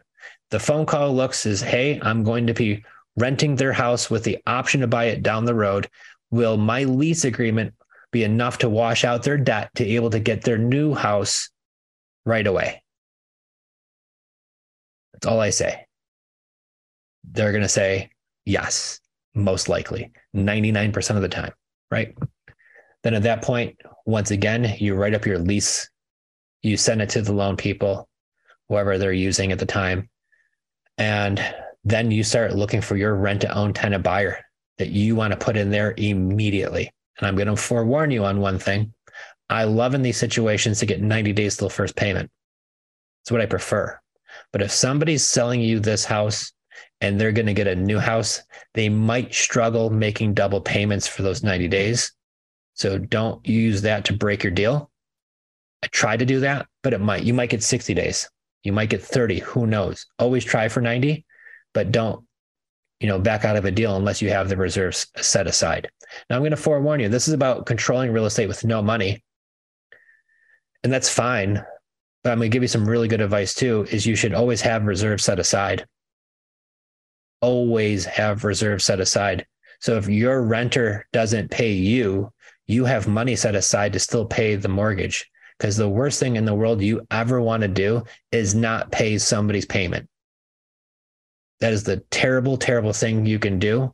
The 0.51 0.61
phone 0.61 0.85
call 0.85 1.13
looks 1.13 1.45
is, 1.45 1.61
hey, 1.61 1.99
I'm 2.01 2.23
going 2.23 2.47
to 2.47 2.53
be 2.53 2.85
renting 3.17 3.57
their 3.57 3.73
house 3.73 4.09
with 4.09 4.23
the 4.23 4.37
option 4.47 4.79
to 4.79 4.87
buy 4.87 5.05
it 5.05 5.23
down 5.23 5.43
the 5.43 5.53
road. 5.53 5.89
Will 6.31 6.55
my 6.55 6.85
lease 6.85 7.25
agreement 7.25 7.73
be 8.11 8.23
enough 8.23 8.59
to 8.59 8.69
wash 8.69 9.03
out 9.03 9.23
their 9.23 9.37
debt 9.37 9.69
to 9.75 9.85
able 9.85 10.09
to 10.11 10.19
get 10.19 10.43
their 10.43 10.57
new 10.57 10.93
house 10.93 11.49
right 12.25 12.45
away? 12.45 12.81
That's 15.13 15.27
all 15.27 15.39
I 15.39 15.49
say. 15.49 15.85
They're 17.23 17.51
going 17.51 17.63
to 17.63 17.69
say 17.69 18.09
yes, 18.45 18.99
most 19.35 19.69
likely, 19.69 20.11
99% 20.35 21.15
of 21.15 21.21
the 21.21 21.29
time, 21.29 21.51
right? 21.91 22.15
Then 23.03 23.13
at 23.13 23.23
that 23.23 23.43
point, 23.43 23.77
once 24.05 24.31
again, 24.31 24.75
you 24.79 24.95
write 24.95 25.13
up 25.13 25.25
your 25.25 25.39
lease, 25.39 25.89
you 26.61 26.77
send 26.77 27.01
it 27.01 27.09
to 27.11 27.21
the 27.21 27.33
loan 27.33 27.55
people, 27.55 28.09
whoever 28.67 28.97
they're 28.97 29.13
using 29.13 29.51
at 29.51 29.59
the 29.59 29.65
time. 29.65 30.09
And 30.97 31.41
then 31.83 32.11
you 32.11 32.23
start 32.23 32.55
looking 32.55 32.81
for 32.81 32.97
your 32.97 33.15
rent 33.15 33.41
to 33.41 33.55
own 33.55 33.73
tenant 33.73 34.03
buyer 34.03 34.39
that 34.77 34.89
you 34.89 35.15
want 35.15 35.31
to 35.31 35.37
put 35.37 35.57
in 35.57 35.69
there 35.69 35.93
immediately. 35.97 36.91
And 37.19 37.27
I'm 37.27 37.35
going 37.35 37.47
to 37.47 37.55
forewarn 37.55 38.11
you 38.11 38.25
on 38.25 38.39
one 38.39 38.59
thing. 38.59 38.93
I 39.49 39.65
love 39.65 39.93
in 39.93 40.01
these 40.01 40.17
situations 40.17 40.79
to 40.79 40.85
get 40.85 41.01
90 41.01 41.33
days 41.33 41.57
till 41.57 41.69
first 41.69 41.95
payment. 41.95 42.31
It's 43.23 43.31
what 43.31 43.41
I 43.41 43.45
prefer. 43.45 43.99
But 44.51 44.61
if 44.61 44.71
somebody's 44.71 45.25
selling 45.25 45.61
you 45.61 45.79
this 45.79 46.05
house 46.05 46.53
and 47.01 47.19
they're 47.19 47.31
going 47.31 47.47
to 47.47 47.53
get 47.53 47.67
a 47.67 47.75
new 47.75 47.99
house, 47.99 48.41
they 48.73 48.89
might 48.89 49.33
struggle 49.33 49.89
making 49.89 50.33
double 50.33 50.61
payments 50.61 51.07
for 51.07 51.23
those 51.23 51.43
90 51.43 51.67
days. 51.67 52.11
So 52.73 52.97
don't 52.97 53.45
use 53.45 53.81
that 53.81 54.05
to 54.05 54.13
break 54.13 54.43
your 54.43 54.51
deal. 54.51 54.89
I 55.83 55.87
try 55.87 56.15
to 56.15 56.25
do 56.25 56.41
that, 56.41 56.67
but 56.83 56.93
it 56.93 57.01
might. 57.01 57.23
You 57.23 57.33
might 57.33 57.49
get 57.49 57.63
60 57.63 57.93
days. 57.93 58.29
You 58.63 58.71
might 58.71 58.89
get 58.89 59.01
30. 59.01 59.39
Who 59.39 59.67
knows? 59.67 60.05
Always 60.17 60.43
try 60.43 60.67
for 60.67 60.81
90, 60.81 61.25
but 61.73 61.91
don't, 61.91 62.25
you 62.99 63.07
know, 63.07 63.19
back 63.19 63.45
out 63.45 63.55
of 63.55 63.65
a 63.65 63.71
deal 63.71 63.95
unless 63.95 64.21
you 64.21 64.29
have 64.29 64.49
the 64.49 64.57
reserves 64.57 65.07
set 65.17 65.47
aside. 65.47 65.89
Now 66.29 66.35
I'm 66.35 66.41
going 66.41 66.51
to 66.51 66.57
forewarn 66.57 66.99
you. 66.99 67.09
This 67.09 67.27
is 67.27 67.33
about 67.33 67.65
controlling 67.65 68.11
real 68.11 68.25
estate 68.25 68.47
with 68.47 68.65
no 68.65 68.81
money. 68.81 69.23
And 70.83 70.91
that's 70.91 71.09
fine. 71.09 71.63
But 72.23 72.31
I'm 72.31 72.39
going 72.39 72.51
to 72.51 72.55
give 72.55 72.63
you 72.63 72.67
some 72.67 72.87
really 72.87 73.07
good 73.07 73.21
advice 73.21 73.53
too, 73.53 73.87
is 73.89 74.05
you 74.05 74.15
should 74.15 74.33
always 74.33 74.61
have 74.61 74.85
reserves 74.85 75.23
set 75.23 75.39
aside. 75.39 75.85
Always 77.41 78.03
have 78.05 78.43
reserves 78.43 78.83
set 78.83 78.99
aside. 78.99 79.45
So 79.79 79.95
if 79.95 80.09
your 80.09 80.43
renter 80.43 81.07
doesn't 81.13 81.51
pay 81.51 81.71
you, 81.71 82.33
you 82.67 82.83
have 82.83 83.07
money 83.07 83.37
set 83.37 83.55
aside 83.55 83.93
to 83.93 83.99
still 83.99 84.25
pay 84.25 84.55
the 84.55 84.67
mortgage. 84.67 85.29
Because 85.57 85.77
the 85.77 85.89
worst 85.89 86.19
thing 86.19 86.35
in 86.35 86.45
the 86.45 86.53
world 86.53 86.81
you 86.81 87.05
ever 87.11 87.41
want 87.41 87.61
to 87.61 87.67
do 87.67 88.03
is 88.31 88.55
not 88.55 88.91
pay 88.91 89.17
somebody's 89.17 89.65
payment. 89.65 90.09
That 91.59 91.73
is 91.73 91.83
the 91.83 91.97
terrible, 92.11 92.57
terrible 92.57 92.93
thing 92.93 93.25
you 93.25 93.39
can 93.39 93.59
do. 93.59 93.93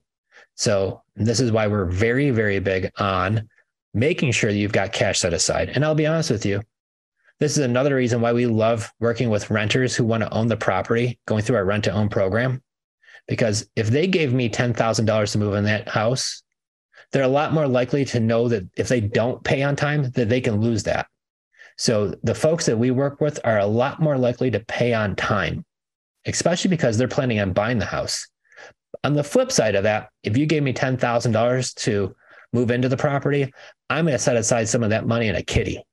So, 0.56 1.02
this 1.16 1.40
is 1.40 1.52
why 1.52 1.68
we're 1.68 1.86
very, 1.86 2.30
very 2.30 2.60
big 2.60 2.92
on 2.98 3.50
making 3.94 4.32
sure 4.32 4.52
that 4.52 4.58
you've 4.58 4.72
got 4.72 4.94
cash 4.94 5.20
set 5.20 5.34
aside. 5.34 5.70
And 5.70 5.84
I'll 5.84 5.96
be 5.96 6.06
honest 6.06 6.30
with 6.30 6.46
you, 6.46 6.62
this 7.40 7.58
is 7.58 7.64
another 7.64 7.96
reason 7.96 8.22
why 8.22 8.34
we 8.34 8.46
love 8.46 8.92
working 9.00 9.30
with 9.30 9.50
renters 9.50 9.96
who 9.96 10.06
want 10.06 10.24
to 10.24 10.34
own 10.34 10.48
the 10.48 10.58
property, 10.58 11.20
going 11.26 11.44
through 11.44 11.58
our 11.58 11.66
rent 11.66 11.84
to 11.86 11.92
own 11.92 12.10
program, 12.10 12.62
Because 13.28 13.68
if 13.76 13.88
they 13.88 14.08
gave 14.08 14.34
me 14.34 14.50
$10,000 14.50 15.32
to 15.32 15.38
move 15.38 15.56
in 15.56 15.66
that 15.66 15.90
house, 15.90 16.44
they're 17.12 17.24
a 17.24 17.28
lot 17.28 17.54
more 17.54 17.68
likely 17.68 18.06
to 18.06 18.20
know 18.20 18.48
that 18.50 18.64
if 18.78 18.88
they 18.88 19.02
don't 19.02 19.44
pay 19.44 19.64
on 19.64 19.76
time, 19.76 20.12
that 20.12 20.30
they 20.30 20.42
can 20.42 20.62
lose 20.62 20.84
that. 20.84 21.08
So 21.78 22.16
the 22.24 22.36
folks 22.36 22.66
that 22.68 22.78
we 22.78 22.92
work 22.92 23.20
with 23.20 23.40
are 23.44 23.60
a 23.60 23.66
lot 23.66 24.02
more 24.02 24.18
likely 24.18 24.52
to 24.52 24.60
pay 24.62 24.94
on 24.94 25.16
time, 25.16 25.66
especially 26.26 26.70
because 26.70 26.98
they're 26.98 27.08
planning 27.08 27.40
on 27.40 27.54
buying 27.54 27.78
the 27.78 27.86
house. 27.86 28.28
On 29.04 29.14
the 29.14 29.24
flip 29.24 29.52
side 29.52 29.76
of 29.76 29.84
that, 29.84 30.10
if 30.24 30.38
you 30.38 30.46
gave 30.46 30.64
me 30.64 30.74
$10,000 30.74 31.76
to 31.76 32.16
move 32.54 32.72
into 32.72 32.90
the 32.90 32.98
property, 32.98 33.52
I'm 33.90 34.06
going 34.06 34.18
to 34.18 34.20
set 34.20 34.38
aside 34.38 34.68
some 34.68 34.84
of 34.84 34.90
that 34.90 35.06
money 35.06 35.28
in 35.28 35.36
a 35.36 35.44
kitty, 35.44 35.84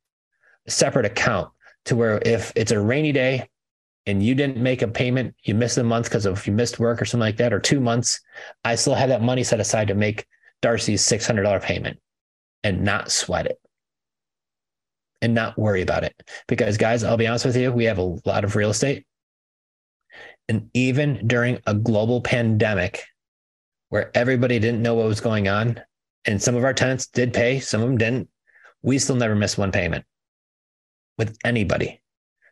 a 0.67 0.71
separate 0.71 1.07
account 1.07 1.51
to 1.87 1.97
where 1.97 2.21
if 2.25 2.53
it's 2.55 2.73
a 2.73 2.81
rainy 2.81 3.13
day 3.13 3.49
and 4.07 4.23
you 4.23 4.35
didn't 4.35 4.63
make 4.63 4.83
a 4.83 4.89
payment, 4.89 5.35
you 5.43 5.55
missed 5.55 5.79
a 5.79 5.85
month 5.85 6.07
because 6.07 6.27
of 6.27 6.47
you 6.47 6.53
missed 6.53 6.79
work 6.79 7.03
or 7.03 7.05
something 7.05 7.27
like 7.27 7.37
that, 7.37 7.53
or 7.53 7.61
two 7.61 7.81
months, 7.81 8.21
I 8.65 8.77
still 8.77 8.95
have 8.95 9.09
that 9.11 9.23
money 9.23 9.45
set 9.45 9.61
aside 9.61 9.89
to 9.89 9.95
make 9.95 10.27
Darcy's 10.61 11.03
$600 11.03 11.61
payment 11.63 11.99
and 12.65 12.83
not 12.83 13.11
sweat 13.11 13.47
it 13.47 13.59
and 15.21 15.35
not 15.35 15.59
worry 15.59 15.83
about 15.83 16.05
it. 16.05 16.15
Because, 16.49 16.77
guys, 16.77 17.05
I'll 17.05 17.17
be 17.17 17.27
honest 17.27 17.45
with 17.45 17.57
you, 17.57 17.73
we 17.73 17.85
have 17.85 17.99
a 17.99 18.19
lot 18.25 18.45
of 18.45 18.57
real 18.57 18.71
estate. 18.71 19.07
And 20.53 20.69
even 20.75 21.27
during 21.27 21.61
a 21.67 21.73
global 21.73 22.21
pandemic 22.21 23.05
where 23.89 24.11
everybody 24.15 24.59
didn't 24.59 24.83
know 24.83 24.93
what 24.93 25.07
was 25.07 25.19
going 25.19 25.49
on, 25.49 25.81
and 26.27 26.43
some 26.43 26.55
of 26.55 26.63
our 26.63 26.75
tenants 26.75 27.07
did 27.07 27.33
pay, 27.33 27.59
some 27.59 27.81
of 27.81 27.89
them 27.89 27.97
didn't, 27.97 28.29
we 28.83 28.99
still 28.99 29.17
never 29.17 29.35
missed 29.35 29.57
one 29.57 29.73
payment 29.73 30.05
with 31.17 31.39
anybody, 31.43 32.03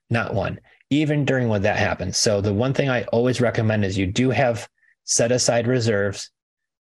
not 0.09 0.33
one, 0.33 0.61
even 0.89 1.27
during 1.27 1.51
when 1.51 1.61
that 1.61 1.77
happens. 1.77 2.17
So, 2.17 2.41
the 2.41 2.55
one 2.55 2.73
thing 2.73 2.89
I 2.89 3.03
always 3.13 3.39
recommend 3.39 3.85
is 3.85 3.99
you 3.99 4.07
do 4.07 4.31
have 4.31 4.67
set 5.05 5.31
aside 5.31 5.67
reserves 5.67 6.31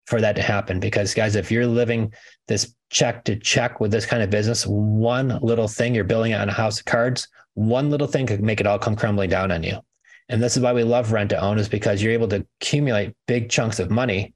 for 0.06 0.22
that 0.22 0.36
to 0.36 0.44
happen. 0.44 0.80
Because, 0.80 1.16
guys, 1.16 1.36
if 1.36 1.52
you're 1.52 1.66
living 1.66 2.14
this 2.48 2.76
check 2.92 3.24
to 3.24 3.36
check 3.36 3.80
with 3.80 3.90
this 3.90 4.06
kind 4.06 4.22
of 4.22 4.30
business, 4.30 4.68
one 4.68 5.40
little 5.42 5.68
thing 5.68 5.96
you're 5.96 6.04
building 6.04 6.36
on 6.36 6.48
a 6.48 6.54
house 6.54 6.78
of 6.78 6.86
cards, 6.86 7.28
one 7.56 7.90
little 7.90 8.06
thing 8.06 8.28
could 8.28 8.44
make 8.44 8.60
it 8.60 8.68
all 8.68 8.78
come 8.78 8.96
crumbling 8.96 9.32
down 9.32 9.52
on 9.52 9.64
you. 9.64 9.82
And 10.30 10.44
this 10.44 10.58
is 10.58 10.64
why 10.64 10.74
we 10.74 10.84
love 10.84 11.12
rent 11.12 11.30
to 11.30 11.40
own, 11.40 11.58
is 11.58 11.70
because 11.70 12.02
you're 12.02 12.14
able 12.14 12.28
to 12.30 12.46
accumulate 12.62 13.16
big 13.28 13.50
chunks 13.50 13.80
of 13.80 13.90
money 13.90 14.34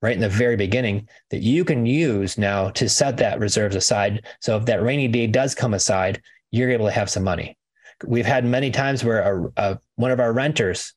right 0.00 0.14
in 0.14 0.20
the 0.20 0.28
very 0.28 0.56
beginning 0.56 1.08
that 1.30 1.42
you 1.42 1.64
can 1.64 1.84
use 1.84 2.38
now 2.38 2.70
to 2.70 2.88
set 2.88 3.16
that 3.18 3.40
reserves 3.40 3.76
aside. 3.76 4.24
So 4.40 4.56
if 4.56 4.64
that 4.66 4.82
rainy 4.82 5.08
day 5.08 5.26
does 5.26 5.54
come 5.54 5.74
aside, 5.74 6.22
you're 6.50 6.70
able 6.70 6.86
to 6.86 6.92
have 6.92 7.10
some 7.10 7.24
money. 7.24 7.58
We've 8.06 8.24
had 8.24 8.44
many 8.44 8.70
times 8.70 9.02
where 9.02 9.20
a, 9.20 9.52
a, 9.56 9.78
one 9.96 10.12
of 10.12 10.20
our 10.20 10.32
renters 10.32 10.94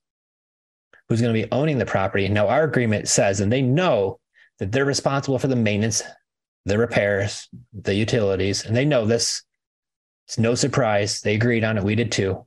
who's 1.09 1.19
going 1.19 1.33
to 1.33 1.41
be 1.41 1.51
owning 1.51 1.77
the 1.77 1.85
property. 1.85 2.27
Now, 2.29 2.47
our 2.47 2.63
agreement 2.63 3.07
says, 3.07 3.41
and 3.41 3.51
they 3.51 3.61
know 3.61 4.19
that 4.59 4.71
they're 4.71 4.85
responsible 4.85 5.39
for 5.39 5.47
the 5.47 5.55
maintenance, 5.55 6.03
the 6.65 6.77
repairs, 6.77 7.49
the 7.73 7.95
utilities, 7.95 8.63
and 8.65 8.75
they 8.75 8.85
know 8.85 9.05
this. 9.05 9.43
It's 10.27 10.37
no 10.37 10.55
surprise. 10.55 11.19
They 11.21 11.33
agreed 11.35 11.63
on 11.63 11.77
it. 11.77 11.83
We 11.83 11.95
did 11.95 12.11
too. 12.11 12.45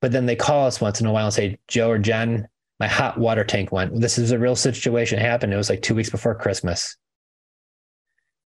But 0.00 0.12
then 0.12 0.26
they 0.26 0.36
call 0.36 0.66
us 0.66 0.80
once 0.80 1.00
in 1.00 1.06
a 1.06 1.12
while 1.12 1.26
and 1.26 1.34
say, 1.34 1.58
Joe 1.68 1.90
or 1.90 1.98
Jen, 1.98 2.48
my 2.78 2.86
hot 2.86 3.18
water 3.18 3.44
tank 3.44 3.70
went. 3.70 4.00
This 4.00 4.18
is 4.18 4.32
a 4.32 4.38
real 4.38 4.56
situation 4.56 5.18
happened. 5.18 5.52
It 5.52 5.58
was 5.58 5.68
like 5.68 5.82
two 5.82 5.94
weeks 5.94 6.10
before 6.10 6.34
Christmas. 6.34 6.96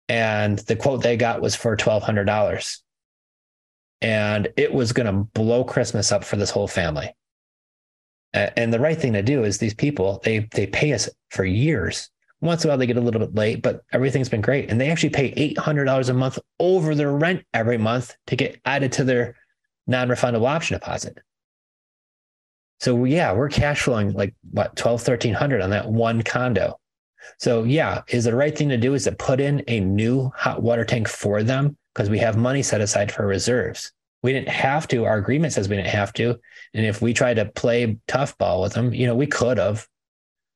And 0.08 0.58
the 0.60 0.76
quote 0.76 1.02
they 1.02 1.16
got 1.16 1.42
was 1.42 1.54
for 1.54 1.76
$1,200. 1.76 2.78
And 4.00 4.48
it 4.56 4.72
was 4.72 4.92
going 4.92 5.06
to 5.06 5.12
blow 5.12 5.64
Christmas 5.64 6.10
up 6.10 6.24
for 6.24 6.36
this 6.36 6.50
whole 6.50 6.66
family. 6.66 7.14
And 8.34 8.72
the 8.72 8.80
right 8.80 8.98
thing 8.98 9.12
to 9.12 9.22
do 9.22 9.44
is 9.44 9.58
these 9.58 9.74
people, 9.74 10.20
they 10.24 10.48
they 10.52 10.66
pay 10.66 10.94
us 10.94 11.10
for 11.30 11.44
years. 11.44 12.08
Once 12.40 12.64
in 12.64 12.68
a 12.68 12.70
while 12.70 12.78
they 12.78 12.86
get 12.86 12.96
a 12.96 13.00
little 13.00 13.20
bit 13.20 13.34
late, 13.34 13.62
but 13.62 13.82
everything's 13.92 14.30
been 14.30 14.40
great. 14.40 14.70
And 14.70 14.80
they 14.80 14.90
actually 14.90 15.10
pay 15.10 15.54
$800 15.54 16.08
a 16.08 16.14
month 16.14 16.38
over 16.58 16.94
their 16.94 17.12
rent 17.12 17.44
every 17.52 17.76
month 17.76 18.16
to 18.28 18.36
get 18.36 18.58
added 18.64 18.90
to 18.92 19.04
their 19.04 19.36
non-refundable 19.86 20.48
option 20.48 20.78
deposit. 20.78 21.18
So 22.82 23.04
yeah, 23.04 23.32
we're 23.32 23.48
cash 23.48 23.82
flowing 23.82 24.12
like 24.12 24.34
what 24.50 24.74
12, 24.74 25.00
1300 25.06 25.60
on 25.60 25.70
that 25.70 25.88
one 25.88 26.20
condo. 26.20 26.80
So 27.38 27.62
yeah, 27.62 28.02
is 28.08 28.24
the 28.24 28.34
right 28.34 28.58
thing 28.58 28.70
to 28.70 28.76
do 28.76 28.94
is 28.94 29.04
to 29.04 29.12
put 29.12 29.40
in 29.40 29.62
a 29.68 29.78
new 29.78 30.32
hot 30.34 30.62
water 30.62 30.84
tank 30.84 31.06
for 31.06 31.44
them 31.44 31.76
because 31.94 32.10
we 32.10 32.18
have 32.18 32.36
money 32.36 32.60
set 32.60 32.80
aside 32.80 33.12
for 33.12 33.24
reserves. 33.24 33.92
We 34.24 34.32
didn't 34.32 34.48
have 34.48 34.88
to. 34.88 35.04
Our 35.04 35.16
agreement 35.16 35.52
says 35.52 35.68
we 35.68 35.76
didn't 35.76 35.90
have 35.90 36.12
to. 36.14 36.40
And 36.74 36.84
if 36.84 37.00
we 37.00 37.14
tried 37.14 37.34
to 37.34 37.44
play 37.44 37.98
tough 38.08 38.36
ball 38.36 38.62
with 38.62 38.72
them, 38.72 38.92
you 38.92 39.06
know, 39.06 39.14
we 39.14 39.28
could 39.28 39.58
have. 39.58 39.86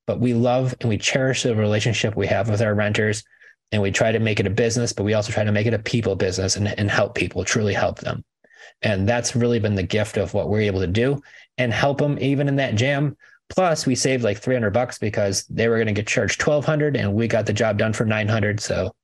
But 0.09 0.19
we 0.19 0.35
love 0.35 0.75
and 0.81 0.89
we 0.89 0.99
cherish 0.99 1.45
the 1.45 1.55
relationship 1.55 2.17
we 2.17 2.27
have 2.27 2.51
with 2.51 2.61
our 2.61 2.75
renters. 2.75 3.23
And 3.71 3.83
we 3.83 3.93
try 3.93 4.11
to 4.11 4.19
make 4.19 4.41
it 4.41 4.49
a 4.49 4.51
business, 4.51 4.93
but 4.93 5.05
we 5.05 5.15
also 5.15 5.33
try 5.33 5.45
to 5.45 5.53
make 5.53 5.67
it 5.67 5.75
a 5.75 5.79
people 5.79 6.17
business 6.17 6.57
and, 6.57 6.67
and 6.67 6.91
help 6.91 7.15
people, 7.15 7.45
truly 7.45 7.75
help 7.75 8.01
them. 8.01 8.25
And 8.83 9.09
that's 9.09 9.35
really 9.37 9.59
been 9.59 9.75
the 9.75 9.83
gift 9.83 10.17
of 10.17 10.35
what 10.35 10.49
we're 10.49 10.61
able 10.61 10.81
to 10.81 10.87
do 10.87 11.23
and 11.59 11.73
help 11.73 11.99
them 11.99 12.19
even 12.21 12.49
in 12.49 12.57
that 12.57 12.75
jam. 12.75 13.17
Plus, 13.49 13.87
we 13.87 13.95
saved 13.95 14.25
like 14.25 14.39
300 14.39 14.71
bucks 14.71 14.99
because 14.99 15.45
they 15.47 15.69
were 15.69 15.77
going 15.77 15.87
to 15.87 15.93
get 15.93 16.07
charged 16.07 16.41
1200 16.41 16.97
and 16.97 17.15
we 17.15 17.29
got 17.29 17.47
the 17.47 17.53
job 17.53 17.79
done 17.79 17.93
for 17.93 18.05
900. 18.05 18.61
So, 18.61 18.95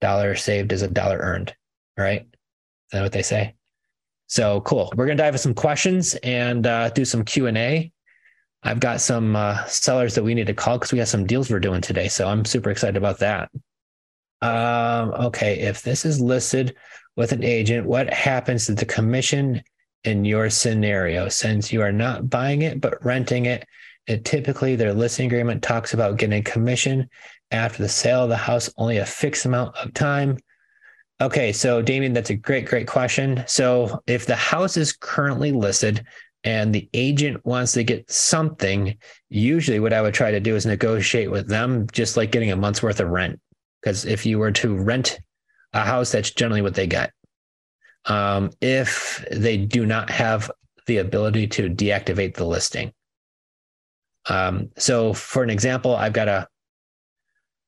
dollar 0.00 0.34
saved 0.34 0.72
is 0.72 0.82
a 0.82 0.88
dollar 0.88 1.18
earned, 1.18 1.54
right? 1.96 2.26
that 2.94 3.02
what 3.02 3.12
they 3.12 3.22
say? 3.22 3.54
So 4.26 4.60
cool. 4.62 4.92
We're 4.96 5.06
gonna 5.06 5.16
dive 5.16 5.34
into 5.34 5.38
some 5.38 5.54
questions 5.54 6.14
and 6.22 6.66
uh, 6.66 6.90
do 6.90 7.04
some 7.04 7.24
Q 7.24 7.46
and 7.46 7.58
A. 7.58 7.92
I've 8.62 8.80
got 8.80 9.00
some 9.00 9.36
uh, 9.36 9.64
sellers 9.66 10.14
that 10.14 10.24
we 10.24 10.34
need 10.34 10.46
to 10.46 10.54
call 10.54 10.78
because 10.78 10.92
we 10.92 10.98
have 10.98 11.08
some 11.08 11.26
deals 11.26 11.50
we're 11.50 11.60
doing 11.60 11.82
today. 11.82 12.08
So 12.08 12.26
I'm 12.26 12.44
super 12.44 12.70
excited 12.70 12.96
about 12.96 13.18
that. 13.18 13.50
Um, 14.40 15.10
okay, 15.26 15.60
if 15.60 15.82
this 15.82 16.04
is 16.06 16.20
listed 16.20 16.74
with 17.16 17.32
an 17.32 17.44
agent, 17.44 17.86
what 17.86 18.12
happens 18.12 18.66
to 18.66 18.74
the 18.74 18.86
commission 18.86 19.62
in 20.04 20.24
your 20.24 20.50
scenario? 20.50 21.28
Since 21.28 21.72
you 21.72 21.82
are 21.82 21.92
not 21.92 22.30
buying 22.30 22.62
it 22.62 22.80
but 22.80 23.04
renting 23.04 23.46
it, 23.46 23.66
typically 24.24 24.76
their 24.76 24.92
listing 24.92 25.26
agreement 25.26 25.62
talks 25.62 25.94
about 25.94 26.18
getting 26.18 26.42
commission 26.42 27.08
after 27.50 27.82
the 27.82 27.88
sale 27.88 28.24
of 28.24 28.28
the 28.28 28.36
house 28.36 28.70
only 28.76 28.98
a 28.98 29.06
fixed 29.06 29.46
amount 29.46 29.76
of 29.76 29.94
time. 29.94 30.36
Okay, 31.20 31.52
so 31.52 31.80
Damien, 31.80 32.12
that's 32.12 32.30
a 32.30 32.34
great, 32.34 32.66
great 32.66 32.88
question. 32.88 33.44
So 33.46 34.02
if 34.06 34.26
the 34.26 34.36
house 34.36 34.76
is 34.76 34.92
currently 34.92 35.52
listed 35.52 36.04
and 36.42 36.74
the 36.74 36.88
agent 36.92 37.44
wants 37.46 37.72
to 37.72 37.84
get 37.84 38.10
something, 38.10 38.98
usually 39.30 39.80
what 39.80 39.92
I 39.92 40.02
would 40.02 40.12
try 40.12 40.32
to 40.32 40.40
do 40.40 40.56
is 40.56 40.66
negotiate 40.66 41.30
with 41.30 41.48
them, 41.48 41.86
just 41.92 42.16
like 42.16 42.32
getting 42.32 42.50
a 42.50 42.56
month's 42.56 42.82
worth 42.82 43.00
of 43.00 43.08
rent. 43.08 43.40
Because 43.80 44.04
if 44.04 44.26
you 44.26 44.38
were 44.38 44.52
to 44.52 44.76
rent 44.76 45.20
a 45.72 45.80
house, 45.82 46.12
that's 46.12 46.32
generally 46.32 46.62
what 46.62 46.74
they 46.74 46.86
get. 46.86 47.12
Um, 48.06 48.50
if 48.60 49.24
they 49.30 49.56
do 49.56 49.86
not 49.86 50.10
have 50.10 50.50
the 50.86 50.98
ability 50.98 51.46
to 51.46 51.70
deactivate 51.70 52.34
the 52.34 52.44
listing. 52.44 52.92
Um, 54.28 54.70
so, 54.76 55.14
for 55.14 55.42
an 55.42 55.50
example, 55.50 55.96
I've 55.96 56.12
got 56.12 56.28
a 56.28 56.48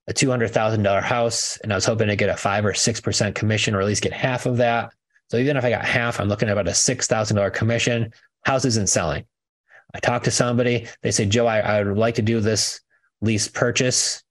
a 0.09 0.13
$200,000 0.13 1.03
house 1.03 1.59
and 1.59 1.73
I 1.73 1.77
was 1.77 1.85
hoping 1.85 2.09
to 2.09 2.17
get 2.17 2.29
a 2.29 2.37
five 2.37 2.65
or 2.65 2.73
6% 2.73 3.35
commission 3.35 3.75
or 3.75 3.81
at 3.81 3.87
least 3.87 4.03
get 4.03 4.13
half 4.13 4.47
of 4.47 4.59
that. 4.59 4.93
So 5.29 5.37
even 5.37 5.57
if 5.57 5.65
I 5.65 5.71
got 5.71 5.85
half, 5.85 6.21
I'm 6.21 6.29
looking 6.29 6.49
at 6.49 6.53
about 6.53 6.69
a 6.69 6.73
$6,000 6.73 7.53
commission. 7.53 8.13
House 8.45 8.65
isn't 8.65 8.89
selling. 8.89 9.25
I 9.95 9.99
talked 9.99 10.27
to 10.27 10.31
somebody. 10.31 10.87
They 11.03 11.11
say, 11.11 11.27
Joe, 11.27 11.47
I, 11.47 11.59
I 11.59 11.83
would 11.83 11.99
like 11.99 12.15
to 12.17 12.23
do 12.23 12.41
this 12.41 12.81
lease 13.21 13.49
purchase. 13.49 14.23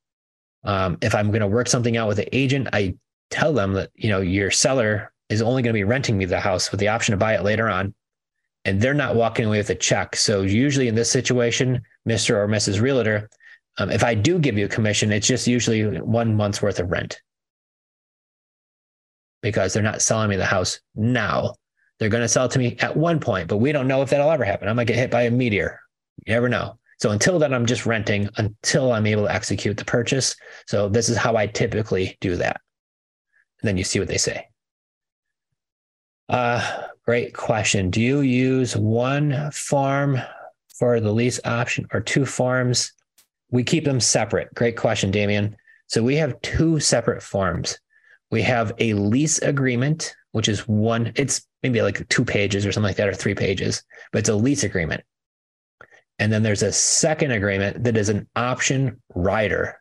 Um, 0.63 0.97
if 1.01 1.13
I'm 1.13 1.27
going 1.27 1.41
to 1.41 1.47
work 1.47 1.67
something 1.67 1.97
out 1.97 2.07
with 2.07 2.17
the 2.17 2.35
agent, 2.35 2.69
I 2.71 2.95
tell 3.29 3.51
them 3.53 3.73
that, 3.73 3.89
you 3.95 4.09
know, 4.09 4.21
your 4.21 4.51
seller 4.51 5.11
is 5.29 5.41
only 5.41 5.61
going 5.61 5.73
to 5.73 5.79
be 5.79 5.83
renting 5.83 6.17
me 6.17 6.25
the 6.25 6.39
house 6.39 6.71
with 6.71 6.79
the 6.79 6.87
option 6.87 7.13
to 7.13 7.17
buy 7.17 7.35
it 7.35 7.43
later 7.43 7.69
on. 7.69 7.93
And 8.63 8.81
they're 8.81 8.93
not 8.93 9.15
walking 9.15 9.45
away 9.45 9.57
with 9.57 9.69
a 9.69 9.75
check. 9.75 10.15
So 10.15 10.41
usually 10.41 10.87
in 10.87 10.95
this 10.95 11.11
situation, 11.11 11.81
Mr. 12.07 12.35
or 12.35 12.47
Mrs. 12.47 12.81
Realtor, 12.81 13.29
um, 13.77 13.91
if 13.91 14.03
I 14.03 14.15
do 14.15 14.39
give 14.39 14.57
you 14.57 14.65
a 14.65 14.69
commission, 14.69 15.11
it's 15.11 15.27
just 15.27 15.47
usually 15.47 15.99
one 15.99 16.35
month's 16.35 16.61
worth 16.61 16.79
of 16.79 16.89
rent 16.89 17.19
because 19.41 19.73
they're 19.73 19.83
not 19.83 20.01
selling 20.01 20.29
me 20.29 20.37
the 20.37 20.45
house 20.45 20.79
now. 20.95 21.53
They're 21.99 22.09
going 22.09 22.23
to 22.23 22.27
sell 22.27 22.45
it 22.45 22.51
to 22.51 22.59
me 22.59 22.77
at 22.79 22.97
one 22.97 23.19
point, 23.19 23.47
but 23.47 23.57
we 23.57 23.71
don't 23.71 23.87
know 23.87 24.01
if 24.01 24.09
that'll 24.09 24.31
ever 24.31 24.43
happen. 24.43 24.67
I 24.67 24.73
might 24.73 24.87
get 24.87 24.97
hit 24.97 25.11
by 25.11 25.23
a 25.23 25.31
meteor. 25.31 25.79
You 26.25 26.33
never 26.33 26.49
know. 26.49 26.79
So 26.99 27.11
until 27.11 27.37
then, 27.37 27.53
I'm 27.53 27.65
just 27.65 27.85
renting 27.85 28.29
until 28.37 28.91
I'm 28.91 29.05
able 29.05 29.25
to 29.25 29.33
execute 29.33 29.77
the 29.77 29.85
purchase. 29.85 30.35
So 30.65 30.89
this 30.89 31.09
is 31.09 31.17
how 31.17 31.35
I 31.35 31.47
typically 31.47 32.17
do 32.21 32.37
that. 32.37 32.59
And 33.61 33.67
then 33.67 33.77
you 33.77 33.83
see 33.83 33.99
what 33.99 34.07
they 34.07 34.17
say. 34.17 34.47
Uh, 36.27 36.87
great 37.05 37.33
question. 37.33 37.89
Do 37.89 38.01
you 38.01 38.21
use 38.21 38.75
one 38.75 39.51
form 39.51 40.19
for 40.77 40.99
the 40.99 41.11
lease 41.11 41.39
option 41.45 41.87
or 41.93 42.01
two 42.01 42.25
forms? 42.25 42.91
we 43.51 43.63
keep 43.63 43.85
them 43.85 43.99
separate. 43.99 44.53
Great 44.53 44.77
question, 44.77 45.11
Damien. 45.11 45.55
So 45.87 46.03
we 46.03 46.15
have 46.15 46.39
two 46.41 46.79
separate 46.79 47.21
forms. 47.21 47.79
We 48.31 48.41
have 48.41 48.73
a 48.79 48.93
lease 48.93 49.39
agreement, 49.39 50.15
which 50.31 50.49
is 50.49 50.67
one, 50.67 51.13
it's 51.15 51.47
maybe 51.63 51.81
like 51.81 52.07
two 52.09 52.25
pages 52.25 52.65
or 52.65 52.71
something 52.71 52.89
like 52.89 52.97
that, 52.97 53.07
or 53.07 53.13
three 53.13 53.35
pages, 53.35 53.83
but 54.11 54.19
it's 54.19 54.29
a 54.29 54.35
lease 54.35 54.63
agreement. 54.63 55.03
And 56.17 56.31
then 56.31 56.43
there's 56.43 56.63
a 56.63 56.71
second 56.71 57.31
agreement 57.31 57.83
that 57.83 57.97
is 57.97 58.09
an 58.09 58.27
option 58.35 59.01
rider. 59.13 59.79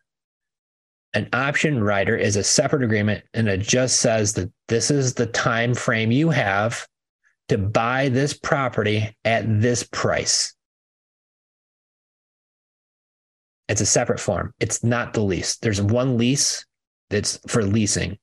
An 1.15 1.29
option 1.33 1.83
rider 1.83 2.17
is 2.17 2.37
a 2.37 2.43
separate 2.43 2.83
agreement 2.83 3.25
and 3.35 3.49
it 3.49 3.61
just 3.61 4.01
says 4.01 4.33
that 4.35 4.53
this 4.69 4.91
is 4.91 5.15
the 5.15 5.27
time 5.27 5.75
frame 5.75 6.11
you 6.11 6.31
have 6.31 6.87
to 7.49 7.59
buy 7.59 8.09
this 8.09 8.35
property 8.35 9.17
at 9.25 9.45
this 9.61 9.85
price. 9.85 10.55
It's 13.69 13.81
a 13.81 13.87
separate 13.87 14.21
form. 14.21 14.53
It's 14.61 14.83
not 14.83 15.15
the 15.15 15.23
lease. 15.23 15.57
There's 15.59 15.81
one 15.81 16.19
lease 16.19 16.67
that's 17.11 17.39
for 17.47 17.63
leasing. 17.63 18.19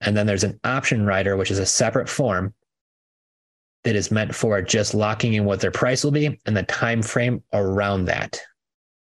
And 0.00 0.16
then 0.16 0.26
there's 0.26 0.44
an 0.44 0.58
option 0.64 1.06
rider, 1.06 1.36
which 1.36 1.50
is 1.50 1.58
a 1.58 1.66
separate 1.66 2.08
form 2.08 2.52
that 3.84 3.96
is 3.96 4.10
meant 4.10 4.34
for 4.34 4.60
just 4.60 4.94
locking 4.94 5.34
in 5.34 5.44
what 5.44 5.60
their 5.60 5.70
price 5.70 6.02
will 6.02 6.10
be 6.10 6.40
and 6.46 6.56
the 6.56 6.62
time 6.64 7.02
frame 7.02 7.42
around 7.52 8.06
that 8.06 8.40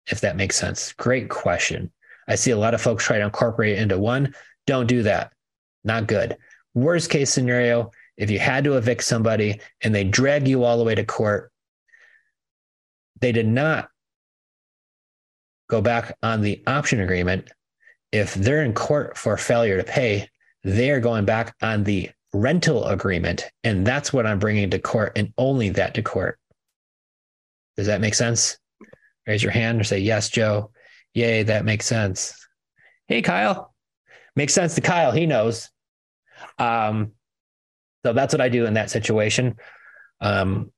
if 0.08 0.20
that 0.20 0.36
makes 0.36 0.56
sense 0.56 0.92
great 0.94 1.30
question 1.30 1.90
i 2.28 2.34
see 2.34 2.50
a 2.50 2.56
lot 2.56 2.74
of 2.74 2.80
folks 2.80 3.04
try 3.04 3.18
to 3.18 3.24
incorporate 3.24 3.78
into 3.78 3.98
one 3.98 4.34
don't 4.66 4.86
do 4.86 5.02
that 5.02 5.32
not 5.84 6.06
good 6.06 6.36
worst 6.74 7.10
case 7.10 7.30
scenario 7.30 7.90
if 8.16 8.30
you 8.30 8.38
had 8.38 8.64
to 8.64 8.76
evict 8.76 9.02
somebody 9.02 9.60
and 9.82 9.94
they 9.94 10.04
drag 10.04 10.46
you 10.46 10.64
all 10.64 10.78
the 10.78 10.84
way 10.84 10.94
to 10.94 11.04
court 11.04 11.52
they 13.20 13.32
did 13.32 13.46
not 13.46 13.88
go 15.68 15.80
back 15.80 16.16
on 16.22 16.40
the 16.40 16.62
option 16.66 17.00
agreement 17.00 17.50
if 18.10 18.34
they're 18.34 18.62
in 18.62 18.74
court 18.74 19.16
for 19.16 19.36
failure 19.36 19.76
to 19.76 19.84
pay 19.84 20.28
they 20.64 20.90
are 20.90 21.00
going 21.00 21.24
back 21.24 21.54
on 21.62 21.84
the 21.84 22.10
rental 22.32 22.86
agreement. 22.86 23.46
And 23.64 23.86
that's 23.86 24.12
what 24.12 24.26
I'm 24.26 24.38
bringing 24.38 24.70
to 24.70 24.78
court 24.78 25.12
and 25.16 25.32
only 25.38 25.70
that 25.70 25.94
to 25.94 26.02
court. 26.02 26.38
Does 27.76 27.86
that 27.86 28.00
make 28.00 28.14
sense? 28.14 28.58
Raise 29.26 29.42
your 29.42 29.52
hand 29.52 29.80
or 29.80 29.84
say, 29.84 29.98
Yes, 29.98 30.28
Joe. 30.28 30.71
Yay, 31.14 31.42
that 31.42 31.64
makes 31.64 31.86
sense. 31.86 32.46
Hey, 33.06 33.22
Kyle. 33.22 33.74
Makes 34.34 34.54
sense 34.54 34.74
to 34.76 34.80
Kyle. 34.80 35.12
He 35.12 35.26
knows. 35.26 35.70
Um, 36.58 37.12
so 38.04 38.12
that's 38.12 38.32
what 38.32 38.40
I 38.40 38.48
do 38.48 38.66
in 38.66 38.74
that 38.74 38.90
situation. 38.90 39.56
Um, 40.20 40.72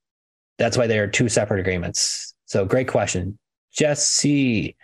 that's 0.57 0.77
why 0.77 0.87
there 0.87 1.03
are 1.03 1.07
two 1.07 1.29
separate 1.29 1.59
agreements. 1.59 2.33
So 2.45 2.65
great 2.65 2.87
question. 2.87 3.39
Jesse, 3.71 4.75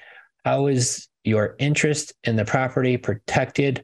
how 0.43 0.67
is 0.67 1.07
your 1.23 1.55
interest 1.59 2.13
in 2.23 2.35
the 2.35 2.45
property 2.45 2.97
protected 2.97 3.83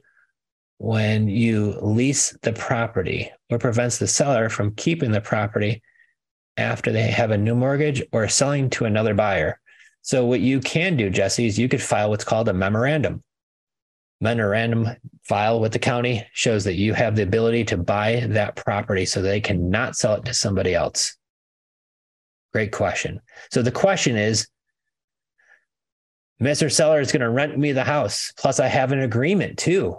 when 0.78 1.28
you 1.28 1.78
lease 1.80 2.36
the 2.42 2.52
property 2.52 3.30
or 3.50 3.58
prevents 3.58 3.98
the 3.98 4.06
seller 4.06 4.48
from 4.48 4.74
keeping 4.74 5.10
the 5.10 5.20
property 5.20 5.82
after 6.56 6.90
they 6.90 7.02
have 7.02 7.30
a 7.30 7.38
new 7.38 7.54
mortgage 7.54 8.02
or 8.12 8.28
selling 8.28 8.68
to 8.70 8.84
another 8.84 9.14
buyer. 9.14 9.60
So, 10.08 10.24
what 10.24 10.40
you 10.40 10.60
can 10.60 10.96
do, 10.96 11.10
Jesse, 11.10 11.44
is 11.44 11.58
you 11.58 11.68
could 11.68 11.82
file 11.82 12.08
what's 12.08 12.24
called 12.24 12.48
a 12.48 12.54
memorandum. 12.54 13.22
Memorandum 14.22 14.88
file 15.24 15.60
with 15.60 15.72
the 15.72 15.78
county 15.78 16.26
shows 16.32 16.64
that 16.64 16.76
you 16.76 16.94
have 16.94 17.14
the 17.14 17.24
ability 17.24 17.62
to 17.64 17.76
buy 17.76 18.24
that 18.30 18.56
property 18.56 19.04
so 19.04 19.20
they 19.20 19.38
cannot 19.38 19.96
sell 19.96 20.14
it 20.14 20.24
to 20.24 20.32
somebody 20.32 20.74
else. 20.74 21.14
Great 22.54 22.72
question. 22.72 23.20
So, 23.50 23.60
the 23.60 23.70
question 23.70 24.16
is 24.16 24.48
Mr. 26.40 26.72
Seller 26.72 27.02
is 27.02 27.12
going 27.12 27.20
to 27.20 27.28
rent 27.28 27.58
me 27.58 27.72
the 27.72 27.84
house. 27.84 28.32
Plus, 28.38 28.60
I 28.60 28.66
have 28.68 28.92
an 28.92 29.00
agreement 29.00 29.58
too 29.58 29.98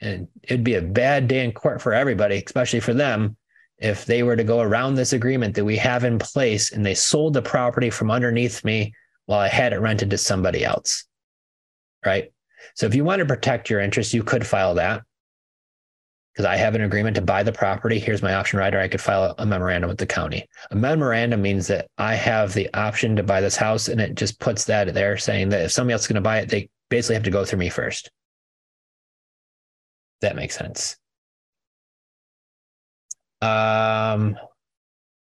and 0.00 0.28
it'd 0.44 0.62
be 0.62 0.74
a 0.74 0.82
bad 0.82 1.26
day 1.26 1.44
in 1.44 1.50
court 1.50 1.82
for 1.82 1.92
everybody, 1.92 2.40
especially 2.46 2.78
for 2.78 2.94
them, 2.94 3.36
if 3.78 4.04
they 4.04 4.22
were 4.22 4.36
to 4.36 4.44
go 4.44 4.60
around 4.60 4.94
this 4.94 5.12
agreement 5.12 5.56
that 5.56 5.64
we 5.64 5.78
have 5.78 6.04
in 6.04 6.16
place 6.16 6.70
and 6.70 6.86
they 6.86 6.94
sold 6.94 7.34
the 7.34 7.42
property 7.42 7.90
from 7.90 8.12
underneath 8.12 8.64
me 8.64 8.94
while 9.26 9.40
I 9.40 9.48
had 9.48 9.72
it 9.72 9.80
rented 9.80 10.10
to 10.10 10.18
somebody 10.18 10.64
else. 10.64 11.04
Right. 12.04 12.32
So 12.74 12.86
if 12.86 12.94
you 12.94 13.04
want 13.04 13.20
to 13.20 13.26
protect 13.26 13.70
your 13.70 13.80
interest, 13.80 14.14
you 14.14 14.22
could 14.22 14.46
file 14.46 14.74
that 14.74 15.02
because 16.32 16.46
I 16.46 16.56
have 16.56 16.74
an 16.74 16.82
agreement 16.82 17.16
to 17.16 17.22
buy 17.22 17.42
the 17.42 17.52
property. 17.52 17.98
Here's 17.98 18.22
my 18.22 18.34
option 18.34 18.58
rider. 18.58 18.78
I 18.78 18.88
could 18.88 19.00
file 19.00 19.34
a 19.38 19.46
memorandum 19.46 19.88
with 19.88 19.98
the 19.98 20.06
county. 20.06 20.46
A 20.70 20.76
memorandum 20.76 21.40
means 21.40 21.66
that 21.68 21.88
I 21.96 22.14
have 22.14 22.52
the 22.52 22.72
option 22.74 23.16
to 23.16 23.22
buy 23.22 23.40
this 23.40 23.56
house, 23.56 23.88
and 23.88 24.00
it 24.00 24.14
just 24.14 24.38
puts 24.38 24.64
that 24.64 24.92
there 24.92 25.16
saying 25.16 25.48
that 25.48 25.62
if 25.62 25.72
somebody 25.72 25.94
else 25.94 26.02
is 26.02 26.08
going 26.08 26.16
to 26.16 26.20
buy 26.20 26.40
it, 26.40 26.50
they 26.50 26.68
basically 26.90 27.14
have 27.14 27.24
to 27.24 27.30
go 27.30 27.44
through 27.44 27.60
me 27.60 27.70
first. 27.70 28.10
That 30.20 30.36
makes 30.36 30.56
sense. 30.56 30.96
Um, 33.40 34.36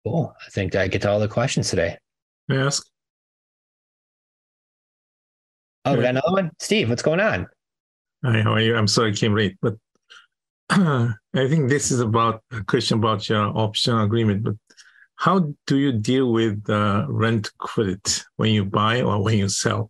cool. 0.04 0.34
I 0.46 0.50
think 0.50 0.76
I 0.76 0.88
get 0.88 1.04
to 1.04 1.12
all 1.12 1.20
the 1.20 1.28
questions 1.28 1.70
today. 1.70 1.98
May 2.48 2.58
I 2.58 2.66
ask? 2.66 2.88
Oh, 5.88 5.96
we 5.96 6.02
got 6.02 6.10
another 6.10 6.32
one? 6.32 6.52
Steve, 6.60 6.90
what's 6.90 7.02
going 7.02 7.22
on? 7.22 7.48
Hi, 8.26 8.42
how 8.42 8.54
are 8.56 8.60
you? 8.60 8.76
I'm 8.76 8.88
sorry 8.88 9.12
I 9.12 9.16
came 9.16 9.34
late, 9.34 9.56
but 9.62 9.76
I 10.70 11.14
think 11.34 11.70
this 11.70 11.92
is 11.92 12.02
about 12.02 12.44
a 12.52 12.62
question 12.64 12.98
about 12.98 13.30
your 13.30 13.58
option 13.58 13.98
agreement. 13.98 14.44
But 14.44 14.56
how 15.16 15.54
do 15.66 15.78
you 15.78 15.94
deal 15.94 16.34
with 16.34 16.70
uh, 16.70 17.06
rent 17.08 17.52
credit 17.58 18.26
when 18.36 18.52
you 18.52 18.66
buy 18.66 19.02
or 19.02 19.24
when 19.24 19.38
you 19.38 19.48
sell? 19.48 19.90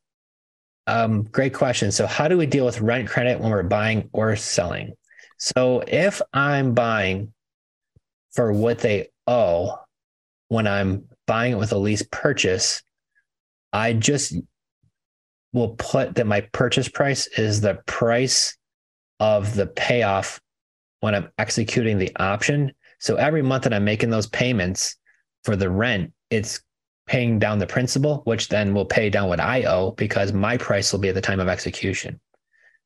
Um, 0.86 1.24
great 1.24 1.56
question. 1.56 1.92
So, 1.92 2.06
how 2.06 2.28
do 2.28 2.38
we 2.38 2.46
deal 2.46 2.66
with 2.66 2.80
rent 2.80 3.10
credit 3.10 3.40
when 3.40 3.50
we're 3.50 3.64
buying 3.64 4.08
or 4.14 4.36
selling? 4.36 4.94
So, 5.38 5.84
if 5.88 6.22
I'm 6.32 6.76
buying 6.76 7.34
for 8.34 8.54
what 8.54 8.80
they 8.80 9.10
owe 9.26 9.80
when 10.50 10.68
I'm 10.68 11.06
buying 11.26 11.54
it 11.54 11.58
with 11.58 11.72
a 11.72 11.78
lease 11.78 12.04
purchase, 12.12 12.84
I 13.74 13.94
just 13.94 14.36
will 15.54 15.70
put 15.76 16.16
that 16.16 16.28
my 16.28 16.42
purchase 16.52 16.90
price 16.90 17.28
is 17.38 17.62
the 17.62 17.76
price 17.86 18.58
of 19.20 19.56
the 19.56 19.68
payoff 19.68 20.40
when 21.00 21.16
I'm 21.16 21.30
executing 21.38 21.98
the 21.98 22.16
option. 22.18 22.74
So, 23.00 23.16
every 23.16 23.42
month 23.42 23.64
that 23.64 23.74
I'm 23.74 23.86
making 23.86 24.10
those 24.10 24.28
payments 24.28 24.96
for 25.44 25.56
the 25.56 25.70
rent, 25.70 26.12
it's 26.30 26.62
paying 27.08 27.40
down 27.40 27.60
the 27.60 27.68
principal, 27.68 28.22
which 28.26 28.50
then 28.50 28.74
will 28.74 28.86
pay 28.86 29.10
down 29.10 29.30
what 29.30 29.40
I 29.40 29.64
owe 29.64 29.92
because 29.92 30.34
my 30.34 30.58
price 30.58 30.92
will 30.92 31.00
be 31.00 31.10
at 31.10 31.16
the 31.16 31.22
time 31.22 31.40
of 31.40 31.48
execution. 31.48 32.20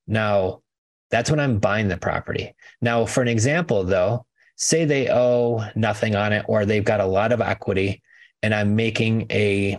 Now, 0.07 0.61
that's 1.09 1.29
when 1.29 1.39
I'm 1.39 1.59
buying 1.59 1.87
the 1.87 1.97
property. 1.97 2.53
Now, 2.81 3.05
for 3.05 3.21
an 3.21 3.27
example, 3.27 3.83
though, 3.83 4.25
say 4.55 4.85
they 4.85 5.09
owe 5.09 5.65
nothing 5.75 6.15
on 6.15 6.33
it 6.33 6.45
or 6.47 6.65
they've 6.65 6.85
got 6.85 6.99
a 6.99 7.05
lot 7.05 7.31
of 7.31 7.41
equity 7.41 8.01
and 8.43 8.53
I'm 8.53 8.75
making 8.75 9.27
a 9.31 9.77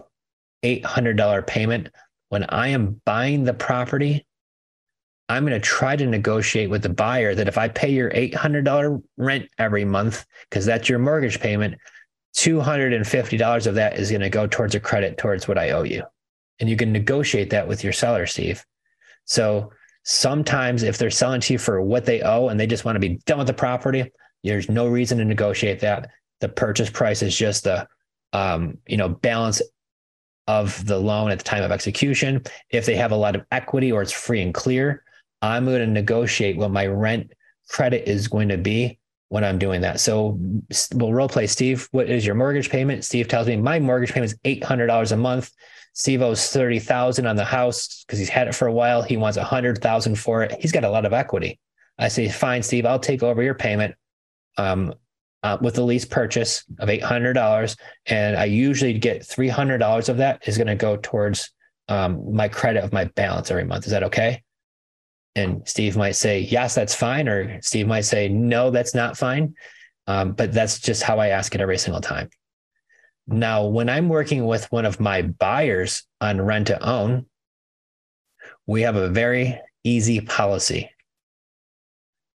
$800 0.65 1.47
payment. 1.47 1.89
When 2.33 2.45
I 2.45 2.69
am 2.69 2.99
buying 3.05 3.45
the 3.45 3.53
property, 3.53 4.27
I'm 5.29 5.45
going 5.45 5.53
to 5.53 5.61
try 5.61 5.97
to 5.97 6.07
negotiate 6.07 6.71
with 6.71 6.81
the 6.81 6.89
buyer 6.89 7.35
that 7.35 7.47
if 7.47 7.59
I 7.59 7.69
pay 7.69 7.91
your 7.91 8.09
$800 8.11 9.03
rent 9.19 9.51
every 9.59 9.85
month, 9.85 10.25
because 10.49 10.65
that's 10.65 10.89
your 10.89 10.99
mortgage 10.99 11.41
payment, 11.41 11.75
$250 12.35 13.67
of 13.67 13.75
that 13.75 13.99
is 13.99 14.09
going 14.09 14.23
to 14.23 14.31
go 14.31 14.47
towards 14.47 14.75
a 14.75 14.81
credit 14.81 15.19
towards 15.19 15.47
what 15.47 15.59
I 15.59 15.73
owe 15.73 15.83
you. 15.83 16.05
And 16.59 16.71
you 16.71 16.77
can 16.77 16.91
negotiate 16.91 17.51
that 17.51 17.69
with 17.69 17.85
your 17.85 17.93
seller, 17.93 18.27
Steve. 18.27 18.65
So 19.27 19.71
sometimes 20.05 20.85
if 20.85 20.97
they're 20.97 21.11
selling 21.11 21.43
to 21.43 21.53
you 21.53 21.59
for 21.59 21.83
what 21.83 22.07
they 22.07 22.23
owe 22.23 22.49
and 22.49 22.59
they 22.59 22.67
just 22.67 22.87
want 22.87 22.97
to 22.97 23.01
be 23.01 23.21
done 23.27 23.37
with 23.37 23.47
the 23.47 23.53
property, 23.53 24.11
there's 24.43 24.71
no 24.71 24.87
reason 24.87 25.19
to 25.19 25.27
negotiate 25.27 25.81
that. 25.81 26.09
The 26.41 26.49
purchase 26.49 26.89
price 26.89 27.21
is 27.21 27.37
just 27.37 27.65
the 27.65 27.87
um, 28.33 28.79
you 28.87 28.97
know, 28.97 29.11
balance 29.11 29.61
of 30.47 30.85
the 30.87 30.99
loan 30.99 31.31
at 31.31 31.39
the 31.39 31.45
time 31.45 31.63
of 31.63 31.71
execution. 31.71 32.43
If 32.71 32.87
they 32.87 32.97
have 32.97 33.13
a 33.13 33.17
lot 33.17 33.37
of 33.37 33.45
equity 33.51 33.93
or 33.93 34.03
it's 34.03 34.13
free 34.13 34.43
and 34.43 34.53
clear, 34.53 35.05
I'm 35.41 35.65
going 35.65 35.81
to 35.81 35.87
negotiate 35.87 36.57
what 36.57 36.71
my 36.71 36.87
rent 36.87 37.33
credit 37.69 38.09
is 38.09 38.29
going 38.29 38.49
to 38.49 38.59
be 38.59 38.99
when 39.29 39.45
I'm 39.45 39.59
doing 39.59 39.81
that. 39.81 39.99
So 39.99 40.39
we'll 40.95 41.15
role 41.15 41.29
play 41.29 41.47
Steve. 41.47 41.89
What 41.93 42.11
is 42.11 42.27
your 42.27 42.35
mortgage 42.35 42.71
payment? 42.71 43.05
Steve 43.05 43.29
tells 43.29 43.47
me 43.47 43.57
my 43.57 43.81
mortgage 43.81 44.13
payment 44.13 44.33
is 44.33 44.39
eight 44.45 44.63
hundred 44.63 44.89
dollars 44.89 45.13
a 45.13 45.17
month. 45.17 45.51
Steve 45.95 46.23
owes 46.23 46.49
thirty 46.49 46.79
thousand 46.79 47.27
on 47.27 47.37
the 47.37 47.45
house 47.45 48.05
because 48.05 48.19
he's 48.19 48.29
had 48.29 48.49
it 48.49 48.55
for 48.55 48.67
a 48.69 48.73
while. 48.73 49.03
He 49.03 49.17
wants 49.17 49.39
a 49.39 49.45
hundred 49.45 49.79
thousand 49.79 50.17
for 50.17 50.43
it. 50.43 50.55
He's 50.61 50.73
got 50.73 50.85
a 50.85 50.91
lot 50.91 51.07
of 51.07 51.13
equity. 51.13 51.59
I 51.99 52.09
say, 52.09 52.29
fine, 52.29 52.63
Steve, 52.63 52.87
I'll 52.87 52.99
take 52.99 53.23
over 53.23 53.43
your 53.43 53.55
payment 53.55 53.95
um, 54.57 54.95
uh, 55.43 55.59
with 55.61 55.75
the 55.75 55.85
lease 55.85 56.05
purchase 56.05 56.65
of 56.79 56.89
eight 56.89 57.03
hundred 57.03 57.35
dollars, 57.35 57.77
and 58.07 58.37
I 58.37 58.45
usually 58.45 58.99
get 58.99 59.27
three 59.27 59.49
hundred 59.49 59.79
dollars 59.79 60.09
of 60.09 60.19
that 60.19 60.47
is 60.47 60.57
going 60.57 60.69
to 60.69 60.75
go 60.75 60.97
towards 60.97 61.51
um, 61.89 62.35
my 62.35 62.49
credit 62.49 62.85
of 62.85 62.93
my 62.93 63.05
balance 63.05 63.51
every 63.51 63.65
month. 63.65 63.87
Is 63.87 63.93
that 63.93 64.05
okay? 64.05 64.43
And 65.35 65.67
Steve 65.67 65.97
might 65.97 66.13
say, 66.13 66.41
yes, 66.41 66.75
that's 66.75 66.95
fine. 66.95 67.29
Or 67.29 67.61
Steve 67.63 67.87
might 67.87 68.03
say, 68.03 68.29
no, 68.29 68.71
that's 68.71 68.95
not 68.95 69.17
fine. 69.17 69.55
Um, 70.07 70.33
but 70.33 70.53
that's 70.53 70.79
just 70.79 71.03
how 71.03 71.19
I 71.19 71.29
ask 71.29 71.55
it 71.55 71.61
every 71.61 71.79
single 71.79 72.01
time. 72.03 72.29
Now, 73.27 73.67
when 73.67 73.89
I'm 73.89 74.09
working 74.09 74.45
with 74.47 74.71
one 74.71 74.85
of 74.85 75.01
my 75.01 75.23
buyers 75.23 76.05
on 76.21 76.41
rent 76.41 76.67
to 76.67 76.87
own, 76.87 77.27
we 78.67 78.83
have 78.83 78.97
a 78.97 79.09
very 79.09 79.59
easy 79.85 80.21
policy 80.21 80.91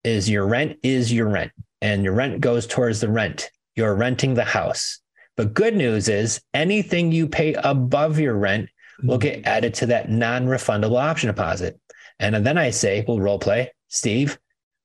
is 0.04 0.28
your 0.28 0.46
rent 0.46 0.78
is 0.82 1.12
your 1.12 1.28
rent 1.28 1.52
and 1.80 2.04
your 2.04 2.14
rent 2.14 2.40
goes 2.40 2.66
towards 2.66 3.00
the 3.00 3.08
rent. 3.08 3.50
You're 3.76 3.94
renting 3.94 4.34
the 4.34 4.44
house. 4.44 5.00
But 5.36 5.54
good 5.54 5.76
news 5.76 6.08
is 6.08 6.40
anything 6.52 7.12
you 7.12 7.28
pay 7.28 7.54
above 7.54 8.18
your 8.18 8.36
rent 8.36 8.68
will 9.02 9.18
mm-hmm. 9.18 9.40
get 9.40 9.46
added 9.46 9.74
to 9.74 9.86
that 9.86 10.10
non-refundable 10.10 11.00
option 11.00 11.28
deposit. 11.28 11.80
And 12.18 12.44
then 12.44 12.58
I 12.58 12.70
say, 12.70 13.04
well, 13.06 13.20
role 13.20 13.38
play, 13.38 13.72
Steve, 13.86 14.38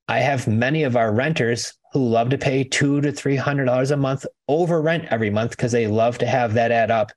I 0.08 0.20
have 0.20 0.48
many 0.48 0.84
of 0.84 0.96
our 0.96 1.12
renters 1.12 1.74
who 1.94 2.08
love 2.08 2.30
to 2.30 2.38
pay 2.38 2.64
two 2.64 3.02
to 3.02 3.12
three 3.12 3.36
hundred 3.36 3.66
dollars 3.66 3.91
a 3.91 3.98
month 3.98 4.26
over 4.48 4.82
rent 4.82 5.06
every 5.10 5.30
month 5.30 5.52
because 5.52 5.72
they 5.72 5.88
love 5.88 6.18
to 6.20 6.28
have 6.28 6.54
that 6.54 6.72
add 6.72 6.91
up. 6.91 7.12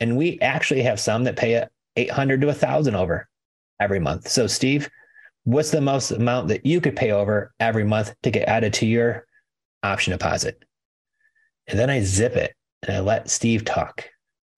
And 0.00 0.16
we 0.16 0.38
actually 0.40 0.82
have 0.82 1.00
some 1.00 1.24
that 1.24 1.36
pay 1.36 1.66
eight 1.96 2.10
hundred 2.10 2.40
to 2.42 2.48
a 2.48 2.54
thousand 2.54 2.94
over 2.94 3.28
every 3.80 3.98
month. 3.98 4.28
So, 4.28 4.46
Steve, 4.46 4.88
what's 5.48 5.70
the 5.70 5.80
most 5.80 6.10
amount 6.10 6.48
that 6.48 6.66
you 6.66 6.78
could 6.78 6.94
pay 6.94 7.10
over 7.10 7.54
every 7.58 7.84
month 7.84 8.14
to 8.22 8.30
get 8.30 8.46
added 8.46 8.74
to 8.74 8.86
your 8.86 9.26
option 9.82 10.10
deposit? 10.10 10.62
And 11.66 11.78
then 11.78 11.88
I 11.88 12.02
zip 12.02 12.36
it 12.36 12.54
and 12.82 12.94
I 12.94 13.00
let 13.00 13.30
Steve 13.30 13.64
talk. 13.64 14.06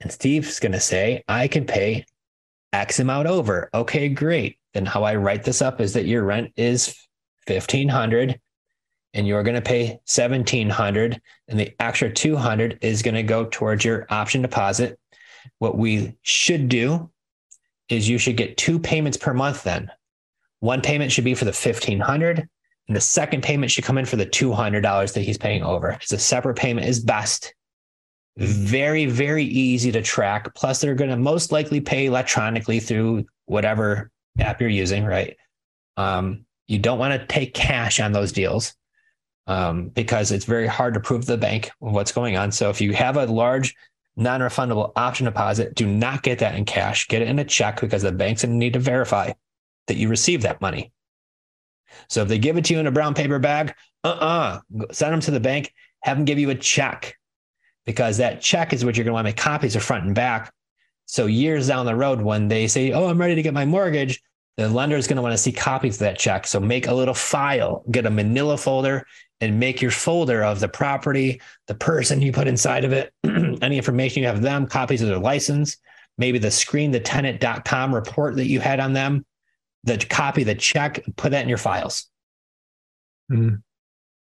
And 0.01 0.11
Steve's 0.11 0.59
going 0.59 0.73
to 0.73 0.81
say, 0.81 1.23
I 1.29 1.47
can 1.47 1.65
pay 1.65 2.05
X 2.73 2.99
amount 2.99 3.29
over. 3.29 3.71
Okay, 3.73 4.09
great. 4.09 4.59
Then 4.75 4.85
how 4.85 5.05
I 5.05 5.15
write 5.15 5.45
this 5.45 5.63
up 5.63 5.81
is 5.81 5.93
that 5.93 6.07
your 6.07 6.25
rent 6.25 6.53
is 6.57 6.97
1500 7.47 8.41
and 9.15 9.29
you're 9.29 9.45
going 9.45 9.55
to 9.55 9.63
pay 9.63 9.91
1700 10.13 11.21
and 11.47 11.61
the 11.61 11.73
extra 11.79 12.13
200 12.13 12.79
is 12.83 13.03
going 13.03 13.15
to 13.15 13.23
go 13.23 13.45
towards 13.45 13.85
your 13.85 14.07
option 14.11 14.43
deposit. 14.43 14.99
What 15.61 15.79
we 15.79 16.17
should 16.23 16.69
do 16.69 17.11
is 17.89 18.09
you 18.09 18.19
should 18.19 18.37
get 18.37 18.57
two 18.57 18.81
payments 18.81 19.17
per 19.17 19.33
month 19.33 19.63
then. 19.63 19.89
One 20.61 20.81
payment 20.81 21.13
should 21.13 21.25
be 21.25 21.35
for 21.35 21.45
the 21.45 21.51
1500 21.51 22.49
and 22.89 22.97
the 22.97 23.01
second 23.01 23.43
payment 23.43 23.71
should 23.71 23.85
come 23.85 23.99
in 23.99 24.05
for 24.05 24.17
the 24.17 24.27
$200 24.27 25.13
that 25.13 25.21
he's 25.21 25.39
paying 25.39 25.63
over. 25.63 25.91
It's 25.91 26.13
a 26.13 26.19
separate 26.19 26.57
payment 26.57 26.87
is 26.87 27.01
best 27.01 27.55
very, 28.37 29.07
very 29.07 29.45
easy 29.45 29.93
to 29.93 30.03
track. 30.03 30.55
Plus, 30.55 30.81
they're 30.81 30.95
going 30.95 31.11
to 31.11 31.17
most 31.17 31.53
likely 31.53 31.81
pay 31.81 32.07
electronically 32.07 32.81
through 32.81 33.27
whatever 33.47 34.11
app 34.39 34.61
you're 34.61 34.71
using, 34.71 35.05
right? 35.05 35.37
Um, 35.97 36.47
you 36.67 36.79
don't 36.79 36.99
want 36.99 37.21
to 37.21 37.27
take 37.27 37.53
cash 37.55 38.01
on 38.01 38.13
those 38.13 38.33
deals 38.33 38.75
um, 39.47 39.89
because 39.89 40.33
it's 40.33 40.45
very 40.45 40.67
hard 40.67 40.95
to 40.95 41.01
prove 41.01 41.23
to 41.23 41.27
the 41.33 41.39
bank 41.39 41.71
what's 41.81 42.13
going 42.13 42.37
on. 42.37 42.51
So, 42.53 42.71
if 42.71 42.81
you 42.81 42.93
have 42.95 43.17
a 43.17 43.27
large 43.27 43.75
non 44.17 44.41
refundable 44.41 44.93
option 44.97 45.27
deposit, 45.27 45.75
do 45.75 45.87
not 45.87 46.23
get 46.23 46.39
that 46.39 46.55
in 46.55 46.65
cash. 46.65 47.09
Get 47.09 47.23
it 47.23 47.29
in 47.29 47.39
a 47.39 47.45
check 47.45 47.81
because 47.81 48.03
the 48.03 48.13
bank's 48.13 48.43
going 48.43 48.53
to 48.53 48.59
need 48.59 48.73
to 48.73 48.79
verify 48.79 49.33
that 49.91 49.97
you 49.99 50.09
receive 50.09 50.43
that 50.43 50.61
money. 50.61 50.93
So, 52.09 52.23
if 52.23 52.29
they 52.29 52.39
give 52.39 52.57
it 52.57 52.65
to 52.67 52.75
you 52.75 52.81
in 52.81 52.87
a 52.87 52.93
brown 52.93 53.15
paper 53.15 53.39
bag, 53.39 53.75
uh 54.05 54.09
uh-uh. 54.09 54.61
uh, 54.81 54.93
send 54.93 55.13
them 55.13 55.21
to 55.21 55.33
the 55.33 55.41
bank, 55.41 55.75
have 56.03 56.17
them 56.17 56.25
give 56.25 56.39
you 56.39 56.51
a 56.51 56.55
check 56.55 57.17
because 57.85 58.19
that 58.19 58.41
check 58.41 58.73
is 58.73 58.85
what 58.85 58.97
you're 58.97 59.05
going 59.05 59.11
to 59.11 59.15
want 59.15 59.27
to 59.27 59.31
make 59.31 59.37
copies 59.37 59.75
of 59.75 59.83
front 59.83 60.05
and 60.05 60.15
back. 60.15 60.53
So 61.07 61.27
years 61.27 61.67
down 61.67 61.87
the 61.87 61.97
road, 61.97 62.23
when 62.23 62.47
they 62.47 62.69
say, 62.69 62.93
"Oh, 62.93 63.09
I'm 63.09 63.19
ready 63.19 63.35
to 63.35 63.43
get 63.43 63.53
my 63.53 63.65
mortgage," 63.65 64.23
the 64.57 64.69
lender 64.69 64.97
is 64.97 65.09
going 65.09 65.17
to 65.17 65.23
want 65.23 65.33
to 65.33 65.39
see 65.39 65.53
copies 65.53 65.97
of 65.97 66.01
that 66.01 66.19
check. 66.19 66.47
So 66.47 66.61
make 66.61 66.87
a 66.87 66.95
little 66.95 67.15
file, 67.15 67.83
get 67.91 68.07
a 68.07 68.11
Manila 68.11 68.57
folder, 68.57 69.07
and 69.41 69.59
make 69.59 69.83
your 69.83 69.91
folder 69.91 70.45
of 70.45 70.61
the 70.61 70.69
property, 70.69 71.41
the 71.67 71.75
person 71.75 72.23
you 72.23 72.33
put 72.33 72.47
inside 72.47 72.85
of 72.85 72.93
it, 72.93 73.13
any 73.63 73.77
information 73.77 74.23
you 74.23 74.29
have 74.29 74.43
them, 74.43 74.67
copies 74.67 75.03
of 75.03 75.09
their 75.09 75.19
license, 75.19 75.79
maybe 76.19 76.39
the 76.39 76.51
screen, 76.51 76.91
the 76.91 77.01
tenant.com 77.01 77.95
report 77.95 78.37
that 78.37 78.47
you 78.47 78.61
had 78.61 78.81
on 78.81 78.93
them, 78.93 79.25
the 79.85 79.99
copy, 79.99 80.45
the 80.45 80.55
check, 80.55 81.05
put 81.17 81.31
that 81.33 81.43
in 81.43 81.49
your 81.49 81.59
files. 81.59 82.07
Mm-hmm. 83.31 83.57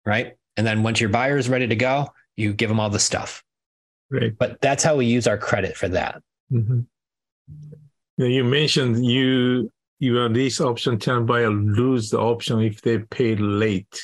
Right. 0.05 0.33
And 0.57 0.65
then 0.65 0.83
once 0.83 0.99
your 0.99 1.09
buyer 1.09 1.37
is 1.37 1.49
ready 1.49 1.67
to 1.67 1.75
go, 1.75 2.09
you 2.35 2.53
give 2.53 2.69
them 2.69 2.79
all 2.79 2.89
the 2.89 2.99
stuff. 2.99 3.43
Right. 4.09 4.33
But 4.37 4.61
that's 4.61 4.83
how 4.83 4.95
we 4.95 5.05
use 5.05 5.27
our 5.27 5.37
credit 5.37 5.75
for 5.75 5.89
that. 5.89 6.21
Mm-hmm. 6.51 6.81
Now 8.17 8.25
you 8.25 8.43
mentioned 8.43 9.05
you 9.05 9.71
you 9.99 10.17
are 10.19 10.29
lease 10.29 10.61
option 10.61 10.99
tenant 10.99 11.25
buyer 11.25 11.49
lose 11.49 12.09
the 12.09 12.19
option 12.19 12.61
if 12.61 12.81
they 12.81 12.99
pay 12.99 13.35
late. 13.35 14.01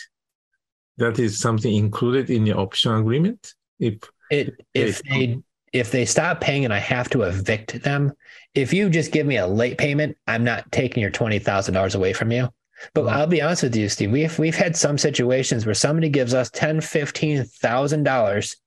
That 0.98 1.20
is 1.20 1.40
something 1.40 1.74
included 1.74 2.30
in 2.30 2.46
your 2.46 2.60
option 2.60 2.94
agreement. 2.94 3.54
If 3.80 4.00
it 4.30 4.54
if 4.74 5.02
they 5.04 5.40
if 5.74 5.92
they 5.92 6.06
stop 6.06 6.42
paying 6.42 6.66
and 6.66 6.74
I 6.74 6.80
have 6.80 7.10
to 7.12 7.24
evict 7.24 7.82
them, 7.84 8.14
if 8.54 8.74
you 8.74 8.90
just 8.90 9.12
give 9.12 9.26
me 9.26 9.38
a 9.38 9.48
late 9.48 9.78
payment, 9.78 10.18
I'm 10.28 10.44
not 10.44 10.72
taking 10.72 11.02
your 11.02 11.12
twenty 11.12 11.40
thousand 11.40 11.74
dollars 11.74 11.96
away 11.96 12.14
from 12.14 12.32
you. 12.32 12.50
But 12.94 13.08
I'll 13.08 13.28
be 13.28 13.42
honest 13.42 13.64
with 13.64 13.76
you, 13.76 13.88
Steve. 13.90 14.12
We've 14.12 14.38
we've 14.38 14.56
had 14.56 14.76
some 14.76 14.98
situations 14.98 15.66
where 15.66 15.76
somebody 15.76 16.10
gives 16.10 16.34
us 16.34 16.50
ten, 16.50 16.82
fifteen 16.82 17.44
thousand 17.46 18.04
dollars. 18.04 18.58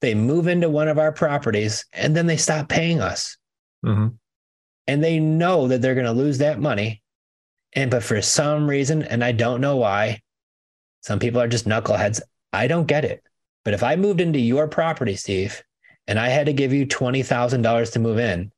They 0.00 0.14
move 0.14 0.48
into 0.48 0.70
one 0.70 0.88
of 0.88 0.98
our 0.98 1.12
properties 1.12 1.84
and 1.92 2.16
then 2.16 2.26
they 2.26 2.38
stop 2.38 2.68
paying 2.68 3.00
us. 3.00 3.36
Mm-hmm. 3.84 4.08
And 4.86 5.04
they 5.04 5.20
know 5.20 5.68
that 5.68 5.82
they're 5.82 5.94
going 5.94 6.06
to 6.06 6.12
lose 6.12 6.38
that 6.38 6.58
money. 6.58 7.02
And 7.74 7.90
but 7.90 8.02
for 8.02 8.20
some 8.22 8.68
reason, 8.68 9.02
and 9.02 9.22
I 9.22 9.32
don't 9.32 9.60
know 9.60 9.76
why, 9.76 10.22
some 11.02 11.18
people 11.18 11.40
are 11.40 11.48
just 11.48 11.68
knuckleheads. 11.68 12.20
I 12.52 12.66
don't 12.66 12.86
get 12.86 13.04
it. 13.04 13.22
But 13.64 13.74
if 13.74 13.82
I 13.82 13.94
moved 13.96 14.20
into 14.20 14.40
your 14.40 14.66
property, 14.66 15.14
Steve, 15.14 15.62
and 16.10 16.18
I 16.18 16.28
had 16.28 16.46
to 16.46 16.52
give 16.52 16.72
you 16.72 16.84
twenty 16.84 17.22
thousand 17.22 17.62
dollars 17.62 17.90
to 17.90 18.00
move 18.00 18.18
in, 18.18 18.50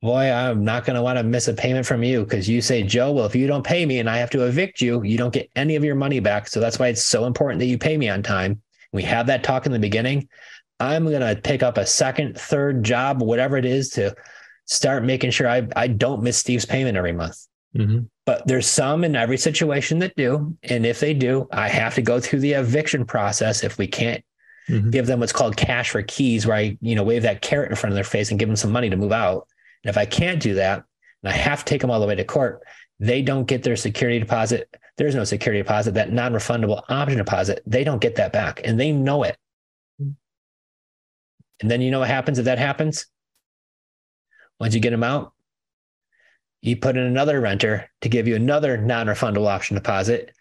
boy, 0.00 0.30
I'm 0.30 0.64
not 0.64 0.84
going 0.84 0.94
to 0.94 1.02
want 1.02 1.18
to 1.18 1.24
miss 1.24 1.48
a 1.48 1.52
payment 1.52 1.84
from 1.84 2.04
you 2.04 2.22
because 2.22 2.48
you 2.48 2.62
say, 2.62 2.84
Joe, 2.84 3.10
well, 3.10 3.26
if 3.26 3.34
you 3.34 3.48
don't 3.48 3.66
pay 3.66 3.84
me 3.84 3.98
and 3.98 4.08
I 4.08 4.18
have 4.18 4.30
to 4.30 4.46
evict 4.46 4.80
you, 4.80 5.02
you 5.02 5.18
don't 5.18 5.34
get 5.34 5.50
any 5.56 5.74
of 5.74 5.82
your 5.82 5.96
money 5.96 6.20
back. 6.20 6.46
So 6.46 6.60
that's 6.60 6.78
why 6.78 6.88
it's 6.88 7.04
so 7.04 7.24
important 7.24 7.58
that 7.58 7.66
you 7.66 7.76
pay 7.76 7.96
me 7.96 8.08
on 8.08 8.22
time. 8.22 8.62
We 8.92 9.02
have 9.02 9.26
that 9.26 9.42
talk 9.42 9.66
in 9.66 9.72
the 9.72 9.78
beginning. 9.80 10.28
I'm 10.78 11.04
going 11.06 11.22
to 11.22 11.40
pick 11.40 11.64
up 11.64 11.76
a 11.76 11.86
second, 11.86 12.38
third 12.38 12.84
job, 12.84 13.20
whatever 13.20 13.56
it 13.56 13.64
is 13.64 13.90
to 13.90 14.14
start 14.66 15.04
making 15.04 15.32
sure 15.32 15.48
I, 15.48 15.66
I 15.74 15.88
don't 15.88 16.22
miss 16.22 16.38
Steve's 16.38 16.66
payment 16.66 16.96
every 16.96 17.12
month. 17.12 17.48
Mm-hmm. 17.76 18.00
But 18.26 18.46
there's 18.46 18.68
some 18.68 19.02
in 19.02 19.16
every 19.16 19.38
situation 19.38 19.98
that 19.98 20.14
do. 20.14 20.56
And 20.62 20.86
if 20.86 21.00
they 21.00 21.14
do, 21.14 21.48
I 21.50 21.68
have 21.68 21.96
to 21.96 22.02
go 22.02 22.20
through 22.20 22.40
the 22.40 22.52
eviction 22.52 23.04
process 23.04 23.64
if 23.64 23.76
we 23.76 23.88
can't 23.88 24.24
mm-hmm. 24.68 24.90
give 24.90 25.06
them 25.06 25.20
what's 25.20 25.32
called 25.32 25.56
cash 25.56 25.90
for 25.90 26.02
keys, 26.02 26.46
where 26.46 26.56
I, 26.56 26.78
you 26.80 26.94
know, 26.94 27.02
wave 27.02 27.22
that 27.22 27.42
carrot 27.42 27.70
in 27.70 27.76
front 27.76 27.92
of 27.92 27.94
their 27.94 28.04
face 28.04 28.30
and 28.30 28.38
give 28.38 28.48
them 28.48 28.56
some 28.56 28.72
money 28.72 28.90
to 28.90 28.96
move 28.96 29.12
out 29.12 29.48
and 29.84 29.90
if 29.90 29.98
I 29.98 30.06
can't 30.06 30.40
do 30.40 30.54
that, 30.54 30.84
and 31.22 31.32
I 31.32 31.36
have 31.36 31.60
to 31.60 31.64
take 31.64 31.80
them 31.80 31.90
all 31.90 32.00
the 32.00 32.06
way 32.06 32.14
to 32.14 32.24
court, 32.24 32.62
they 32.98 33.22
don't 33.22 33.44
get 33.44 33.62
their 33.62 33.76
security 33.76 34.18
deposit. 34.18 34.74
There's 34.96 35.14
no 35.14 35.24
security 35.24 35.62
deposit, 35.62 35.94
that 35.94 36.12
non 36.12 36.32
refundable 36.32 36.82
option 36.88 37.18
deposit. 37.18 37.62
They 37.66 37.84
don't 37.84 38.00
get 38.00 38.16
that 38.16 38.32
back 38.32 38.60
and 38.64 38.80
they 38.80 38.92
know 38.92 39.24
it. 39.24 39.36
And 39.98 41.70
then 41.70 41.80
you 41.80 41.90
know 41.90 42.00
what 42.00 42.08
happens 42.08 42.38
if 42.38 42.46
that 42.46 42.58
happens? 42.58 43.06
Once 44.58 44.74
you 44.74 44.80
get 44.80 44.90
them 44.90 45.04
out, 45.04 45.32
you 46.62 46.76
put 46.76 46.96
in 46.96 47.02
another 47.02 47.40
renter 47.40 47.90
to 48.00 48.08
give 48.08 48.26
you 48.26 48.36
another 48.36 48.78
non 48.78 49.06
refundable 49.06 49.48
option 49.48 49.74
deposit. 49.74 50.34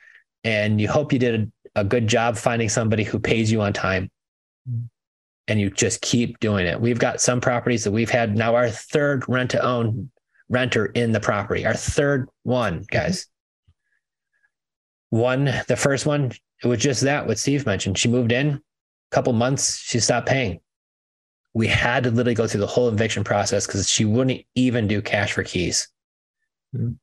And 0.43 0.79
you 0.79 0.87
hope 0.87 1.11
you 1.11 1.19
did 1.19 1.51
a, 1.75 1.81
a 1.81 1.83
good 1.83 2.07
job 2.07 2.37
finding 2.37 2.69
somebody 2.69 3.03
who 3.03 3.19
pays 3.19 3.51
you 3.51 3.61
on 3.61 3.73
time 3.73 4.09
and 5.47 5.59
you 5.59 5.69
just 5.69 6.01
keep 6.01 6.39
doing 6.39 6.65
it. 6.65 6.79
We've 6.79 6.99
got 6.99 7.21
some 7.21 7.41
properties 7.41 7.83
that 7.83 7.91
we've 7.91 8.09
had 8.09 8.35
now 8.35 8.55
our 8.55 8.69
third 8.69 9.25
rent 9.27 9.51
to 9.51 9.63
own 9.63 10.09
renter 10.49 10.85
in 10.87 11.11
the 11.11 11.19
property, 11.19 11.65
our 11.65 11.73
third 11.73 12.29
one, 12.43 12.85
guys. 12.89 13.27
One, 15.09 15.45
the 15.67 15.75
first 15.75 16.05
one, 16.05 16.31
it 16.63 16.67
was 16.67 16.79
just 16.79 17.01
that 17.01 17.27
what 17.27 17.37
Steve 17.37 17.65
mentioned. 17.65 17.97
She 17.97 18.07
moved 18.07 18.31
in, 18.31 18.47
a 18.47 18.61
couple 19.11 19.33
months, 19.33 19.77
she 19.77 19.99
stopped 19.99 20.27
paying. 20.27 20.59
We 21.53 21.67
had 21.67 22.03
to 22.05 22.09
literally 22.09 22.33
go 22.33 22.47
through 22.47 22.61
the 22.61 22.67
whole 22.67 22.87
eviction 22.87 23.23
process 23.23 23.67
because 23.67 23.87
she 23.87 24.05
wouldn't 24.05 24.41
even 24.55 24.87
do 24.87 25.01
cash 25.01 25.33
for 25.33 25.43
keys. 25.43 25.87
Mm-hmm. 26.75 26.93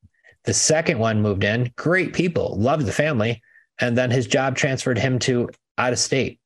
The 0.45 0.55
second 0.55 0.99
one 0.99 1.23
moved 1.23 1.45
in, 1.45 1.73
great 1.77 2.15
people, 2.15 2.57
loved 2.59 2.87
the 2.87 2.93
family. 2.93 3.43
And 3.79 3.97
then 3.97 4.11
his 4.11 4.27
job 4.27 4.57
transferred 4.57 4.99
him 4.99 5.19
to 5.21 5.51
out 5.79 5.93
of 5.93 5.99
state 5.99 6.40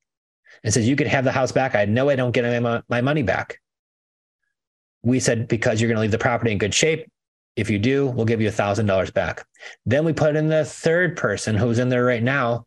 and 0.64 0.72
says, 0.72 0.88
You 0.88 0.96
could 0.96 1.06
have 1.06 1.24
the 1.24 1.32
house 1.32 1.52
back. 1.52 1.74
I 1.74 1.84
know 1.84 2.08
I 2.08 2.16
don't 2.16 2.32
get 2.32 2.62
my, 2.88 3.00
money 3.00 3.22
back. 3.22 3.60
We 5.02 5.20
said, 5.20 5.46
Because 5.46 5.80
you're 5.80 5.88
going 5.88 5.96
to 5.96 6.02
leave 6.02 6.10
the 6.10 6.18
property 6.18 6.50
in 6.50 6.58
good 6.58 6.74
shape. 6.74 7.06
If 7.54 7.70
you 7.70 7.78
do, 7.78 8.06
we'll 8.06 8.26
give 8.26 8.40
you 8.40 8.48
a 8.48 8.52
$1,000 8.52 9.14
back. 9.14 9.46
Then 9.86 10.04
we 10.04 10.12
put 10.12 10.34
in 10.34 10.48
the 10.48 10.64
third 10.64 11.16
person 11.16 11.54
who's 11.54 11.78
in 11.78 11.88
there 11.88 12.04
right 12.04 12.22
now, 12.22 12.66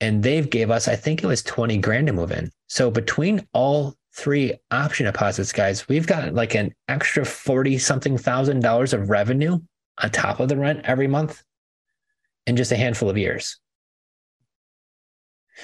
and 0.00 0.22
they've 0.22 0.48
gave 0.48 0.70
us, 0.70 0.86
I 0.86 0.94
think 0.94 1.24
it 1.24 1.26
was 1.26 1.42
20 1.42 1.78
grand 1.78 2.06
to 2.06 2.12
move 2.12 2.30
in. 2.30 2.52
So 2.68 2.92
between 2.92 3.44
all 3.52 3.96
three 4.14 4.54
option 4.70 5.06
deposits, 5.06 5.52
guys, 5.52 5.88
we've 5.88 6.06
got 6.06 6.32
like 6.32 6.54
an 6.54 6.72
extra 6.88 7.24
40 7.24 7.78
something 7.78 8.16
thousand 8.16 8.60
dollars 8.60 8.92
of 8.92 9.10
revenue 9.10 9.58
on 10.00 10.10
top 10.10 10.38
of 10.38 10.48
the 10.48 10.56
rent 10.56 10.82
every 10.84 11.08
month 11.08 11.42
in 12.46 12.56
just 12.56 12.72
a 12.72 12.76
handful 12.76 13.10
of 13.10 13.18
years. 13.18 13.58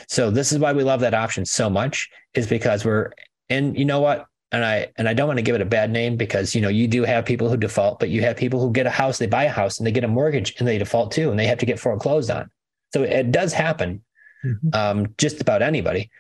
So 0.09 0.31
this 0.31 0.53
is 0.53 0.59
why 0.59 0.73
we 0.73 0.83
love 0.83 1.01
that 1.01 1.15
option 1.15 1.45
so 1.45 1.71
much 1.71 2.09
is 2.35 2.47
because 2.47 2.85
we're 2.85 3.13
and 3.49 3.79
you 3.79 3.85
know 3.85 4.01
what? 4.01 4.27
And 4.53 4.65
I 4.65 4.93
and 4.97 5.09
I 5.09 5.15
don't 5.15 5.27
want 5.27 5.39
to 5.39 5.43
give 5.43 5.55
it 5.55 5.61
a 5.61 5.67
bad 5.67 5.91
name 5.91 6.17
because 6.17 6.55
you 6.55 6.61
know 6.61 6.69
you 6.69 6.89
do 6.89 7.03
have 7.05 7.25
people 7.25 7.49
who 7.49 7.57
default, 7.57 7.99
but 7.99 8.11
you 8.11 8.23
have 8.23 8.37
people 8.37 8.61
who 8.61 8.73
get 8.73 8.87
a 8.87 8.91
house, 8.91 9.19
they 9.19 9.27
buy 9.27 9.45
a 9.45 9.51
house 9.51 9.79
and 9.79 9.87
they 9.87 9.93
get 9.93 10.05
a 10.05 10.09
mortgage 10.09 10.55
and 10.59 10.67
they 10.67 10.79
default 10.79 11.13
too, 11.13 11.31
and 11.31 11.39
they 11.39 11.47
have 11.47 11.59
to 11.59 11.67
get 11.67 11.81
foreclosed 11.81 12.31
on. 12.31 12.51
So 12.93 13.03
it 13.03 13.33
does 13.33 13.53
happen. 13.53 14.03
Mm-hmm. 14.45 14.69
Um, 14.75 15.15
just 15.19 15.41
about 15.41 15.63
anybody. 15.63 16.11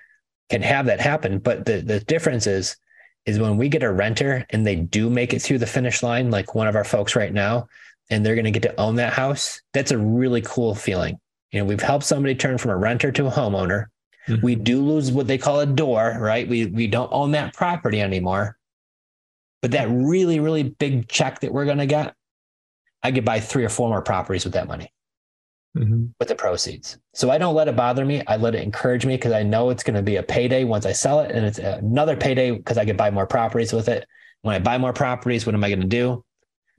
can 0.48 0.62
have 0.62 0.86
that 0.86 1.00
happen. 1.00 1.38
But 1.38 1.64
the, 1.66 1.80
the 1.80 2.00
difference 2.00 2.46
is, 2.46 2.76
is 3.24 3.38
when 3.38 3.56
we 3.56 3.68
get 3.68 3.82
a 3.82 3.92
renter 3.92 4.46
and 4.50 4.66
they 4.66 4.76
do 4.76 5.10
make 5.10 5.32
it 5.34 5.42
through 5.42 5.58
the 5.58 5.66
finish 5.66 6.02
line, 6.02 6.30
like 6.30 6.54
one 6.54 6.68
of 6.68 6.76
our 6.76 6.84
folks 6.84 7.16
right 7.16 7.32
now, 7.32 7.68
and 8.10 8.24
they're 8.24 8.36
going 8.36 8.44
to 8.44 8.52
get 8.52 8.62
to 8.62 8.80
own 8.80 8.96
that 8.96 9.12
house, 9.12 9.60
that's 9.72 9.90
a 9.90 9.98
really 9.98 10.42
cool 10.42 10.74
feeling. 10.74 11.18
You 11.52 11.60
know, 11.60 11.64
we've 11.64 11.80
helped 11.80 12.04
somebody 12.04 12.34
turn 12.34 12.58
from 12.58 12.72
a 12.72 12.76
renter 12.76 13.12
to 13.12 13.26
a 13.26 13.30
homeowner. 13.30 13.86
Mm-hmm. 14.28 14.44
We 14.44 14.54
do 14.56 14.82
lose 14.82 15.12
what 15.12 15.26
they 15.26 15.38
call 15.38 15.60
a 15.60 15.66
door, 15.66 16.16
right? 16.20 16.48
We 16.48 16.66
we 16.66 16.86
don't 16.86 17.12
own 17.12 17.30
that 17.32 17.54
property 17.54 18.00
anymore. 18.00 18.56
But 19.62 19.70
that 19.70 19.88
really, 19.88 20.40
really 20.40 20.64
big 20.64 21.08
check 21.08 21.40
that 21.40 21.52
we're 21.52 21.64
going 21.64 21.78
to 21.78 21.86
get, 21.86 22.14
I 23.02 23.10
could 23.10 23.24
buy 23.24 23.40
three 23.40 23.64
or 23.64 23.68
four 23.68 23.88
more 23.88 24.02
properties 24.02 24.44
with 24.44 24.52
that 24.54 24.68
money, 24.68 24.92
mm-hmm. 25.76 26.06
with 26.18 26.28
the 26.28 26.34
proceeds. 26.34 26.98
So 27.14 27.30
I 27.30 27.38
don't 27.38 27.54
let 27.54 27.66
it 27.68 27.74
bother 27.74 28.04
me. 28.04 28.22
I 28.26 28.36
let 28.36 28.54
it 28.54 28.62
encourage 28.62 29.06
me 29.06 29.16
because 29.16 29.32
I 29.32 29.42
know 29.42 29.70
it's 29.70 29.82
going 29.82 29.96
to 29.96 30.02
be 30.02 30.16
a 30.16 30.22
payday 30.22 30.64
once 30.64 30.86
I 30.86 30.92
sell 30.92 31.20
it, 31.20 31.30
and 31.30 31.46
it's 31.46 31.58
another 31.58 32.16
payday 32.16 32.50
because 32.50 32.78
I 32.78 32.84
could 32.84 32.96
buy 32.96 33.10
more 33.10 33.26
properties 33.26 33.72
with 33.72 33.88
it. 33.88 34.06
When 34.42 34.54
I 34.54 34.58
buy 34.58 34.78
more 34.78 34.92
properties, 34.92 35.46
what 35.46 35.54
am 35.54 35.64
I 35.64 35.68
going 35.68 35.80
to 35.80 35.86
do? 35.86 36.24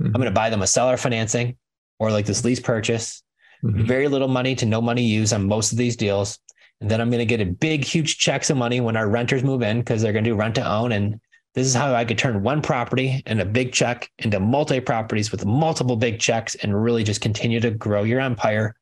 Mm-hmm. 0.01 0.07
I'm 0.07 0.21
going 0.21 0.25
to 0.25 0.31
buy 0.31 0.49
them 0.49 0.61
a 0.61 0.67
seller 0.67 0.97
financing 0.97 1.57
or 1.99 2.11
like 2.11 2.25
this 2.25 2.45
lease 2.45 2.59
purchase. 2.59 3.23
Mm-hmm. 3.63 3.85
Very 3.85 4.07
little 4.07 4.27
money 4.27 4.55
to 4.55 4.65
no 4.65 4.81
money 4.81 5.03
used 5.03 5.33
on 5.33 5.47
most 5.47 5.71
of 5.71 5.77
these 5.77 5.95
deals. 5.95 6.39
And 6.79 6.91
then 6.91 7.01
I'm 7.01 7.09
going 7.09 7.19
to 7.19 7.25
get 7.25 7.41
a 7.41 7.51
big, 7.51 7.83
huge 7.83 8.17
checks 8.19 8.49
of 8.49 8.57
money 8.57 8.81
when 8.81 8.95
our 8.95 9.09
renters 9.09 9.43
move 9.43 9.63
in 9.63 9.79
because 9.79 10.01
they're 10.01 10.13
going 10.13 10.23
to 10.23 10.29
do 10.29 10.35
rent 10.35 10.55
to 10.55 10.67
own. 10.67 10.91
And 10.91 11.19
this 11.55 11.65
is 11.65 11.73
how 11.73 11.93
I 11.93 12.05
could 12.05 12.19
turn 12.19 12.43
one 12.43 12.61
property 12.61 13.23
and 13.25 13.41
a 13.41 13.45
big 13.45 13.71
check 13.71 14.11
into 14.19 14.39
multi 14.39 14.79
properties 14.79 15.31
with 15.31 15.45
multiple 15.45 15.95
big 15.95 16.19
checks 16.19 16.55
and 16.55 16.83
really 16.83 17.03
just 17.03 17.21
continue 17.21 17.59
to 17.61 17.71
grow 17.71 18.03
your 18.03 18.19
empire 18.19 18.75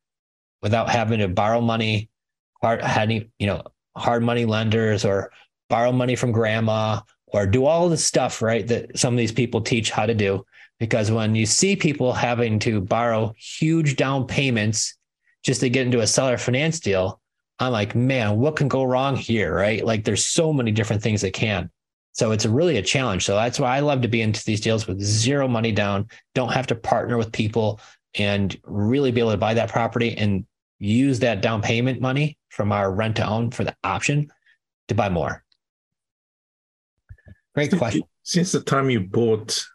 without 0.61 0.89
having 0.89 1.19
to 1.19 1.30
borrow 1.30 1.61
money, 1.61 2.09
hard, 2.61 2.82
any, 2.82 3.30
you 3.39 3.47
know, 3.47 3.63
hard 3.95 4.23
money 4.23 4.43
lenders 4.43 5.05
or 5.05 5.32
borrow 5.69 5.91
money 5.91 6.17
from 6.17 6.34
grandma 6.34 6.99
or 7.28 7.45
do 7.45 7.65
all 7.65 7.88
the 7.88 7.97
stuff, 7.97 8.41
right? 8.41 8.67
That 8.67 8.97
some 8.97 9.13
of 9.13 9.17
these 9.17 9.32
people 9.32 9.61
teach 9.61 9.89
how 9.89 10.05
to 10.05 10.13
do. 10.13 10.45
Because 10.80 11.11
when 11.11 11.36
you 11.36 11.45
see 11.45 11.76
people 11.76 12.11
having 12.13 12.59
to 12.59 12.82
borrow 12.82 13.34
huge 13.38 13.95
down 13.95 14.28
payments 14.28 14.97
just 15.43 15.61
to 15.61 15.69
get 15.69 15.86
into 15.86 16.01
a 16.01 16.07
seller 16.07 16.38
finance 16.38 16.80
deal, 16.80 17.21
I'm 17.59 17.71
like, 17.71 17.95
man, 17.95 18.38
what 18.38 18.57
can 18.57 18.67
go 18.67 18.84
wrong 18.84 19.15
here? 19.15 19.55
Right. 19.55 19.86
Like 19.86 20.03
there's 20.03 20.26
so 20.26 20.51
many 20.51 20.71
different 20.71 21.01
things 21.01 21.21
that 21.21 21.34
can. 21.34 21.69
So 22.11 22.32
it's 22.32 22.45
a 22.45 22.49
really 22.49 22.78
a 22.78 22.82
challenge. 22.82 23.26
So 23.26 23.36
that's 23.36 23.59
why 23.59 23.76
I 23.76 23.82
love 23.82 24.01
to 24.01 24.07
be 24.07 24.21
into 24.21 24.43
these 24.45 24.61
deals 24.61 24.88
with 24.88 25.01
zero 25.01 25.47
money 25.47 25.71
down, 25.71 26.07
don't 26.34 26.51
have 26.53 26.67
to 26.67 26.76
partner 26.76 27.17
with 27.17 27.32
people 27.32 27.80
and 28.17 28.57
really 28.63 29.11
be 29.11 29.19
able 29.19 29.32
to 29.32 29.38
buy 29.38 29.53
that 29.53 29.69
property 29.69 30.15
and 30.17 30.45
use 30.80 31.19
that 31.19 31.41
down 31.41 31.61
payment 31.61 32.01
money 32.01 32.38
from 32.49 32.71
our 32.71 32.91
rent 32.91 33.17
to 33.17 33.28
own 33.28 33.51
for 33.51 33.63
the 33.63 33.76
option 33.84 34.32
to 34.88 34.95
buy 34.95 35.09
more. 35.09 35.43
Great 37.53 37.78
question. 37.78 38.03
Since 38.23 38.53
the 38.53 38.61
time 38.61 38.89
you 38.89 39.01
bought, 39.01 39.65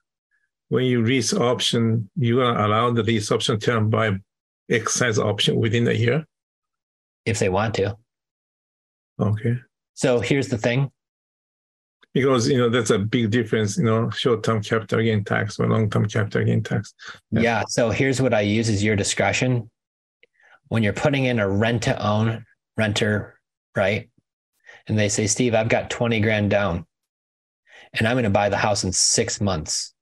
when 0.71 0.85
you 0.85 1.05
lease 1.05 1.35
option, 1.35 2.09
you're 2.17 2.43
going 2.43 2.57
to 2.57 2.67
allow 2.67 2.91
the 2.93 3.03
lease 3.03 3.31
option 3.31 3.59
term 3.59 3.91
by 3.91 4.13
exercise 4.71 5.19
option 5.19 5.57
within 5.57 5.87
a 5.89 5.93
year? 5.93 6.25
If 7.27 7.41
they 7.41 7.49
want 7.49 7.75
to. 7.75 7.97
Okay. 9.21 9.57
So 9.95 10.21
here's 10.21 10.49
the 10.49 10.57
thing 10.57 10.91
because 12.15 12.49
you 12.49 12.57
know 12.57 12.69
that's 12.69 12.91
a 12.91 12.99
big 12.99 13.31
difference 13.31 13.79
you 13.79 13.85
know 13.85 14.11
short-term 14.11 14.61
capital 14.61 15.01
gain 15.01 15.23
tax 15.23 15.61
or 15.61 15.69
long-term 15.69 16.09
capital 16.09 16.45
gain 16.45 16.61
tax 16.61 16.93
yeah. 17.31 17.41
yeah 17.41 17.63
so 17.69 17.89
here's 17.89 18.21
what 18.21 18.35
i 18.35 18.41
use 18.41 18.69
is 18.69 18.83
your 18.83 18.97
discretion 18.97 19.71
when 20.69 20.83
you're 20.83 20.93
putting 20.93 21.27
in 21.27 21.39
a 21.39 21.49
rent 21.49 21.85
to 21.85 22.05
own 22.05 22.45
renter 22.77 23.39
right 23.77 24.11
and 24.89 24.99
they 24.99 25.09
say 25.09 25.29
steve 25.29 25.55
i've 25.55 25.69
got 25.69 25.89
20 25.89 26.19
grand 26.19 26.51
down 26.51 26.85
and 27.93 28.09
i'm 28.09 28.15
going 28.15 28.25
to 28.25 28.31
buy 28.31 28.49
the 28.49 28.57
house 28.57 28.83
in 28.83 28.91
six 28.91 29.41
months 29.41 29.95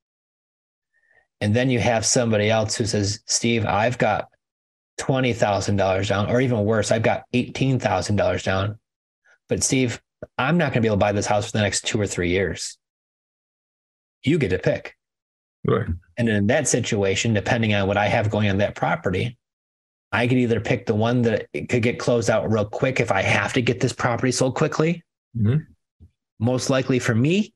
and 1.41 1.55
then 1.55 1.69
you 1.69 1.79
have 1.79 2.05
somebody 2.05 2.49
else 2.49 2.75
who 2.75 2.85
says 2.85 3.21
steve 3.25 3.65
i've 3.65 3.97
got 3.97 4.29
$20000 4.99 6.07
down 6.07 6.29
or 6.29 6.41
even 6.41 6.65
worse 6.65 6.91
i've 6.91 7.03
got 7.03 7.23
$18000 7.33 8.43
down 8.43 8.77
but 9.47 9.63
steve 9.63 10.01
I'm 10.37 10.57
not 10.57 10.71
going 10.71 10.75
to 10.75 10.81
be 10.81 10.87
able 10.87 10.97
to 10.97 11.01
buy 11.01 11.11
this 11.11 11.25
house 11.25 11.45
for 11.45 11.57
the 11.57 11.61
next 11.63 11.85
two 11.85 11.99
or 11.99 12.07
three 12.07 12.29
years. 12.29 12.77
You 14.23 14.37
get 14.37 14.49
to 14.49 14.59
pick. 14.59 14.95
Right. 15.65 15.87
And 16.17 16.29
in 16.29 16.47
that 16.47 16.67
situation, 16.67 17.33
depending 17.33 17.73
on 17.73 17.87
what 17.87 17.97
I 17.97 18.07
have 18.07 18.29
going 18.29 18.49
on 18.49 18.57
that 18.57 18.75
property, 18.75 19.37
I 20.11 20.27
could 20.27 20.37
either 20.37 20.59
pick 20.59 20.85
the 20.85 20.95
one 20.95 21.21
that 21.23 21.47
could 21.53 21.83
get 21.83 21.99
closed 21.99 22.29
out 22.29 22.51
real 22.51 22.65
quick 22.65 22.99
if 22.99 23.11
I 23.11 23.21
have 23.21 23.53
to 23.53 23.61
get 23.61 23.79
this 23.79 23.93
property 23.93 24.31
sold 24.31 24.55
quickly. 24.55 25.03
Mm-hmm. 25.37 25.57
Most 26.39 26.69
likely 26.69 26.99
for 26.99 27.13
me, 27.13 27.53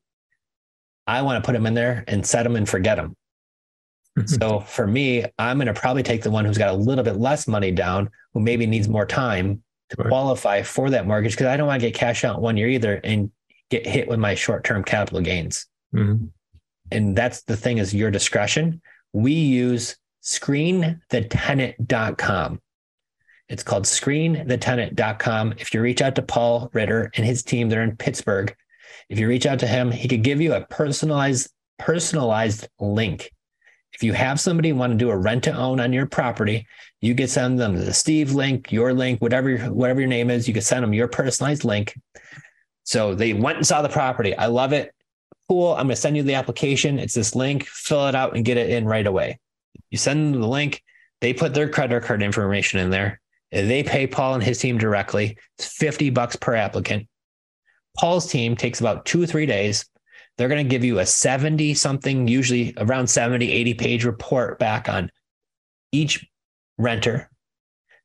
I 1.07 1.21
want 1.21 1.43
to 1.43 1.45
put 1.45 1.53
them 1.53 1.65
in 1.65 1.73
there 1.73 2.03
and 2.07 2.25
set 2.25 2.43
them 2.43 2.55
and 2.55 2.67
forget 2.67 2.97
them. 2.97 3.15
So 4.25 4.59
for 4.59 4.85
me, 4.85 5.25
I'm 5.39 5.57
going 5.57 5.67
to 5.67 5.73
probably 5.73 6.03
take 6.03 6.21
the 6.21 6.31
one 6.31 6.45
who's 6.45 6.57
got 6.57 6.73
a 6.73 6.77
little 6.77 7.03
bit 7.03 7.17
less 7.17 7.47
money 7.47 7.71
down, 7.71 8.09
who 8.33 8.39
maybe 8.39 8.67
needs 8.67 8.87
more 8.87 9.05
time 9.05 9.63
to 9.89 9.95
right. 9.97 10.07
qualify 10.07 10.61
for 10.61 10.89
that 10.91 11.07
mortgage 11.07 11.33
because 11.33 11.47
I 11.47 11.57
don't 11.57 11.67
want 11.67 11.81
to 11.81 11.87
get 11.87 11.95
cash 11.95 12.23
out 12.23 12.41
one 12.41 12.57
year 12.57 12.69
either 12.69 13.01
and 13.03 13.31
get 13.69 13.87
hit 13.87 14.07
with 14.07 14.19
my 14.19 14.35
short 14.35 14.63
term 14.63 14.83
capital 14.83 15.21
gains. 15.21 15.65
Mm-hmm. 15.95 16.25
And 16.91 17.15
that's 17.15 17.41
the 17.43 17.57
thing 17.57 17.79
is 17.79 17.93
your 17.93 18.11
discretion. 18.11 18.81
We 19.13 19.33
use 19.33 19.97
screenthetenant.com. 20.23 22.61
It's 23.49 23.63
called 23.63 23.85
screenthetenant.com. 23.85 25.55
If 25.57 25.73
you 25.73 25.81
reach 25.81 26.01
out 26.01 26.15
to 26.15 26.21
Paul 26.21 26.69
Ritter 26.73 27.11
and 27.15 27.25
his 27.25 27.43
team, 27.43 27.69
they're 27.69 27.83
in 27.83 27.97
Pittsburgh. 27.97 28.55
If 29.09 29.19
you 29.19 29.27
reach 29.27 29.45
out 29.45 29.59
to 29.59 29.67
him, 29.67 29.91
he 29.91 30.07
could 30.07 30.23
give 30.23 30.39
you 30.39 30.53
a 30.53 30.65
personalized 30.67 31.49
personalized 31.79 32.67
link 32.79 33.33
if 33.93 34.03
you 34.03 34.13
have 34.13 34.39
somebody 34.39 34.73
want 34.73 34.91
to 34.91 34.97
do 34.97 35.09
a 35.09 35.17
rent 35.17 35.43
to 35.43 35.53
own 35.53 35.79
on 35.79 35.93
your 35.93 36.05
property, 36.05 36.65
you 37.01 37.13
can 37.15 37.27
send 37.27 37.59
them 37.59 37.75
the 37.75 37.93
Steve 37.93 38.33
link, 38.33 38.71
your 38.71 38.93
link, 38.93 39.21
whatever 39.21 39.57
whatever 39.57 39.99
your 39.99 40.09
name 40.09 40.29
is. 40.29 40.47
You 40.47 40.53
can 40.53 40.63
send 40.63 40.83
them 40.83 40.93
your 40.93 41.07
personalized 41.07 41.63
link. 41.63 41.97
So 42.83 43.15
they 43.15 43.33
went 43.33 43.57
and 43.57 43.67
saw 43.67 43.81
the 43.81 43.89
property. 43.89 44.35
I 44.35 44.47
love 44.47 44.73
it. 44.73 44.93
Cool. 45.47 45.71
I'm 45.71 45.87
going 45.87 45.89
to 45.89 45.95
send 45.95 46.17
you 46.17 46.23
the 46.23 46.35
application. 46.35 46.99
It's 46.99 47.13
this 47.13 47.35
link. 47.35 47.65
Fill 47.65 48.07
it 48.07 48.15
out 48.15 48.35
and 48.35 48.45
get 48.45 48.57
it 48.57 48.69
in 48.69 48.85
right 48.85 49.05
away. 49.05 49.39
You 49.89 49.97
send 49.97 50.33
them 50.33 50.41
the 50.41 50.47
link. 50.47 50.81
They 51.21 51.33
put 51.33 51.53
their 51.53 51.69
credit 51.69 52.03
card 52.03 52.23
information 52.23 52.79
in 52.79 52.89
there. 52.89 53.21
They 53.51 53.83
pay 53.83 54.07
Paul 54.07 54.35
and 54.35 54.43
his 54.43 54.59
team 54.59 54.77
directly. 54.77 55.37
It's 55.57 55.67
50 55.67 56.09
bucks 56.09 56.35
per 56.35 56.55
applicant. 56.55 57.07
Paul's 57.97 58.27
team 58.27 58.55
takes 58.55 58.79
about 58.79 59.05
two 59.05 59.21
or 59.21 59.27
three 59.27 59.45
days 59.45 59.85
they're 60.37 60.47
going 60.47 60.65
to 60.65 60.69
give 60.69 60.83
you 60.83 60.99
a 60.99 61.05
70 61.05 61.73
something, 61.75 62.27
usually 62.27 62.73
around 62.77 63.07
70, 63.07 63.51
80 63.51 63.73
page 63.75 64.05
report 64.05 64.59
back 64.59 64.89
on 64.89 65.11
each 65.91 66.27
renter 66.77 67.29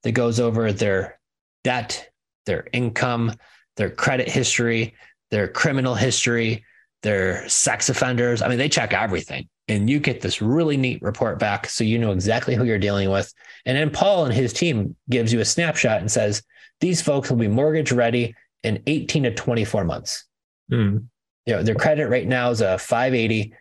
that 0.03 0.12
goes 0.12 0.39
over 0.39 0.72
their 0.72 1.18
debt, 1.64 2.11
their 2.47 2.68
income, 2.72 3.33
their 3.76 3.91
credit 3.91 4.29
history, 4.29 4.95
their 5.31 5.49
criminal 5.49 5.95
history, 5.95 6.64
their 7.03 7.49
sex 7.49 7.89
offenders. 7.89 8.43
I 8.43 8.49
mean, 8.49 8.59
they 8.59 8.68
check 8.68 8.93
everything. 8.93 9.49
And 9.68 9.89
you 9.89 10.01
get 10.01 10.20
this 10.20 10.41
really 10.41 10.76
neat 10.76 11.03
report 11.03 11.39
back 11.39 11.68
so 11.68 11.85
you 11.85 11.99
know 11.99 12.12
exactly 12.12 12.55
who 12.55 12.64
you're 12.64 12.79
dealing 12.79 13.11
with. 13.11 13.33
And 13.66 13.76
then 13.76 13.91
Paul 13.91 14.24
and 14.24 14.35
his 14.35 14.53
team 14.53 14.97
gives 15.11 15.33
you 15.33 15.41
a 15.41 15.45
snapshot 15.45 16.01
and 16.01 16.11
says, 16.11 16.43
these 16.81 17.03
folks 17.03 17.29
will 17.29 17.37
be 17.37 17.49
mortgage 17.49 17.93
ready 17.93 18.35
in 18.62 18.83
18 18.87 19.24
to 19.24 19.35
24 19.35 19.85
months. 19.85 20.24
Mm 20.70 21.07
you 21.49 21.55
know, 21.55 21.63
their 21.63 21.75
credit 21.75 22.09
right 22.09 22.29
now 22.29 22.51
is 22.51 22.61
a 22.61 22.77
580. 22.77 23.55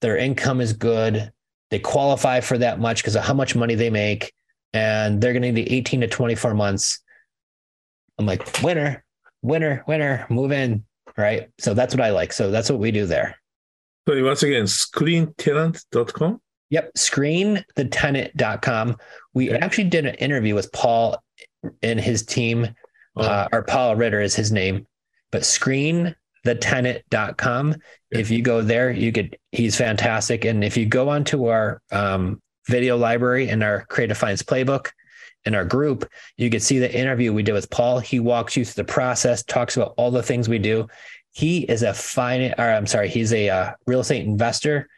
Their 0.00 0.16
income 0.16 0.60
is 0.60 0.72
good. 0.72 1.30
They 1.70 1.78
qualify 1.78 2.40
for 2.40 2.58
that 2.58 2.80
much 2.80 3.02
because 3.02 3.14
of 3.14 3.22
how 3.22 3.34
much 3.34 3.54
money 3.54 3.76
they 3.76 3.88
make. 3.88 4.32
And 4.72 5.20
they're 5.20 5.32
going 5.32 5.42
to 5.42 5.52
need 5.52 5.72
18 5.72 6.00
to 6.00 6.08
24 6.08 6.54
months. 6.54 6.98
I'm 8.18 8.26
like, 8.26 8.60
winner, 8.64 9.04
winner, 9.42 9.84
winner, 9.86 10.26
move 10.28 10.50
in. 10.50 10.84
Right. 11.16 11.50
So 11.58 11.72
that's 11.72 11.94
what 11.94 12.04
I 12.04 12.10
like. 12.10 12.32
So 12.32 12.50
that's 12.50 12.68
what 12.68 12.80
we 12.80 12.90
do 12.90 13.06
there. 13.06 13.36
So 14.08 14.24
once 14.24 14.42
again, 14.42 14.64
screentenant.com. 14.64 16.40
Yep. 16.70 16.94
Screenthetenant.com. 16.94 18.96
We 19.34 19.50
okay. 19.50 19.58
actually 19.60 19.84
did 19.84 20.06
an 20.06 20.16
interview 20.16 20.56
with 20.56 20.72
Paul 20.72 21.22
and 21.80 22.00
his 22.00 22.26
team, 22.26 22.74
oh. 23.14 23.22
uh, 23.22 23.46
or 23.52 23.62
Paul 23.62 23.94
Ritter 23.94 24.20
is 24.20 24.34
his 24.34 24.50
name, 24.50 24.88
but 25.30 25.44
screen 25.44 26.16
thetenant.com. 26.44 27.76
If 28.10 28.30
you 28.30 28.42
go 28.42 28.62
there, 28.62 28.90
you 28.90 29.12
could, 29.12 29.36
he's 29.52 29.76
fantastic. 29.76 30.44
And 30.44 30.62
if 30.62 30.76
you 30.76 30.86
go 30.86 31.08
onto 31.08 31.46
our 31.46 31.80
um, 31.90 32.40
video 32.68 32.96
library 32.96 33.48
and 33.48 33.62
our 33.62 33.84
creative 33.86 34.18
finance 34.18 34.42
playbook 34.42 34.90
in 35.44 35.54
our 35.54 35.64
group, 35.64 36.08
you 36.36 36.50
could 36.50 36.62
see 36.62 36.78
the 36.78 36.94
interview 36.94 37.32
we 37.32 37.42
did 37.42 37.52
with 37.52 37.70
Paul. 37.70 37.98
He 37.98 38.20
walks 38.20 38.56
you 38.56 38.64
through 38.64 38.84
the 38.84 38.92
process, 38.92 39.42
talks 39.42 39.76
about 39.76 39.94
all 39.96 40.10
the 40.10 40.22
things 40.22 40.48
we 40.48 40.58
do. 40.58 40.86
He 41.32 41.60
is 41.60 41.82
a 41.82 41.92
fine, 41.92 42.54
or 42.56 42.70
I'm 42.70 42.86
sorry, 42.86 43.08
he's 43.08 43.32
a 43.32 43.48
uh, 43.48 43.72
real 43.86 44.00
estate 44.00 44.24
investor. 44.24 44.88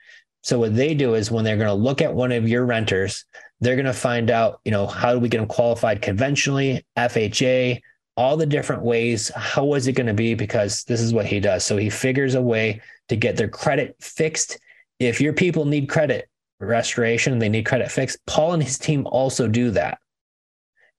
So 0.42 0.58
what 0.58 0.76
they 0.76 0.94
do 0.94 1.14
is 1.14 1.30
when 1.30 1.44
they're 1.44 1.56
going 1.56 1.66
to 1.66 1.74
look 1.74 2.02
at 2.02 2.14
one 2.14 2.30
of 2.30 2.48
your 2.48 2.64
renters, 2.66 3.24
they're 3.60 3.74
going 3.74 3.86
to 3.86 3.92
find 3.92 4.30
out, 4.30 4.60
you 4.64 4.70
know, 4.70 4.86
how 4.86 5.12
do 5.12 5.18
we 5.18 5.28
get 5.28 5.38
them 5.38 5.48
qualified 5.48 6.02
conventionally, 6.02 6.84
FHA, 6.96 7.80
all 8.16 8.36
the 8.36 8.46
different 8.46 8.82
ways. 8.82 9.30
How 9.34 9.64
was 9.64 9.86
it 9.86 9.92
going 9.92 10.06
to 10.06 10.14
be? 10.14 10.34
Because 10.34 10.84
this 10.84 11.00
is 11.00 11.12
what 11.12 11.26
he 11.26 11.40
does. 11.40 11.64
So 11.64 11.76
he 11.76 11.90
figures 11.90 12.34
a 12.34 12.42
way 12.42 12.80
to 13.08 13.16
get 13.16 13.36
their 13.36 13.48
credit 13.48 13.96
fixed. 14.00 14.58
If 14.98 15.20
your 15.20 15.32
people 15.32 15.64
need 15.64 15.88
credit 15.88 16.28
restoration, 16.58 17.38
they 17.38 17.48
need 17.48 17.66
credit 17.66 17.90
fixed. 17.90 18.18
Paul 18.26 18.54
and 18.54 18.62
his 18.62 18.78
team 18.78 19.06
also 19.06 19.46
do 19.46 19.70
that. 19.72 19.98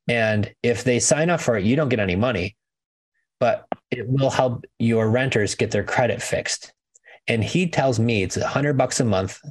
And 0.07 0.53
if 0.63 0.83
they 0.83 0.99
sign 0.99 1.29
up 1.29 1.41
for 1.41 1.57
it, 1.57 1.65
you 1.65 1.75
don't 1.75 1.89
get 1.89 1.99
any 1.99 2.15
money, 2.15 2.55
but 3.39 3.67
it 3.91 4.07
will 4.07 4.29
help 4.29 4.65
your 4.79 5.09
renters 5.09 5.55
get 5.55 5.71
their 5.71 5.83
credit 5.83 6.21
fixed. 6.21 6.71
And 7.27 7.43
he 7.43 7.67
tells 7.67 7.99
me 7.99 8.23
it's 8.23 8.37
a 8.37 8.47
hundred 8.47 8.77
bucks 8.77 8.99
a 8.99 9.05
month. 9.05 9.41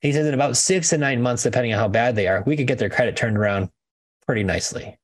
He 0.00 0.12
says 0.12 0.26
in 0.26 0.34
about 0.34 0.58
six 0.58 0.90
to 0.90 0.98
nine 0.98 1.22
months, 1.22 1.44
depending 1.44 1.72
on 1.72 1.78
how 1.78 1.88
bad 1.88 2.14
they 2.14 2.28
are, 2.28 2.42
we 2.46 2.56
could 2.56 2.66
get 2.66 2.78
their 2.78 2.90
credit 2.90 3.16
turned 3.16 3.38
around 3.38 3.70
pretty 4.26 4.42
nicely. 4.42 4.98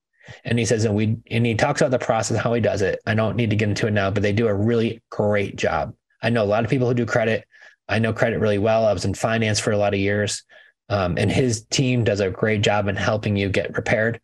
And 0.45 0.59
he 0.59 0.64
says, 0.64 0.85
and 0.85 0.95
we 0.95 1.16
and 1.31 1.47
he 1.47 1.55
talks 1.55 1.81
about 1.81 1.91
the 1.91 2.05
process, 2.05 2.39
how 2.39 2.53
he 2.55 2.61
does 2.61 2.83
it. 2.83 3.01
I 3.07 3.14
don't 3.14 3.37
need 3.37 3.51
to 3.51 3.57
get 3.57 3.68
into 3.68 3.87
it 3.87 3.93
now, 3.93 4.11
but 4.11 4.22
they 4.22 4.33
do 4.33 4.49
a 4.49 4.55
really 4.55 5.03
great 5.11 5.57
job. 5.57 5.95
I 6.22 6.31
know 6.31 6.43
a 6.43 6.45
lot 6.45 6.64
of 6.64 6.70
people 6.70 6.89
who 6.89 6.95
do 6.95 7.07
credit. 7.07 7.45
I 7.89 7.99
know 7.99 8.12
credit 8.12 8.39
really 8.39 8.59
well. 8.59 8.87
I 8.87 8.93
was 8.93 9.05
in 9.05 9.14
finance 9.14 9.59
for 9.59 9.72
a 9.72 9.78
lot 9.78 9.95
of 9.95 10.01
years. 10.01 10.45
Um, 10.89 11.16
and 11.18 11.31
his 11.31 11.64
team 11.66 12.05
does 12.05 12.20
a 12.20 12.31
great 12.31 12.62
job 12.62 12.89
in 12.89 12.97
helping 12.97 13.37
you 13.37 13.49
get 13.49 13.76
repaired. 13.76 14.20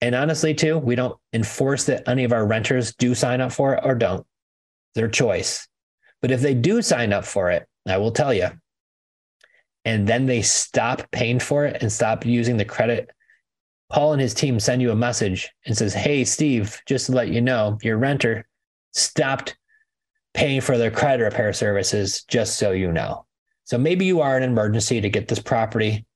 And 0.00 0.14
honestly, 0.14 0.54
too, 0.54 0.78
we 0.78 0.94
don't 0.94 1.18
enforce 1.32 1.84
that 1.84 2.08
any 2.08 2.24
of 2.24 2.32
our 2.32 2.46
renters 2.46 2.94
do 2.94 3.14
sign 3.14 3.40
up 3.40 3.52
for 3.52 3.74
it 3.74 3.80
or 3.84 3.94
don't. 3.94 4.26
Their 4.94 5.08
choice. 5.08 5.66
But 6.22 6.30
if 6.30 6.40
they 6.40 6.54
do 6.54 6.82
sign 6.82 7.12
up 7.12 7.24
for 7.24 7.50
it, 7.50 7.66
I 7.86 7.98
will 7.98 8.12
tell 8.12 8.32
you, 8.32 8.48
and 9.84 10.06
then 10.06 10.26
they 10.26 10.42
stop 10.42 11.10
paying 11.12 11.38
for 11.38 11.64
it 11.66 11.82
and 11.82 11.92
stop 11.92 12.26
using 12.26 12.56
the 12.56 12.64
credit, 12.64 13.10
Paul 13.88 14.12
and 14.12 14.20
his 14.20 14.34
team 14.34 14.58
send 14.58 14.82
you 14.82 14.90
a 14.90 14.96
message 14.96 15.50
and 15.64 15.76
says, 15.76 15.94
Hey, 15.94 16.24
Steve, 16.24 16.80
just 16.86 17.06
to 17.06 17.12
let 17.12 17.28
you 17.28 17.40
know, 17.40 17.78
your 17.82 17.98
renter 17.98 18.48
stopped 18.92 19.56
paying 20.34 20.60
for 20.60 20.76
their 20.76 20.90
credit 20.90 21.22
repair 21.22 21.52
services, 21.52 22.24
just 22.24 22.58
so 22.58 22.72
you 22.72 22.92
know. 22.92 23.26
So 23.64 23.78
maybe 23.78 24.04
you 24.04 24.20
are 24.20 24.36
in 24.36 24.42
an 24.42 24.50
emergency 24.50 25.00
to 25.00 25.08
get 25.08 25.28
this 25.28 25.40
property 25.40 26.06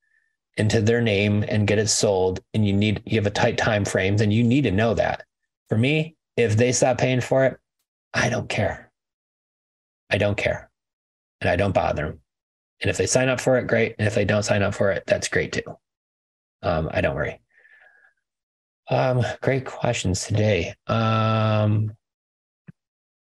into 0.57 0.81
their 0.81 1.01
name 1.01 1.45
and 1.49 1.67
get 1.67 1.79
it 1.79 1.89
sold 1.89 2.41
and 2.55 2.67
you 2.67 2.73
need 2.73 3.03
you 3.07 3.17
have 3.17 3.27
a 3.27 3.31
tight 3.31 3.57
time 3.57 3.85
frame 3.85 4.17
then 4.17 4.31
you 4.31 4.43
need 4.43 4.63
to 4.63 4.71
know 4.71 4.95
that. 4.95 5.25
For 5.69 5.79
me 5.79 6.17
if 6.37 6.57
they 6.57 6.73
stop 6.73 6.99
paying 6.99 7.21
for 7.21 7.45
it 7.47 7.59
i 8.13 8.29
don't 8.29 8.49
care. 8.49 8.91
I 10.11 10.19
don't 10.19 10.37
care. 10.37 10.71
And 11.41 11.49
i 11.49 11.57
don't 11.57 11.75
bother 11.75 12.07
them 12.07 12.21
and 12.83 12.91
if 12.91 12.97
they 12.97 13.07
sign 13.07 13.29
up 13.29 13.41
for 13.41 13.59
it 13.59 13.69
great. 13.69 13.95
And 13.99 14.07
if 14.07 14.15
they 14.15 14.25
don't 14.25 14.43
sign 14.43 14.63
up 14.63 14.75
for 14.75 14.91
it 14.91 15.05
that's 15.07 15.29
great 15.29 15.53
too. 15.53 15.77
Um, 16.63 16.91
i 16.93 17.01
don't 17.01 17.17
worry 17.17 17.41
um, 18.91 19.25
great 19.41 19.65
questions 19.65 20.27
today 20.27 20.75
um, 20.87 21.93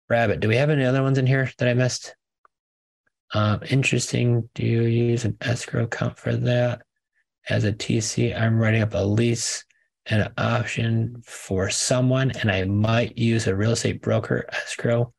rabbit 0.10 0.39
do 0.39 0.47
we 0.47 0.55
have 0.55 0.70
any 0.70 0.86
other 0.86 1.03
ones 1.03 1.18
in 1.18 1.28
here 1.28 1.51
that 1.57 1.68
i 1.68 1.74
missed 1.74 2.16
um, 3.34 3.60
interesting 3.70 4.49
do 4.55 4.66
you 4.66 4.84
use 4.84 5.26
an 5.26 5.38
escrow 5.41 5.84
account 5.84 6.18
for 6.18 6.36
that 6.36 6.82
as 7.49 7.64
a 7.64 7.74
TC, 7.74 8.39
I'm 8.39 8.57
writing 8.57 8.82
up 8.82 8.93
a 8.93 9.03
lease 9.03 9.66
and 10.05 10.22
an 10.22 10.34
option 10.38 11.22
for 11.26 11.70
someone, 11.70 12.32
and 12.32 12.51
I 12.51 12.64
might 12.66 13.18
use 13.18 13.47
a 13.47 13.55
real 13.55 13.72
estate 13.72 14.01
broker 14.01 14.45
escrow. 14.51 15.14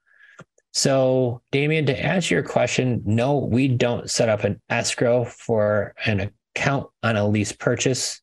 So, 0.73 1.43
Damien, 1.51 1.87
to 1.87 2.05
answer 2.05 2.35
your 2.35 2.45
question, 2.45 3.03
no, 3.05 3.39
we 3.39 3.69
don't 3.69 4.09
set 4.09 4.29
up 4.29 4.45
an 4.45 4.61
escrow 4.71 5.25
for 5.25 5.95
an 6.07 6.31
account 6.55 6.89
on 7.03 7.17
a 7.17 7.27
lease 7.27 7.53
purchase. 7.53 8.21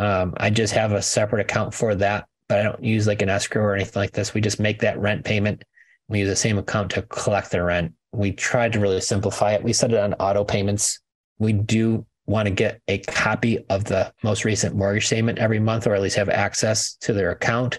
Um, 0.00 0.32
I 0.38 0.48
just 0.48 0.72
have 0.72 0.92
a 0.92 1.02
separate 1.02 1.42
account 1.42 1.74
for 1.74 1.94
that, 1.94 2.26
but 2.48 2.58
I 2.58 2.62
don't 2.62 2.82
use 2.82 3.06
like 3.06 3.20
an 3.20 3.28
escrow 3.28 3.62
or 3.62 3.74
anything 3.74 4.00
like 4.00 4.12
this. 4.12 4.32
We 4.32 4.40
just 4.40 4.58
make 4.58 4.80
that 4.80 4.98
rent 4.98 5.26
payment. 5.26 5.62
We 6.08 6.20
use 6.20 6.28
the 6.30 6.36
same 6.36 6.56
account 6.56 6.92
to 6.92 7.02
collect 7.02 7.50
the 7.50 7.62
rent. 7.62 7.92
We 8.10 8.32
tried 8.32 8.72
to 8.72 8.80
really 8.80 9.02
simplify 9.02 9.52
it. 9.52 9.62
We 9.62 9.74
set 9.74 9.92
it 9.92 9.98
on 9.98 10.14
auto 10.14 10.42
payments. 10.42 11.00
We 11.38 11.52
do 11.52 12.06
want 12.24 12.46
to 12.46 12.50
get 12.50 12.80
a 12.88 12.96
copy 12.98 13.62
of 13.68 13.84
the 13.84 14.10
most 14.22 14.46
recent 14.46 14.74
mortgage 14.74 15.06
statement 15.06 15.38
every 15.38 15.60
month, 15.60 15.86
or 15.86 15.94
at 15.94 16.00
least 16.00 16.16
have 16.16 16.30
access 16.30 16.94
to 17.02 17.12
their 17.12 17.30
account 17.30 17.78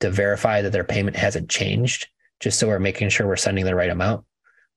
to 0.00 0.10
verify 0.10 0.60
that 0.60 0.72
their 0.72 0.84
payment 0.84 1.16
hasn't 1.16 1.48
changed, 1.48 2.06
just 2.38 2.58
so 2.58 2.68
we're 2.68 2.80
making 2.80 3.08
sure 3.08 3.26
we're 3.26 3.36
sending 3.36 3.64
the 3.64 3.74
right 3.74 3.90
amount. 3.90 4.26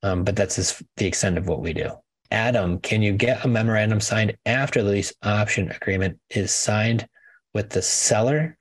Um, 0.01 0.23
but 0.23 0.37
that's 0.37 0.55
just 0.55 0.81
the 0.95 1.07
extent 1.07 1.37
of 1.37 1.49
what 1.49 1.61
we 1.61 1.73
do. 1.73 1.91
Adam, 2.31 2.79
can 2.79 3.01
you 3.01 3.13
get 3.13 3.45
a 3.45 3.47
memorandum 3.47 3.99
signed 3.99 4.35
after 4.45 4.81
the 4.81 4.89
lease 4.89 5.13
option 5.23 5.71
agreement 5.71 6.19
is 6.29 6.51
signed 6.51 7.07
with 7.53 7.69
the 7.69 7.81
seller? 7.81 8.57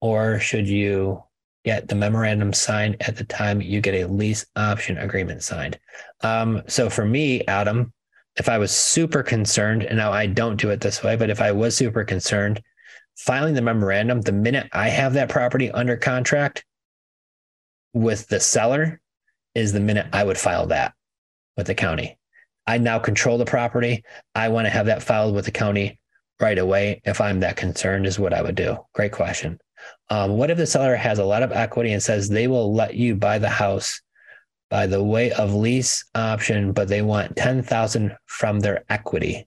Or 0.00 0.38
should 0.38 0.68
you 0.68 1.22
get 1.64 1.88
the 1.88 1.94
memorandum 1.94 2.52
signed 2.52 2.96
at 3.00 3.16
the 3.16 3.24
time 3.24 3.60
you 3.60 3.80
get 3.80 3.94
a 3.94 4.06
lease 4.06 4.46
option 4.56 4.98
agreement 4.98 5.42
signed? 5.42 5.78
Um, 6.22 6.62
so 6.66 6.88
for 6.88 7.04
me, 7.04 7.44
Adam, 7.46 7.92
if 8.36 8.48
I 8.48 8.58
was 8.58 8.70
super 8.70 9.22
concerned, 9.22 9.82
and 9.82 9.98
now 9.98 10.12
I 10.12 10.26
don't 10.26 10.60
do 10.60 10.70
it 10.70 10.80
this 10.80 11.02
way, 11.02 11.16
but 11.16 11.30
if 11.30 11.40
I 11.40 11.52
was 11.52 11.76
super 11.76 12.04
concerned, 12.04 12.62
filing 13.16 13.54
the 13.54 13.62
memorandum, 13.62 14.20
the 14.20 14.32
minute 14.32 14.68
I 14.72 14.88
have 14.88 15.14
that 15.14 15.28
property 15.28 15.70
under 15.70 15.96
contract 15.96 16.64
with 17.92 18.28
the 18.28 18.40
seller 18.40 19.00
is 19.54 19.72
the 19.72 19.80
minute 19.80 20.06
I 20.12 20.24
would 20.24 20.38
file 20.38 20.66
that 20.66 20.94
with 21.56 21.66
the 21.66 21.74
county. 21.74 22.19
I 22.66 22.78
now 22.78 22.98
control 22.98 23.38
the 23.38 23.44
property. 23.44 24.04
I 24.34 24.48
want 24.48 24.66
to 24.66 24.70
have 24.70 24.86
that 24.86 25.02
filed 25.02 25.34
with 25.34 25.44
the 25.44 25.50
county 25.50 25.98
right 26.40 26.58
away. 26.58 27.00
If 27.04 27.20
I'm 27.20 27.40
that 27.40 27.56
concerned, 27.56 28.06
is 28.06 28.18
what 28.18 28.34
I 28.34 28.42
would 28.42 28.54
do. 28.54 28.78
Great 28.94 29.12
question. 29.12 29.58
Um, 30.08 30.36
what 30.36 30.50
if 30.50 30.58
the 30.58 30.66
seller 30.66 30.96
has 30.96 31.18
a 31.18 31.24
lot 31.24 31.42
of 31.42 31.52
equity 31.52 31.92
and 31.92 32.02
says 32.02 32.28
they 32.28 32.46
will 32.46 32.74
let 32.74 32.94
you 32.94 33.14
buy 33.14 33.38
the 33.38 33.48
house 33.48 34.00
by 34.70 34.86
the 34.86 35.02
way 35.02 35.32
of 35.32 35.52
lease 35.52 36.04
option, 36.14 36.72
but 36.72 36.88
they 36.88 37.02
want 37.02 37.36
10,000 37.36 38.16
from 38.26 38.60
their 38.60 38.84
equity. 38.88 39.46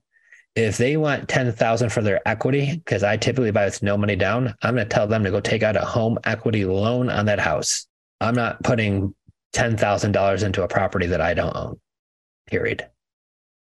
If 0.56 0.78
they 0.78 0.98
want 0.98 1.30
10,000 1.30 1.90
for 1.90 2.02
their 2.02 2.22
equity, 2.28 2.78
because 2.78 3.04
I 3.04 3.18
typically 3.18 3.52
buy 3.52 3.66
with 3.66 3.82
no 3.82 3.98
money 3.98 4.16
down, 4.16 4.54
I'm 4.62 4.76
going 4.76 4.88
to 4.88 4.94
tell 4.94 5.08
them 5.08 5.24
to 5.24 5.32
go 5.32 5.40
take 5.40 5.64
out 5.64 5.78
a 5.78 5.82
home 5.82 6.20
equity 6.26 6.66
loan 6.66 7.10
on 7.10 7.26
that 7.26 7.40
house. 7.40 7.88
I'm 8.22 8.36
not 8.36 8.64
putting 8.64 9.16
$10,000 9.56 10.44
into 10.44 10.64
a 10.64 10.68
property 10.68 11.08
that 11.08 11.22
I 11.22 11.34
don't 11.34 11.56
own, 11.56 11.80
period. 12.48 12.88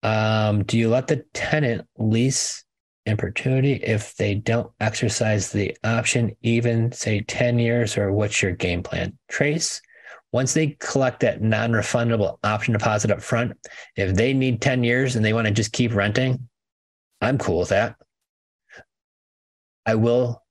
Um, 0.03 0.65
do 0.65 0.79
you 0.79 0.89
let 0.89 1.07
the 1.09 1.25
tenant 1.35 1.87
lease 1.99 2.65
in 3.07 3.17
perpetuity 3.17 3.73
if 3.75 4.15
they 4.17 4.35
don't 4.35 4.71
exercise 4.81 5.51
the 5.51 5.77
option, 5.83 6.37
even 6.43 6.93
say 6.93 7.23
10 7.23 7.59
years, 7.59 7.97
or 7.97 8.13
what's 8.13 8.43
your 8.43 8.53
game 8.53 8.83
plan? 8.83 9.17
Trace, 9.29 9.81
once 10.33 10.55
they 10.55 10.77
collect 10.79 11.21
that 11.21 11.43
non-refundable 11.43 12.39
option 12.45 12.73
deposit 12.73 13.11
up 13.11 13.23
front, 13.23 13.53
if 13.97 14.15
they 14.15 14.35
need 14.35 14.61
10 14.61 14.85
years 14.85 15.17
and 15.17 15.25
they 15.25 15.33
want 15.33 15.47
to 15.47 15.53
just 15.53 15.73
keep 15.73 15.95
renting, 15.95 16.49
I'm 17.21 17.39
cool 17.39 17.61
with 17.61 17.71
that. 17.71 17.97
I 19.87 19.95
will 19.95 20.45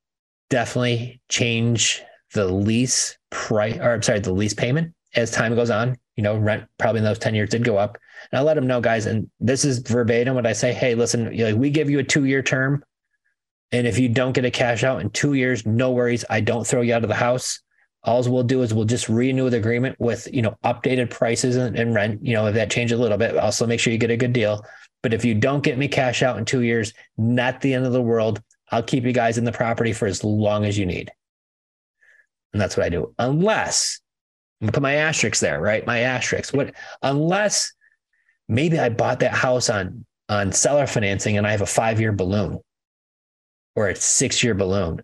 definitely 0.49 1.21
change 1.29 2.01
the 2.33 2.47
lease 2.47 3.17
price 3.29 3.77
or 3.77 3.93
I'm 3.93 4.01
sorry, 4.01 4.19
the 4.19 4.33
lease 4.33 4.53
payment 4.55 4.93
as 5.15 5.31
time 5.31 5.55
goes 5.55 5.69
on. 5.69 5.97
You 6.15 6.23
know, 6.23 6.37
rent 6.37 6.65
probably 6.77 6.99
in 6.99 7.05
those 7.05 7.19
10 7.19 7.35
years 7.35 7.49
did 7.49 7.63
go 7.63 7.77
up. 7.77 7.97
And 8.31 8.39
I'll 8.39 8.45
let 8.45 8.55
them 8.55 8.67
know, 8.67 8.81
guys, 8.81 9.05
and 9.05 9.29
this 9.39 9.63
is 9.63 9.79
verbatim 9.79 10.33
what 10.33 10.47
I 10.47 10.53
say, 10.53 10.73
hey, 10.73 10.95
listen, 10.95 11.29
we 11.59 11.69
give 11.69 11.89
you 11.89 11.99
a 11.99 12.03
two-year 12.03 12.41
term. 12.41 12.83
And 13.71 13.85
if 13.85 13.99
you 13.99 14.09
don't 14.09 14.33
get 14.33 14.45
a 14.45 14.51
cash 14.51 14.83
out 14.83 15.01
in 15.01 15.09
two 15.11 15.33
years, 15.33 15.65
no 15.65 15.91
worries. 15.91 16.25
I 16.29 16.39
don't 16.39 16.65
throw 16.65 16.81
you 16.81 16.93
out 16.93 17.03
of 17.03 17.09
the 17.09 17.15
house 17.15 17.61
all 18.07 18.23
we'll 18.23 18.43
do 18.43 18.61
is 18.61 18.73
we'll 18.73 18.85
just 18.85 19.09
renew 19.09 19.49
the 19.49 19.57
agreement 19.57 19.95
with 19.99 20.27
you 20.33 20.41
know 20.41 20.55
updated 20.63 21.09
prices 21.09 21.57
and, 21.57 21.77
and, 21.77 21.93
rent 21.93 22.25
you 22.25 22.33
know 22.33 22.47
if 22.47 22.55
that 22.55 22.71
changes 22.71 22.97
a 22.97 23.01
little 23.01 23.17
bit 23.17 23.37
also 23.37 23.67
make 23.67 23.79
sure 23.79 23.91
you 23.91 23.99
get 23.99 24.09
a 24.09 24.17
good 24.17 24.33
deal 24.33 24.65
but 25.03 25.13
if 25.13 25.25
you 25.25 25.35
don't 25.35 25.63
get 25.63 25.77
me 25.77 25.87
cash 25.87 26.23
out 26.23 26.37
in 26.37 26.45
two 26.45 26.61
years 26.61 26.93
not 27.17 27.61
the 27.61 27.73
end 27.73 27.85
of 27.85 27.91
the 27.91 28.01
world 28.01 28.41
i'll 28.71 28.81
keep 28.81 29.03
you 29.03 29.11
guys 29.11 29.37
in 29.37 29.43
the 29.43 29.51
property 29.51 29.93
for 29.93 30.07
as 30.07 30.23
long 30.23 30.65
as 30.65 30.77
you 30.77 30.85
need 30.85 31.11
and 32.53 32.61
that's 32.61 32.77
what 32.77 32.85
i 32.85 32.89
do 32.89 33.13
unless 33.19 33.99
put 34.61 34.81
my 34.81 34.95
asterisks 34.95 35.39
there 35.39 35.61
right 35.61 35.85
my 35.85 35.99
asterisks 35.99 36.53
what 36.53 36.73
unless 37.03 37.73
maybe 38.47 38.79
i 38.79 38.89
bought 38.89 39.19
that 39.19 39.33
house 39.33 39.69
on 39.69 40.05
on 40.29 40.51
seller 40.51 40.87
financing 40.87 41.37
and 41.37 41.45
i 41.45 41.51
have 41.51 41.61
a 41.61 41.65
five 41.65 41.99
year 41.99 42.11
balloon 42.11 42.59
or 43.75 43.89
a 43.89 43.95
six 43.95 44.43
year 44.43 44.55
balloon 44.55 45.01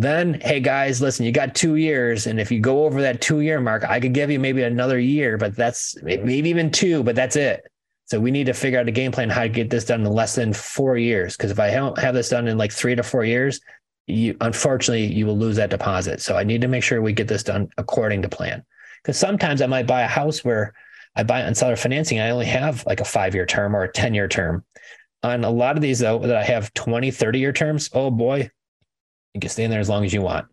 then, 0.00 0.40
hey 0.42 0.60
guys, 0.60 1.02
listen, 1.02 1.26
you 1.26 1.32
got 1.32 1.56
two 1.56 1.74
years. 1.74 2.28
And 2.28 2.38
if 2.38 2.52
you 2.52 2.60
go 2.60 2.84
over 2.84 3.00
that 3.02 3.20
two 3.20 3.40
year 3.40 3.60
mark, 3.60 3.82
I 3.82 3.98
could 3.98 4.14
give 4.14 4.30
you 4.30 4.38
maybe 4.38 4.62
another 4.62 5.00
year, 5.00 5.36
but 5.36 5.56
that's 5.56 6.00
maybe 6.04 6.48
even 6.48 6.70
two, 6.70 7.02
but 7.02 7.16
that's 7.16 7.34
it. 7.34 7.66
So 8.04 8.20
we 8.20 8.30
need 8.30 8.46
to 8.46 8.52
figure 8.52 8.78
out 8.78 8.86
a 8.86 8.92
game 8.92 9.10
plan 9.10 9.28
how 9.28 9.42
to 9.42 9.48
get 9.48 9.70
this 9.70 9.84
done 9.84 10.06
in 10.06 10.12
less 10.12 10.36
than 10.36 10.52
four 10.52 10.96
years. 10.96 11.36
Because 11.36 11.50
if 11.50 11.58
I 11.58 11.72
don't 11.72 11.98
have 11.98 12.14
this 12.14 12.28
done 12.28 12.46
in 12.46 12.56
like 12.56 12.70
three 12.70 12.94
to 12.94 13.02
four 13.02 13.24
years, 13.24 13.60
you 14.08 14.36
unfortunately 14.40 15.06
you 15.06 15.26
will 15.26 15.36
lose 15.36 15.56
that 15.56 15.70
deposit. 15.70 16.20
So 16.20 16.36
I 16.36 16.44
need 16.44 16.62
to 16.62 16.68
make 16.68 16.82
sure 16.82 17.00
we 17.02 17.12
get 17.12 17.28
this 17.28 17.42
done 17.42 17.68
according 17.76 18.22
to 18.22 18.28
plan. 18.28 18.64
Because 19.02 19.18
sometimes 19.18 19.62
I 19.62 19.66
might 19.66 19.86
buy 19.86 20.02
a 20.02 20.08
house 20.08 20.44
where 20.44 20.74
I 21.14 21.22
buy 21.22 21.42
on 21.42 21.54
seller 21.54 21.76
financing. 21.76 22.20
I 22.20 22.30
only 22.30 22.46
have 22.46 22.84
like 22.86 23.00
a 23.00 23.04
five 23.04 23.34
year 23.34 23.46
term 23.46 23.76
or 23.76 23.84
a 23.84 23.92
10 23.92 24.14
year 24.14 24.28
term. 24.28 24.64
On 25.22 25.44
a 25.44 25.50
lot 25.50 25.76
of 25.76 25.82
these, 25.82 25.98
though, 25.98 26.20
that 26.20 26.36
I 26.36 26.44
have 26.44 26.72
20, 26.74 27.10
30 27.10 27.38
year 27.38 27.52
terms, 27.52 27.90
oh 27.92 28.10
boy, 28.10 28.50
you 29.34 29.40
can 29.40 29.50
stay 29.50 29.64
in 29.64 29.70
there 29.70 29.80
as 29.80 29.88
long 29.88 30.04
as 30.04 30.12
you 30.12 30.22
want. 30.22 30.46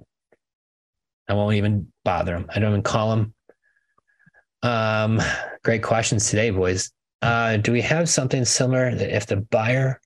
I 1.27 1.33
won't 1.33 1.55
even 1.55 1.91
bother 2.03 2.33
them. 2.33 2.47
I 2.53 2.59
don't 2.59 2.71
even 2.71 2.83
call 2.83 3.15
them. 3.15 3.33
Um, 4.63 5.21
great 5.63 5.83
questions 5.83 6.29
today, 6.29 6.49
boys. 6.49 6.91
Uh, 7.21 7.57
do 7.57 7.71
we 7.71 7.81
have 7.81 8.09
something 8.09 8.43
similar 8.45 8.93
that 8.93 9.15
if 9.15 9.27
the 9.27 9.37
buyer 9.37 10.01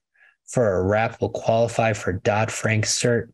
for 0.46 0.76
a 0.76 0.82
wrap 0.82 1.20
will 1.20 1.30
qualify 1.30 1.92
for 1.92 2.12
Dodd 2.12 2.50
Frank 2.50 2.84
cert, 2.84 3.30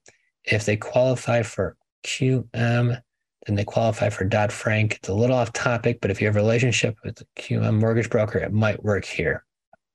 if 0.47 0.64
they 0.64 0.76
qualify 0.76 1.42
for 1.42 1.76
QM, 2.05 3.01
then 3.47 3.57
they 3.57 3.64
qualify 3.64 4.11
for 4.11 4.24
Dodd 4.24 4.53
Frank? 4.53 4.97
It's 4.97 5.09
a 5.09 5.14
little 5.14 5.36
off 5.36 5.53
topic, 5.53 5.99
but 6.01 6.11
if 6.11 6.20
you 6.20 6.26
have 6.26 6.36
a 6.36 6.40
relationship 6.40 6.97
with 7.05 7.16
the 7.16 7.26
QM 7.38 7.80
mortgage 7.80 8.11
broker, 8.11 8.38
it 8.38 8.53
might 8.53 8.82
work 8.82 9.05
here. 9.05 9.44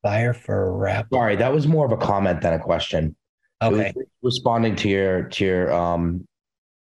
Buyer 0.04 0.34
for 0.34 0.68
a 0.68 0.72
wrap. 0.72 1.08
Sorry, 1.14 1.36
that 1.36 1.54
was 1.54 1.68
more 1.68 1.86
of 1.86 1.92
a 1.92 1.98
comment 1.98 2.42
than 2.42 2.54
a 2.54 2.60
question. 2.60 3.16
Okay. 3.62 3.94
responding 4.24 4.76
to 4.78 4.90
your 4.90 5.24
to 5.24 5.46
your 5.46 5.72
um 5.72 6.28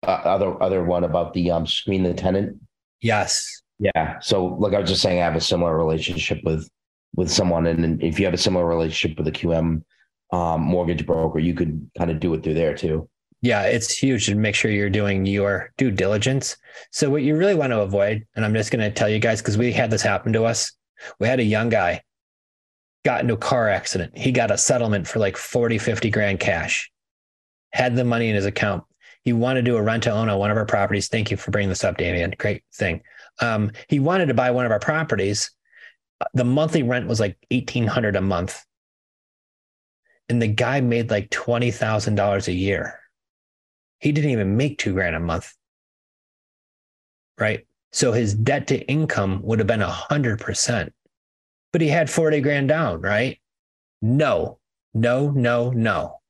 uh, 0.06 0.10
other 0.10 0.62
other 0.62 0.84
one 0.84 1.04
about 1.04 1.32
the 1.32 1.50
um 1.50 1.66
screen 1.66 2.02
the 2.02 2.12
tenant. 2.12 2.60
Yes. 3.00 3.62
Yeah. 3.78 4.18
So 4.20 4.44
like 4.44 4.74
I 4.74 4.80
was 4.80 4.90
just 4.90 5.00
saying, 5.00 5.20
I 5.20 5.24
have 5.24 5.36
a 5.36 5.40
similar 5.40 5.76
relationship 5.76 6.40
with 6.44 6.68
with 7.14 7.30
someone, 7.30 7.66
and 7.66 8.02
if 8.02 8.18
you 8.18 8.26
have 8.26 8.34
a 8.34 8.38
similar 8.38 8.66
relationship 8.66 9.16
with 9.16 9.26
a 9.26 9.32
QM 9.32 9.82
um, 10.32 10.60
mortgage 10.60 11.06
broker, 11.06 11.38
you 11.38 11.54
could 11.54 11.90
kind 11.96 12.10
of 12.10 12.20
do 12.20 12.34
it 12.34 12.42
through 12.42 12.54
there 12.54 12.74
too. 12.74 13.08
Yeah, 13.46 13.62
it's 13.62 13.96
huge 13.96 14.26
to 14.26 14.34
make 14.34 14.56
sure 14.56 14.72
you're 14.72 14.90
doing 14.90 15.24
your 15.24 15.72
due 15.78 15.92
diligence. 15.92 16.56
So 16.90 17.08
what 17.08 17.22
you 17.22 17.36
really 17.36 17.54
want 17.54 17.70
to 17.70 17.78
avoid, 17.78 18.26
and 18.34 18.44
I'm 18.44 18.52
just 18.52 18.72
going 18.72 18.80
to 18.80 18.90
tell 18.90 19.08
you 19.08 19.20
guys 19.20 19.40
because 19.40 19.56
we 19.56 19.70
had 19.70 19.88
this 19.88 20.02
happen 20.02 20.32
to 20.32 20.42
us. 20.42 20.72
We 21.20 21.28
had 21.28 21.38
a 21.38 21.44
young 21.44 21.68
guy 21.68 22.02
got 23.04 23.20
into 23.20 23.34
a 23.34 23.36
car 23.36 23.68
accident. 23.68 24.18
He 24.18 24.32
got 24.32 24.50
a 24.50 24.58
settlement 24.58 25.06
for 25.06 25.20
like 25.20 25.36
40, 25.36 25.78
50 25.78 26.10
grand 26.10 26.40
cash. 26.40 26.90
Had 27.72 27.94
the 27.94 28.02
money 28.02 28.28
in 28.28 28.34
his 28.34 28.46
account. 28.46 28.82
He 29.22 29.32
wanted 29.32 29.60
to 29.60 29.70
do 29.70 29.76
a 29.76 29.82
rent 29.82 30.02
to 30.02 30.10
own 30.10 30.28
on 30.28 30.40
one 30.40 30.50
of 30.50 30.56
our 30.56 30.66
properties. 30.66 31.06
Thank 31.06 31.30
you 31.30 31.36
for 31.36 31.52
bringing 31.52 31.68
this 31.68 31.84
up, 31.84 31.98
Damian. 31.98 32.34
Great 32.36 32.64
thing. 32.74 33.00
Um, 33.40 33.70
he 33.88 34.00
wanted 34.00 34.26
to 34.26 34.34
buy 34.34 34.50
one 34.50 34.66
of 34.66 34.72
our 34.72 34.80
properties. 34.80 35.52
The 36.34 36.44
monthly 36.44 36.82
rent 36.82 37.06
was 37.06 37.20
like 37.20 37.36
1800 37.52 38.16
a 38.16 38.20
month. 38.20 38.64
And 40.28 40.42
the 40.42 40.48
guy 40.48 40.80
made 40.80 41.12
like 41.12 41.30
$20,000 41.30 42.48
a 42.48 42.52
year. 42.52 42.98
He 44.06 44.12
didn't 44.12 44.30
even 44.30 44.56
make 44.56 44.78
two 44.78 44.92
grand 44.92 45.16
a 45.16 45.18
month. 45.18 45.52
Right. 47.40 47.66
So 47.90 48.12
his 48.12 48.34
debt 48.34 48.68
to 48.68 48.78
income 48.86 49.40
would 49.42 49.58
have 49.58 49.66
been 49.66 49.82
a 49.82 49.90
hundred 49.90 50.38
percent, 50.38 50.94
but 51.72 51.80
he 51.80 51.88
had 51.88 52.08
40 52.08 52.40
grand 52.40 52.68
down, 52.68 53.00
right? 53.00 53.40
No, 54.00 54.60
no, 54.94 55.32
no, 55.32 55.70
no. 55.70 56.20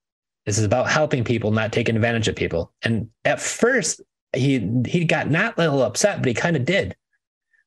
This 0.47 0.57
is 0.57 0.65
about 0.65 0.89
helping 0.89 1.23
people, 1.23 1.51
not 1.51 1.71
taking 1.71 1.97
advantage 1.97 2.29
of 2.29 2.35
people. 2.35 2.73
And 2.81 3.11
at 3.27 3.43
first, 3.43 4.01
he 4.35 4.67
he 4.87 5.05
got 5.05 5.31
not 5.31 5.59
a 5.59 5.61
little 5.61 5.83
upset, 5.83 6.21
but 6.21 6.29
he 6.29 6.35
kind 6.35 6.57
of 6.57 6.65
did. 6.65 6.97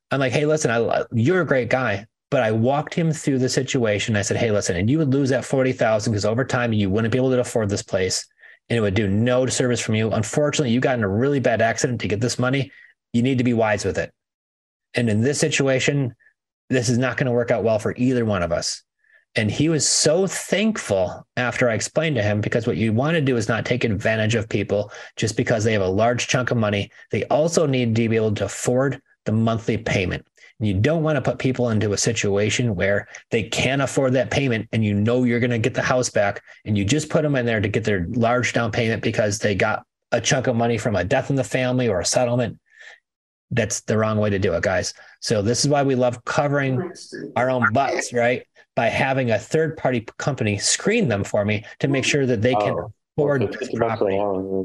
I'm 0.09 0.19
like, 0.19 0.33
hey, 0.33 0.47
listen, 0.47 0.71
I, 0.71 1.03
you're 1.11 1.41
a 1.41 1.45
great 1.45 1.69
guy, 1.69 2.07
but 2.31 2.41
I 2.41 2.49
walked 2.49 2.95
him 2.95 3.11
through 3.11 3.37
the 3.37 3.47
situation. 3.47 4.15
I 4.15 4.23
said, 4.23 4.37
hey, 4.37 4.49
listen, 4.49 4.75
and 4.75 4.89
you 4.89 4.97
would 4.97 5.13
lose 5.13 5.29
that 5.29 5.45
forty 5.45 5.71
thousand 5.71 6.13
because 6.13 6.25
over 6.25 6.43
time 6.43 6.73
you 6.73 6.89
wouldn't 6.89 7.11
be 7.11 7.19
able 7.19 7.29
to 7.29 7.39
afford 7.39 7.69
this 7.69 7.83
place, 7.83 8.25
and 8.69 8.77
it 8.77 8.81
would 8.81 8.93
do 8.93 9.07
no 9.07 9.45
service 9.47 9.79
from 9.79 9.95
you. 9.95 10.11
Unfortunately, 10.11 10.71
you 10.71 10.79
got 10.79 10.97
in 10.97 11.03
a 11.03 11.09
really 11.09 11.39
bad 11.39 11.61
accident 11.61 12.01
to 12.01 12.07
get 12.07 12.21
this 12.21 12.37
money. 12.37 12.71
You 13.13 13.23
need 13.23 13.39
to 13.39 13.43
be 13.43 13.53
wise 13.53 13.83
with 13.83 13.97
it. 13.97 14.11
And 14.93 15.09
in 15.09 15.21
this 15.21 15.39
situation, 15.39 16.15
this 16.69 16.89
is 16.89 16.97
not 16.97 17.17
going 17.17 17.25
to 17.25 17.31
work 17.31 17.51
out 17.51 17.63
well 17.63 17.79
for 17.79 17.93
either 17.97 18.25
one 18.25 18.43
of 18.43 18.51
us. 18.51 18.83
And 19.35 19.49
he 19.49 19.69
was 19.69 19.87
so 19.87 20.25
thankful 20.25 21.25
after 21.37 21.69
I 21.69 21.75
explained 21.75 22.15
to 22.15 22.23
him 22.23 22.41
because 22.41 22.65
what 22.65 22.77
you 22.77 22.93
want 22.93 23.15
to 23.15 23.21
do 23.21 23.37
is 23.37 23.47
not 23.47 23.65
take 23.65 23.83
advantage 23.83 24.35
of 24.35 24.49
people 24.49 24.91
just 25.15 25.37
because 25.37 25.63
they 25.63 25.73
have 25.73 25.83
a 25.83 25.87
large 25.87 26.27
chunk 26.27 26.51
of 26.51 26.57
money. 26.57 26.91
They 27.11 27.25
also 27.25 27.67
need 27.67 27.95
to 27.95 28.09
be 28.09 28.15
able 28.15 28.33
to 28.35 28.45
afford 28.45 29.01
the 29.25 29.31
monthly 29.31 29.77
payment. 29.77 30.25
You 30.61 30.73
don't 30.73 31.03
want 31.03 31.15
to 31.15 31.21
put 31.21 31.39
people 31.39 31.69
into 31.69 31.93
a 31.93 31.97
situation 31.97 32.75
where 32.75 33.07
they 33.31 33.43
can't 33.43 33.81
afford 33.81 34.11
that 34.13 34.29
payment 34.29 34.67
and 34.73 34.83
you 34.83 34.93
know 34.93 35.23
you're 35.23 35.39
going 35.39 35.51
to 35.51 35.57
get 35.57 35.73
the 35.73 35.81
house 35.81 36.09
back 36.09 36.43
and 36.65 36.77
you 36.77 36.83
just 36.83 37.09
put 37.09 37.21
them 37.23 37.35
in 37.35 37.45
there 37.45 37.61
to 37.61 37.67
get 37.69 37.85
their 37.85 38.05
large 38.09 38.51
down 38.51 38.69
payment 38.71 39.01
because 39.01 39.39
they 39.39 39.55
got 39.55 39.85
a 40.11 40.19
chunk 40.19 40.47
of 40.47 40.55
money 40.57 40.77
from 40.77 40.95
a 40.97 41.03
death 41.03 41.29
in 41.29 41.37
the 41.37 41.43
family 41.45 41.87
or 41.87 42.01
a 42.01 42.05
settlement. 42.05 42.59
That's 43.51 43.81
the 43.81 43.97
wrong 43.97 44.17
way 44.17 44.29
to 44.31 44.37
do 44.39 44.53
it, 44.53 44.61
guys. 44.63 44.93
So 45.21 45.41
this 45.41 45.63
is 45.63 45.69
why 45.69 45.81
we 45.83 45.95
love 45.95 46.23
covering 46.25 46.91
our 47.37 47.49
own 47.49 47.71
butts, 47.71 48.11
right? 48.11 48.43
By 48.75 48.87
having 48.87 49.31
a 49.31 49.39
third 49.39 49.77
party 49.77 50.05
company 50.17 50.57
screen 50.57 51.07
them 51.07 51.23
for 51.23 51.45
me 51.45 51.63
to 51.79 51.87
make 51.87 52.03
sure 52.03 52.25
that 52.25 52.41
they 52.41 52.53
can 52.53 52.73
Oh, 52.77 52.93
afford 53.17 53.43
this 53.43 53.55
50 53.55 53.77
bucks 53.79 54.01
an 54.01 54.07
property 54.17 54.17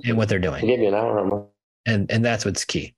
and 0.08 0.16
what 0.16 0.28
they're 0.28 0.38
doing. 0.40 0.66
give 0.66 0.80
you 0.80 0.88
an 0.88 0.94
hour. 0.94 1.46
And 1.86 2.10
and 2.10 2.24
that's 2.24 2.44
what's 2.44 2.64
key. 2.64 2.94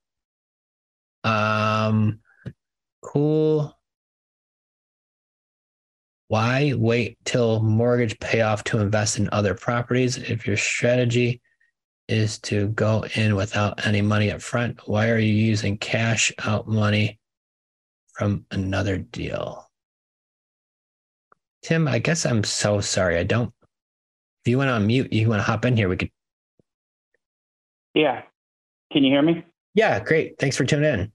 Um 1.24 2.20
cool. 3.06 3.72
Why 6.28 6.74
wait 6.76 7.18
till 7.24 7.62
mortgage 7.62 8.18
payoff 8.18 8.64
to 8.64 8.80
invest 8.80 9.18
in 9.18 9.28
other 9.30 9.54
properties 9.54 10.16
if 10.16 10.46
your 10.46 10.56
strategy 10.56 11.40
is 12.08 12.38
to 12.40 12.68
go 12.68 13.04
in 13.14 13.36
without 13.36 13.86
any 13.86 14.02
money 14.02 14.32
up 14.32 14.42
front? 14.42 14.80
Why 14.86 15.08
are 15.10 15.18
you 15.18 15.32
using 15.32 15.78
cash 15.78 16.32
out 16.44 16.66
money 16.66 17.20
from 18.14 18.44
another 18.50 18.98
deal? 18.98 19.70
Tim, 21.62 21.86
I 21.86 22.00
guess 22.00 22.26
I'm 22.26 22.42
so 22.42 22.80
sorry. 22.80 23.18
I 23.18 23.24
don't. 23.24 23.52
If 24.44 24.50
you 24.50 24.58
went 24.58 24.70
on 24.70 24.86
mute, 24.86 25.12
you 25.12 25.28
want 25.28 25.40
to 25.40 25.44
hop 25.44 25.64
in 25.64 25.76
here. 25.76 25.88
We 25.88 25.96
could. 25.96 26.10
Yeah. 27.94 28.22
Can 28.92 29.04
you 29.04 29.12
hear 29.12 29.22
me? 29.22 29.44
Yeah, 29.74 30.00
great. 30.00 30.38
Thanks 30.38 30.56
for 30.56 30.64
tuning 30.64 30.92
in. 30.92 31.12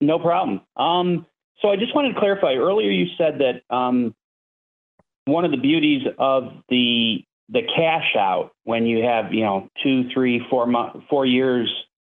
No 0.00 0.18
problem. 0.18 0.60
Um, 0.76 1.26
so 1.60 1.68
I 1.68 1.76
just 1.76 1.94
wanted 1.94 2.14
to 2.14 2.20
clarify. 2.20 2.54
Earlier, 2.54 2.90
you 2.90 3.06
said 3.18 3.40
that 3.40 3.74
um, 3.74 4.14
one 5.26 5.44
of 5.44 5.50
the 5.50 5.58
beauties 5.58 6.06
of 6.18 6.52
the 6.68 7.24
the 7.48 7.62
cash 7.62 8.14
out 8.16 8.52
when 8.64 8.86
you 8.86 9.02
have 9.04 9.34
you 9.34 9.44
know 9.44 9.68
two, 9.82 10.08
three, 10.12 10.44
four 10.48 10.66
months, 10.66 11.00
four 11.10 11.26
years 11.26 11.68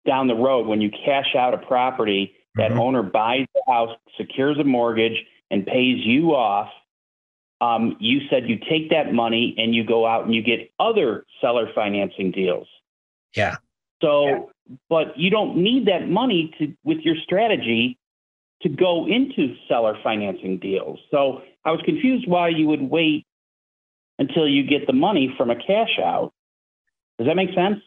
down 0.06 0.26
the 0.26 0.34
road 0.34 0.66
when 0.66 0.80
you 0.80 0.90
cash 0.90 1.34
out 1.36 1.54
a 1.54 1.58
property, 1.58 2.34
that 2.56 2.70
Mhm. 2.72 2.80
owner 2.80 3.02
buys 3.02 3.46
the 3.54 3.72
house, 3.72 3.96
secures 4.16 4.58
a 4.58 4.64
mortgage, 4.64 5.24
and 5.50 5.66
pays 5.66 6.04
you 6.04 6.34
off. 6.34 6.72
Um, 7.60 7.96
you 7.98 8.28
said 8.28 8.48
you 8.48 8.56
take 8.56 8.90
that 8.90 9.12
money 9.12 9.54
and 9.58 9.74
you 9.74 9.84
go 9.84 10.06
out 10.06 10.24
and 10.24 10.34
you 10.34 10.42
get 10.42 10.70
other 10.78 11.26
seller 11.40 11.70
financing 11.74 12.30
deals. 12.30 12.68
Yeah. 13.34 13.56
So, 14.00 14.50
but 14.88 15.18
you 15.18 15.30
don't 15.30 15.56
need 15.56 15.86
that 15.88 16.08
money 16.08 16.52
to 16.58 16.74
with 16.84 16.98
your 17.00 17.16
strategy 17.24 17.98
to 18.62 18.68
go 18.68 19.06
into 19.06 19.54
seller 19.68 19.96
financing 20.02 20.58
deals. 20.58 20.98
So 21.10 21.42
I 21.64 21.70
was 21.70 21.80
confused 21.84 22.26
why 22.28 22.48
you 22.48 22.66
would 22.66 22.82
wait 22.82 23.26
until 24.18 24.48
you 24.48 24.64
get 24.64 24.86
the 24.86 24.92
money 24.92 25.32
from 25.36 25.50
a 25.50 25.56
cash 25.56 25.98
out. 26.02 26.32
Does 27.18 27.26
that 27.28 27.36
make 27.36 27.54
sense? 27.54 27.78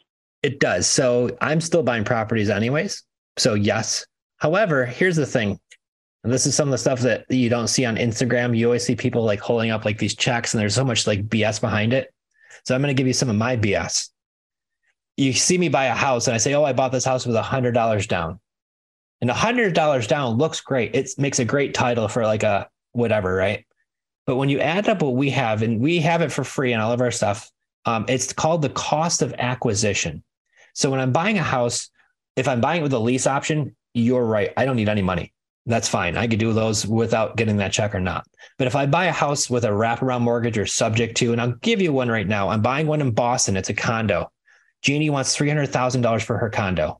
It 0.43 0.59
does. 0.59 0.87
So 0.87 1.37
I'm 1.41 1.61
still 1.61 1.83
buying 1.83 2.03
properties 2.03 2.49
anyways. 2.49 3.03
So 3.37 3.53
yes. 3.53 4.05
However, 4.37 4.85
here's 4.85 5.15
the 5.15 5.25
thing. 5.25 5.59
And 6.23 6.31
this 6.31 6.45
is 6.45 6.55
some 6.55 6.67
of 6.67 6.71
the 6.71 6.77
stuff 6.77 6.99
that 7.01 7.25
you 7.29 7.49
don't 7.49 7.67
see 7.67 7.85
on 7.85 7.95
Instagram. 7.95 8.55
You 8.55 8.67
always 8.67 8.85
see 8.85 8.95
people 8.95 9.23
like 9.23 9.39
holding 9.39 9.71
up 9.71 9.85
like 9.85 9.97
these 9.97 10.15
checks 10.15 10.53
and 10.53 10.61
there's 10.61 10.75
so 10.75 10.85
much 10.85 11.07
like 11.07 11.27
BS 11.27 11.59
behind 11.59 11.93
it. 11.93 12.13
So 12.65 12.75
I'm 12.75 12.81
going 12.81 12.95
to 12.95 12.99
give 12.99 13.07
you 13.07 13.13
some 13.13 13.29
of 13.29 13.35
my 13.35 13.57
BS. 13.57 14.09
You 15.21 15.33
see 15.33 15.57
me 15.57 15.69
buy 15.69 15.85
a 15.85 15.93
house 15.93 16.27
and 16.27 16.33
I 16.33 16.39
say, 16.39 16.55
"Oh, 16.55 16.63
I 16.63 16.73
bought 16.73 16.91
this 16.91 17.05
house 17.05 17.27
with 17.27 17.35
a 17.35 17.43
$100 17.43 18.07
down." 18.07 18.39
And 19.21 19.29
a 19.29 19.35
$100 19.35 20.07
down 20.07 20.37
looks 20.37 20.61
great. 20.61 20.95
It 20.95 21.11
makes 21.19 21.37
a 21.37 21.45
great 21.45 21.75
title 21.75 22.07
for 22.07 22.23
like 22.25 22.41
a 22.41 22.67
whatever, 22.93 23.35
right? 23.35 23.65
But 24.25 24.37
when 24.37 24.49
you 24.49 24.59
add 24.59 24.89
up 24.89 25.03
what 25.03 25.15
we 25.15 25.29
have 25.29 25.61
and 25.61 25.79
we 25.79 25.99
have 25.99 26.23
it 26.23 26.31
for 26.31 26.43
free 26.43 26.73
and 26.73 26.81
all 26.81 26.91
of 26.91 27.01
our 27.01 27.11
stuff, 27.11 27.51
um, 27.85 28.05
it's 28.07 28.33
called 28.33 28.63
the 28.63 28.69
cost 28.69 29.21
of 29.21 29.33
acquisition. 29.37 30.23
So 30.73 30.89
when 30.89 30.99
I'm 30.99 31.11
buying 31.11 31.37
a 31.37 31.43
house, 31.43 31.89
if 32.35 32.47
I'm 32.47 32.61
buying 32.61 32.79
it 32.79 32.83
with 32.83 32.93
a 32.93 32.99
lease 32.99 33.27
option, 33.27 33.75
you're 33.93 34.25
right. 34.25 34.51
I 34.57 34.65
don't 34.65 34.75
need 34.75 34.89
any 34.89 35.03
money. 35.03 35.33
That's 35.67 35.87
fine. 35.87 36.17
I 36.17 36.27
could 36.27 36.39
do 36.39 36.53
those 36.53 36.87
without 36.87 37.37
getting 37.37 37.57
that 37.57 37.71
check 37.71 37.93
or 37.93 37.99
not. 37.99 38.25
But 38.57 38.65
if 38.65 38.75
I 38.75 38.87
buy 38.87 39.05
a 39.05 39.11
house 39.11 39.49
with 39.51 39.65
a 39.65 39.69
wraparound 39.69 40.21
mortgage 40.21 40.57
or 40.57 40.65
subject 40.65 41.17
to, 41.17 41.31
and 41.31 41.39
I'll 41.39 41.51
give 41.61 41.79
you 41.79 41.93
one 41.93 42.09
right 42.09 42.27
now, 42.27 42.49
I'm 42.49 42.63
buying 42.63 42.87
one 42.87 43.01
in 43.01 43.11
Boston. 43.11 43.55
It's 43.55 43.69
a 43.69 43.75
condo. 43.75 44.31
Jeannie 44.81 45.09
wants 45.09 45.37
$300,000 45.37 46.21
for 46.23 46.37
her 46.37 46.49
condo. 46.49 46.99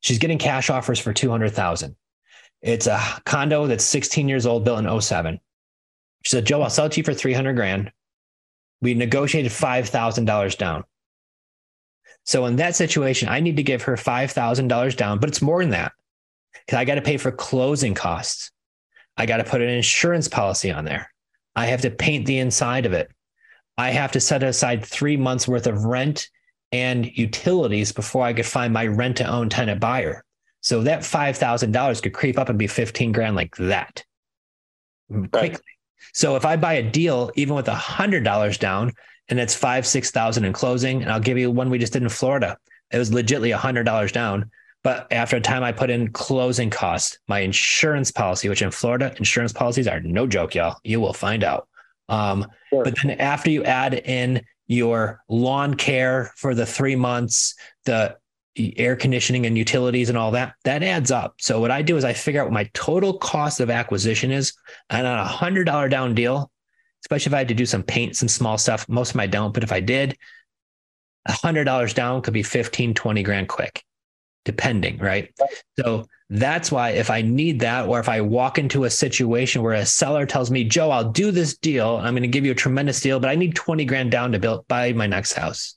She's 0.00 0.18
getting 0.18 0.38
cash 0.38 0.70
offers 0.70 0.98
for 0.98 1.12
200,000. 1.12 1.96
It's 2.62 2.86
a 2.86 3.00
condo 3.24 3.66
that's 3.66 3.84
16 3.84 4.28
years 4.28 4.46
old, 4.46 4.64
built 4.64 4.84
in 4.84 5.00
07. 5.00 5.40
She 6.22 6.30
said, 6.30 6.46
Joe, 6.46 6.62
I'll 6.62 6.70
sell 6.70 6.86
it 6.86 6.92
to 6.92 7.00
you 7.00 7.04
for 7.04 7.14
300 7.14 7.54
grand. 7.54 7.92
We 8.80 8.94
negotiated 8.94 9.52
$5,000 9.52 10.58
down. 10.58 10.84
So 12.24 12.46
in 12.46 12.56
that 12.56 12.74
situation, 12.74 13.28
I 13.28 13.40
need 13.40 13.56
to 13.56 13.62
give 13.62 13.82
her 13.82 13.96
$5,000 13.96 14.96
down, 14.96 15.18
but 15.18 15.28
it's 15.28 15.42
more 15.42 15.60
than 15.60 15.70
that 15.70 15.92
because 16.52 16.78
I 16.78 16.84
got 16.84 16.94
to 16.94 17.02
pay 17.02 17.16
for 17.16 17.30
closing 17.30 17.94
costs. 17.94 18.50
I 19.16 19.26
got 19.26 19.38
to 19.38 19.44
put 19.44 19.60
an 19.60 19.68
insurance 19.68 20.28
policy 20.28 20.70
on 20.70 20.84
there. 20.84 21.10
I 21.54 21.66
have 21.66 21.82
to 21.82 21.90
paint 21.90 22.26
the 22.26 22.38
inside 22.38 22.86
of 22.86 22.92
it. 22.92 23.10
I 23.76 23.90
have 23.90 24.12
to 24.12 24.20
set 24.20 24.42
aside 24.42 24.84
three 24.84 25.16
months 25.16 25.46
worth 25.46 25.66
of 25.66 25.84
rent 25.84 26.28
and 26.74 27.16
utilities 27.16 27.92
before 27.92 28.24
I 28.24 28.32
could 28.32 28.44
find 28.46 28.74
my 28.74 28.84
rent 28.88 29.18
to 29.18 29.24
own 29.24 29.48
tenant 29.48 29.80
buyer. 29.80 30.24
So 30.60 30.82
that 30.82 31.02
$5,000 31.02 32.02
could 32.02 32.12
creep 32.12 32.36
up 32.36 32.48
and 32.48 32.58
be 32.58 32.66
15 32.66 33.12
grand 33.12 33.36
like 33.36 33.54
that 33.58 34.04
Right. 35.08 35.30
quickly. 35.30 35.62
So 36.12 36.34
if 36.34 36.44
I 36.44 36.56
buy 36.56 36.74
a 36.74 36.82
deal, 36.90 37.30
even 37.36 37.54
with 37.54 37.68
a 37.68 37.74
hundred 37.74 38.24
dollars 38.24 38.58
down, 38.58 38.92
and 39.28 39.38
it's 39.38 39.54
five, 39.54 39.86
six 39.86 40.10
thousand 40.10 40.44
in 40.44 40.52
closing, 40.52 41.02
and 41.02 41.12
I'll 41.12 41.20
give 41.20 41.38
you 41.38 41.50
one 41.50 41.70
we 41.70 41.78
just 41.78 41.92
did 41.92 42.02
in 42.02 42.08
Florida. 42.08 42.56
It 42.90 42.98
was 42.98 43.10
legitly 43.10 43.54
a 43.54 43.56
hundred 43.58 43.84
dollars 43.84 44.10
down. 44.12 44.50
But 44.82 45.06
after 45.12 45.36
a 45.36 45.40
time 45.40 45.62
I 45.62 45.72
put 45.72 45.90
in 45.90 46.10
closing 46.12 46.70
costs, 46.70 47.18
my 47.28 47.40
insurance 47.40 48.10
policy, 48.10 48.48
which 48.48 48.62
in 48.62 48.70
Florida, 48.70 49.14
insurance 49.18 49.52
policies 49.52 49.86
are 49.86 50.00
no 50.00 50.26
joke, 50.26 50.54
y'all. 50.54 50.78
You 50.82 51.00
will 51.00 51.14
find 51.14 51.44
out. 51.44 51.68
Um, 52.08 52.46
Sure. 52.70 52.84
but 52.84 52.94
then 53.02 53.12
after 53.12 53.50
you 53.50 53.62
add 53.64 53.94
in 53.94 54.42
your 54.66 55.22
lawn 55.28 55.74
care 55.74 56.32
for 56.36 56.54
the 56.54 56.66
three 56.66 56.96
months, 56.96 57.54
the 57.84 58.16
air 58.56 58.96
conditioning 58.96 59.46
and 59.46 59.58
utilities 59.58 60.08
and 60.08 60.16
all 60.16 60.30
that, 60.30 60.54
that 60.64 60.82
adds 60.82 61.10
up. 61.10 61.34
So 61.40 61.60
what 61.60 61.70
I 61.70 61.82
do 61.82 61.96
is 61.96 62.04
I 62.04 62.12
figure 62.12 62.40
out 62.40 62.46
what 62.46 62.54
my 62.54 62.70
total 62.72 63.18
cost 63.18 63.60
of 63.60 63.70
acquisition 63.70 64.30
is. 64.30 64.52
And 64.90 65.06
on 65.06 65.18
a 65.18 65.24
hundred 65.24 65.64
dollar 65.64 65.88
down 65.88 66.14
deal, 66.14 66.50
especially 67.04 67.30
if 67.30 67.34
I 67.34 67.38
had 67.38 67.48
to 67.48 67.54
do 67.54 67.66
some 67.66 67.82
paint, 67.82 68.16
some 68.16 68.28
small 68.28 68.56
stuff, 68.56 68.88
most 68.88 69.10
of 69.10 69.16
my 69.16 69.26
don't, 69.26 69.52
but 69.52 69.64
if 69.64 69.72
I 69.72 69.80
did, 69.80 70.16
a 71.26 71.32
hundred 71.32 71.64
dollars 71.64 71.94
down 71.94 72.22
could 72.22 72.34
be 72.34 72.42
15, 72.42 72.94
20 72.94 73.22
grand 73.22 73.48
quick, 73.48 73.84
depending, 74.44 74.98
right? 74.98 75.32
So 75.78 76.06
that's 76.30 76.72
why 76.72 76.90
if 76.90 77.10
I 77.10 77.22
need 77.22 77.60
that, 77.60 77.86
or 77.88 78.00
if 78.00 78.08
I 78.08 78.20
walk 78.20 78.58
into 78.58 78.84
a 78.84 78.90
situation 78.90 79.62
where 79.62 79.74
a 79.74 79.86
seller 79.86 80.26
tells 80.26 80.50
me, 80.50 80.64
Joe, 80.64 80.90
I'll 80.90 81.10
do 81.10 81.30
this 81.30 81.56
deal, 81.56 81.96
I'm 81.96 82.14
going 82.14 82.22
to 82.22 82.28
give 82.28 82.44
you 82.44 82.52
a 82.52 82.56
tremendous 82.56 83.00
deal, 83.00 83.20
but 83.20 83.30
I 83.30 83.34
need 83.34 83.54
20 83.54 83.84
grand 83.84 84.10
down 84.10 84.32
to 84.32 84.38
build 84.38 84.66
buy 84.68 84.92
my 84.92 85.06
next 85.06 85.34
house. 85.34 85.76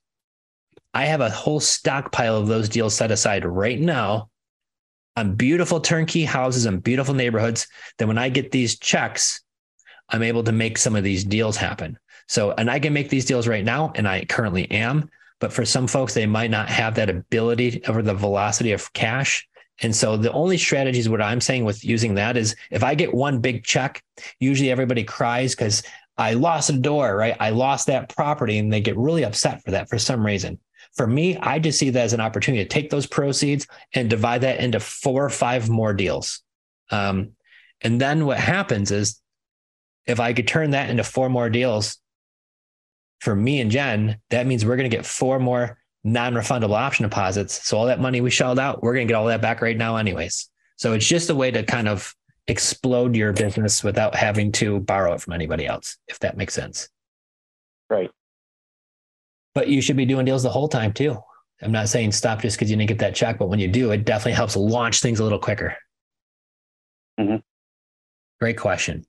I 0.93 1.05
have 1.05 1.21
a 1.21 1.29
whole 1.29 1.59
stockpile 1.59 2.37
of 2.37 2.47
those 2.47 2.69
deals 2.69 2.95
set 2.95 3.11
aside 3.11 3.45
right 3.45 3.79
now 3.79 4.29
on 5.15 5.35
beautiful 5.35 5.79
turnkey 5.79 6.23
houses 6.23 6.65
and 6.65 6.81
beautiful 6.81 7.13
neighborhoods. 7.13 7.67
Then 7.97 8.07
when 8.07 8.17
I 8.17 8.29
get 8.29 8.51
these 8.51 8.79
checks, 8.79 9.41
I'm 10.09 10.23
able 10.23 10.43
to 10.43 10.51
make 10.51 10.77
some 10.77 10.95
of 10.95 11.03
these 11.03 11.23
deals 11.23 11.57
happen. 11.57 11.99
So, 12.27 12.51
and 12.51 12.69
I 12.69 12.79
can 12.79 12.93
make 12.93 13.09
these 13.09 13.25
deals 13.25 13.47
right 13.47 13.63
now, 13.63 13.91
and 13.95 14.07
I 14.07 14.25
currently 14.25 14.69
am. 14.71 15.09
But 15.39 15.53
for 15.53 15.65
some 15.65 15.87
folks, 15.87 16.13
they 16.13 16.25
might 16.25 16.51
not 16.51 16.69
have 16.69 16.95
that 16.95 17.09
ability 17.09 17.81
or 17.87 18.01
the 18.01 18.13
velocity 18.13 18.71
of 18.71 18.91
cash. 18.93 19.47
And 19.81 19.95
so 19.95 20.17
the 20.17 20.31
only 20.31 20.57
strategies, 20.57 21.07
what 21.07 21.21
I'm 21.21 21.41
saying 21.41 21.63
with 21.63 21.85
using 21.85 22.15
that 22.15 22.35
is 22.35 22.55
if 22.71 22.83
I 22.83 22.95
get 22.95 23.13
one 23.13 23.39
big 23.39 23.63
check, 23.63 24.03
usually 24.39 24.71
everybody 24.71 25.03
cries 25.03 25.53
because 25.53 25.83
I 26.17 26.33
lost 26.33 26.71
a 26.71 26.73
door, 26.73 27.15
right? 27.15 27.37
I 27.39 27.51
lost 27.51 27.87
that 27.87 28.09
property 28.09 28.57
and 28.57 28.73
they 28.73 28.81
get 28.81 28.97
really 28.97 29.23
upset 29.23 29.63
for 29.63 29.71
that 29.71 29.87
for 29.87 29.99
some 29.99 30.25
reason. 30.25 30.59
For 30.95 31.05
me, 31.05 31.37
I 31.37 31.59
just 31.59 31.77
see 31.77 31.91
that 31.91 32.05
as 32.05 32.13
an 32.13 32.21
opportunity 32.21 32.63
to 32.63 32.69
take 32.69 32.89
those 32.89 33.05
proceeds 33.05 33.67
and 33.93 34.09
divide 34.09 34.41
that 34.41 34.59
into 34.59 34.79
four 34.79 35.25
or 35.25 35.29
five 35.29 35.69
more 35.69 35.93
deals. 35.93 36.41
Um, 36.89 37.33
and 37.81 38.01
then 38.01 38.25
what 38.25 38.39
happens 38.39 38.89
is 38.89 39.21
if 40.07 40.19
I 40.19 40.33
could 40.33 40.47
turn 40.47 40.71
that 40.71 40.89
into 40.89 41.03
four 41.03 41.29
more 41.29 41.51
deals 41.51 41.99
for 43.19 43.35
me 43.35 43.61
and 43.61 43.71
Jenn, 43.71 44.19
that 44.29 44.45
means 44.47 44.65
we're 44.65 44.77
going 44.77 44.89
to 44.89 44.95
get 44.95 45.05
four 45.05 45.39
more 45.39 45.77
non-refundable 46.03 46.77
option 46.77 47.03
deposits. 47.03 47.67
So 47.67 47.77
all 47.77 47.87
that 47.87 47.99
money 47.99 48.21
we 48.21 48.29
shelled 48.29 48.59
out, 48.59 48.81
we're 48.81 48.93
going 48.93 49.07
to 49.07 49.11
get 49.11 49.17
all 49.17 49.25
that 49.25 49.41
back 49.41 49.61
right 49.61 49.77
now 49.77 49.97
anyways. 49.97 50.49
So 50.77 50.93
it's 50.93 51.07
just 51.07 51.29
a 51.29 51.35
way 51.35 51.51
to 51.51 51.63
kind 51.63 51.87
of 51.87 52.15
explode 52.47 53.15
your 53.15 53.33
business 53.33 53.83
without 53.83 54.15
having 54.15 54.51
to 54.53 54.79
borrow 54.79 55.13
it 55.13 55.21
from 55.21 55.33
anybody 55.33 55.65
else, 55.65 55.97
if 56.07 56.19
that 56.19 56.37
makes 56.37 56.53
sense. 56.53 56.87
Right. 57.89 58.09
But 59.53 59.67
you 59.67 59.81
should 59.81 59.97
be 59.97 60.05
doing 60.05 60.25
deals 60.25 60.43
the 60.43 60.49
whole 60.49 60.69
time 60.69 60.93
too. 60.93 61.17
I'm 61.61 61.71
not 61.71 61.89
saying 61.89 62.11
stop 62.11 62.41
just 62.41 62.55
because 62.55 62.69
you 62.69 62.77
didn't 62.77 62.89
get 62.89 62.99
that 62.99 63.15
check, 63.15 63.39
but 63.39 63.49
when 63.49 63.59
you 63.59 63.67
do, 63.67 63.91
it 63.91 64.05
definitely 64.05 64.33
helps 64.33 64.55
launch 64.55 65.01
things 65.01 65.19
a 65.19 65.23
little 65.23 65.39
quicker. 65.39 65.75
Mhm. 67.19 67.41
Great 68.39 68.57
question. 68.57 69.05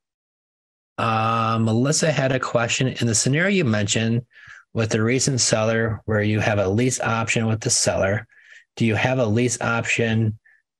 Uh, 0.98 1.58
Melissa 1.60 2.10
had 2.10 2.32
a 2.32 2.40
question 2.40 2.88
in 2.88 3.06
the 3.06 3.14
scenario 3.14 3.48
you 3.48 3.64
mentioned 3.64 4.26
with 4.74 4.90
the 4.90 5.02
recent 5.02 5.40
seller 5.40 6.02
where 6.04 6.22
you 6.22 6.40
have 6.40 6.58
a 6.58 6.68
lease 6.68 7.00
option 7.00 7.46
with 7.46 7.60
the 7.60 7.70
seller. 7.70 8.26
Do 8.76 8.84
you 8.84 8.96
have 8.96 9.18
a 9.18 9.26
lease 9.26 9.60
option 9.60 10.38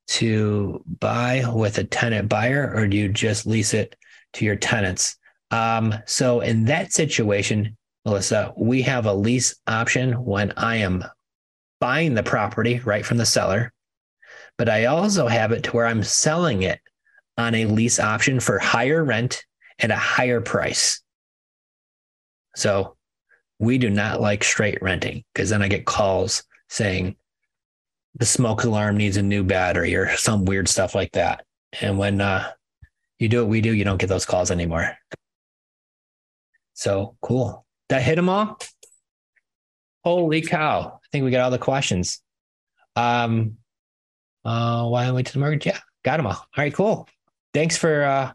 to 0.08 0.82
buy 1.00 1.44
with 1.46 1.78
a 1.78 1.84
tenant 1.84 2.28
buyer 2.28 2.72
or 2.74 2.88
do 2.88 2.96
you 2.96 3.08
just 3.08 3.46
lease 3.46 3.74
it 3.74 3.94
to 4.34 4.44
your 4.44 4.56
tenants? 4.56 5.16
Um, 5.50 5.94
so 6.06 6.40
in 6.40 6.64
that 6.64 6.92
situation, 6.92 7.76
Melissa, 8.04 8.52
we 8.56 8.82
have 8.82 9.06
a 9.06 9.14
lease 9.14 9.54
option 9.66 10.24
when 10.24 10.52
I 10.56 10.76
am 10.76 11.04
buying 11.80 12.14
the 12.14 12.22
property 12.22 12.80
right 12.80 13.06
from 13.06 13.18
the 13.18 13.26
seller, 13.26 13.72
but 14.56 14.68
I 14.68 14.86
also 14.86 15.28
have 15.28 15.52
it 15.52 15.64
to 15.64 15.72
where 15.72 15.86
I'm 15.86 16.02
selling 16.02 16.62
it 16.62 16.80
on 17.36 17.54
a 17.54 17.66
lease 17.66 18.00
option 18.00 18.40
for 18.40 18.58
higher 18.58 19.04
rent 19.04 19.44
at 19.78 19.90
a 19.90 19.96
higher 19.96 20.40
price. 20.40 21.00
So 22.56 22.96
we 23.58 23.78
do 23.78 23.90
not 23.90 24.20
like 24.20 24.44
straight 24.44 24.82
renting 24.82 25.24
because 25.32 25.50
then 25.50 25.62
I 25.62 25.68
get 25.68 25.86
calls 25.86 26.44
saying 26.68 27.16
the 28.14 28.26
smoke 28.26 28.64
alarm 28.64 28.96
needs 28.96 29.16
a 29.16 29.22
new 29.22 29.44
battery 29.44 29.94
or 29.94 30.16
some 30.16 30.44
weird 30.44 30.68
stuff 30.68 30.94
like 30.94 31.12
that. 31.12 31.44
And 31.80 31.98
when 31.98 32.20
uh, 32.20 32.50
you 33.18 33.28
do 33.28 33.40
what 33.40 33.48
we 33.48 33.60
do, 33.60 33.72
you 33.72 33.84
don't 33.84 33.98
get 33.98 34.08
those 34.08 34.26
calls 34.26 34.50
anymore. 34.50 34.96
So 36.74 37.16
cool. 37.20 37.64
That 37.88 38.02
hit 38.02 38.16
them 38.16 38.28
all? 38.28 38.58
Holy 40.04 40.42
cow. 40.42 41.00
I 41.02 41.06
think 41.10 41.24
we 41.24 41.30
got 41.30 41.42
all 41.42 41.50
the 41.50 41.58
questions. 41.58 42.20
Um, 42.96 43.56
uh, 44.44 44.86
why 44.88 45.06
don't 45.06 45.14
we 45.14 45.22
to 45.22 45.32
the 45.32 45.38
mortgage? 45.38 45.66
Yeah, 45.66 45.78
got 46.04 46.16
them 46.18 46.26
all. 46.26 46.34
All 46.34 46.46
right, 46.56 46.72
cool. 46.72 47.08
Thanks 47.52 47.76
for 47.76 48.04
uh, 48.04 48.32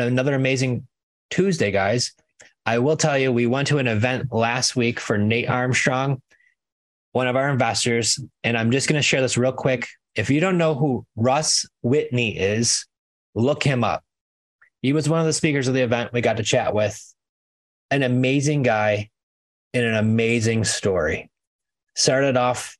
another 0.00 0.34
amazing 0.34 0.86
Tuesday, 1.30 1.70
guys. 1.70 2.12
I 2.64 2.78
will 2.78 2.96
tell 2.96 3.18
you, 3.18 3.32
we 3.32 3.46
went 3.46 3.68
to 3.68 3.78
an 3.78 3.88
event 3.88 4.32
last 4.32 4.76
week 4.76 5.00
for 5.00 5.18
Nate 5.18 5.48
Armstrong, 5.48 6.22
one 7.12 7.26
of 7.26 7.36
our 7.36 7.50
investors. 7.50 8.18
And 8.44 8.56
I'm 8.56 8.70
just 8.70 8.88
going 8.88 8.98
to 8.98 9.06
share 9.06 9.20
this 9.20 9.36
real 9.36 9.52
quick. 9.52 9.88
If 10.14 10.30
you 10.30 10.40
don't 10.40 10.58
know 10.58 10.74
who 10.74 11.04
Russ 11.16 11.66
Whitney 11.82 12.38
is, 12.38 12.86
look 13.34 13.62
him 13.62 13.82
up. 13.82 14.04
He 14.80 14.92
was 14.92 15.08
one 15.08 15.20
of 15.20 15.26
the 15.26 15.32
speakers 15.32 15.68
of 15.68 15.74
the 15.74 15.82
event 15.82 16.12
we 16.12 16.20
got 16.20 16.36
to 16.36 16.42
chat 16.42 16.74
with. 16.74 17.00
An 17.90 18.02
amazing 18.02 18.62
guy 18.62 19.10
and 19.74 19.84
an 19.84 19.94
amazing 19.94 20.64
story. 20.64 21.30
Started 21.94 22.36
off, 22.36 22.76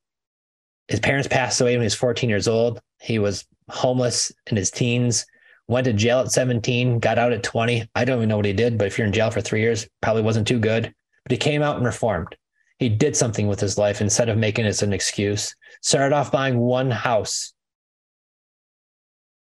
his 0.88 1.00
parents 1.00 1.28
passed 1.28 1.60
away 1.60 1.72
when 1.72 1.80
he 1.80 1.86
was 1.86 1.94
14 1.94 2.28
years 2.28 2.48
old. 2.48 2.80
He 3.00 3.18
was 3.18 3.44
homeless 3.68 4.32
in 4.46 4.56
his 4.56 4.70
teens 4.70 5.26
went 5.72 5.86
to 5.86 5.92
jail 5.92 6.20
at 6.20 6.30
17, 6.30 7.00
got 7.00 7.18
out 7.18 7.32
at 7.32 7.42
20. 7.42 7.88
I 7.94 8.04
don't 8.04 8.18
even 8.18 8.28
know 8.28 8.36
what 8.36 8.46
he 8.46 8.52
did, 8.52 8.78
but 8.78 8.86
if 8.86 8.98
you're 8.98 9.06
in 9.06 9.12
jail 9.12 9.30
for 9.30 9.40
three 9.40 9.60
years, 9.60 9.88
probably 10.00 10.22
wasn't 10.22 10.46
too 10.46 10.60
good. 10.60 10.94
But 11.24 11.32
he 11.32 11.38
came 11.38 11.62
out 11.62 11.76
and 11.76 11.84
reformed. 11.84 12.36
He 12.78 12.88
did 12.88 13.16
something 13.16 13.48
with 13.48 13.60
his 13.60 13.78
life 13.78 14.00
instead 14.00 14.28
of 14.28 14.38
making 14.38 14.66
it 14.66 14.82
an 14.82 14.92
excuse. 14.92 15.54
Started 15.80 16.14
off 16.14 16.32
buying 16.32 16.58
one 16.58 16.90
house 16.90 17.52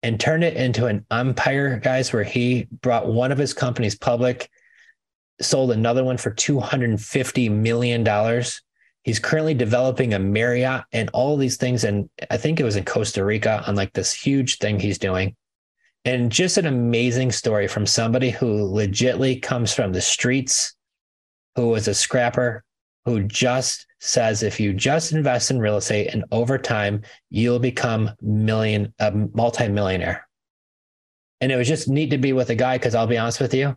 and 0.02 0.20
turned 0.20 0.44
it 0.44 0.56
into 0.56 0.86
an 0.86 1.04
empire, 1.10 1.78
guys, 1.78 2.12
where 2.12 2.24
he 2.24 2.68
brought 2.82 3.06
one 3.06 3.32
of 3.32 3.38
his 3.38 3.54
companies 3.54 3.96
public, 3.96 4.50
sold 5.40 5.72
another 5.72 6.04
one 6.04 6.16
for 6.16 6.30
$250 6.30 7.50
million. 7.50 8.42
He's 9.02 9.18
currently 9.18 9.54
developing 9.54 10.14
a 10.14 10.18
Marriott 10.18 10.84
and 10.92 11.10
all 11.12 11.36
these 11.36 11.56
things. 11.56 11.84
And 11.84 12.08
I 12.30 12.36
think 12.36 12.60
it 12.60 12.64
was 12.64 12.76
in 12.76 12.84
Costa 12.84 13.24
Rica 13.24 13.64
on 13.66 13.74
like 13.74 13.92
this 13.92 14.12
huge 14.12 14.58
thing 14.58 14.78
he's 14.78 14.98
doing 14.98 15.34
and 16.04 16.30
just 16.30 16.58
an 16.58 16.66
amazing 16.66 17.32
story 17.32 17.66
from 17.66 17.86
somebody 17.86 18.30
who 18.30 18.68
legitly 18.68 19.40
comes 19.40 19.72
from 19.72 19.92
the 19.92 20.00
streets, 20.00 20.74
who 21.56 21.68
was 21.68 21.88
a 21.88 21.94
scrapper, 21.94 22.62
who 23.04 23.22
just 23.22 23.86
says 24.00 24.42
if 24.42 24.60
you 24.60 24.74
just 24.74 25.12
invest 25.12 25.50
in 25.50 25.58
real 25.58 25.78
estate 25.78 26.08
and 26.12 26.24
over 26.30 26.58
time 26.58 27.00
you'll 27.30 27.58
become 27.58 28.10
million 28.20 28.92
a 28.98 29.10
multi-millionaire. 29.10 30.26
And 31.40 31.50
it 31.50 31.56
was 31.56 31.68
just 31.68 31.88
neat 31.88 32.10
to 32.10 32.18
be 32.18 32.32
with 32.32 32.50
a 32.50 32.54
guy 32.54 32.76
because 32.76 32.94
I'll 32.94 33.06
be 33.06 33.18
honest 33.18 33.40
with 33.40 33.54
you, 33.54 33.76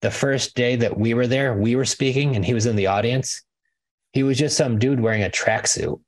the 0.00 0.10
first 0.10 0.54
day 0.56 0.76
that 0.76 0.98
we 0.98 1.14
were 1.14 1.26
there, 1.26 1.54
we 1.54 1.76
were 1.76 1.84
speaking 1.84 2.34
and 2.34 2.44
he 2.44 2.54
was 2.54 2.66
in 2.66 2.76
the 2.76 2.88
audience. 2.88 3.42
He 4.12 4.22
was 4.22 4.38
just 4.38 4.56
some 4.56 4.78
dude 4.78 5.00
wearing 5.00 5.22
a 5.22 5.30
tracksuit. 5.30 6.00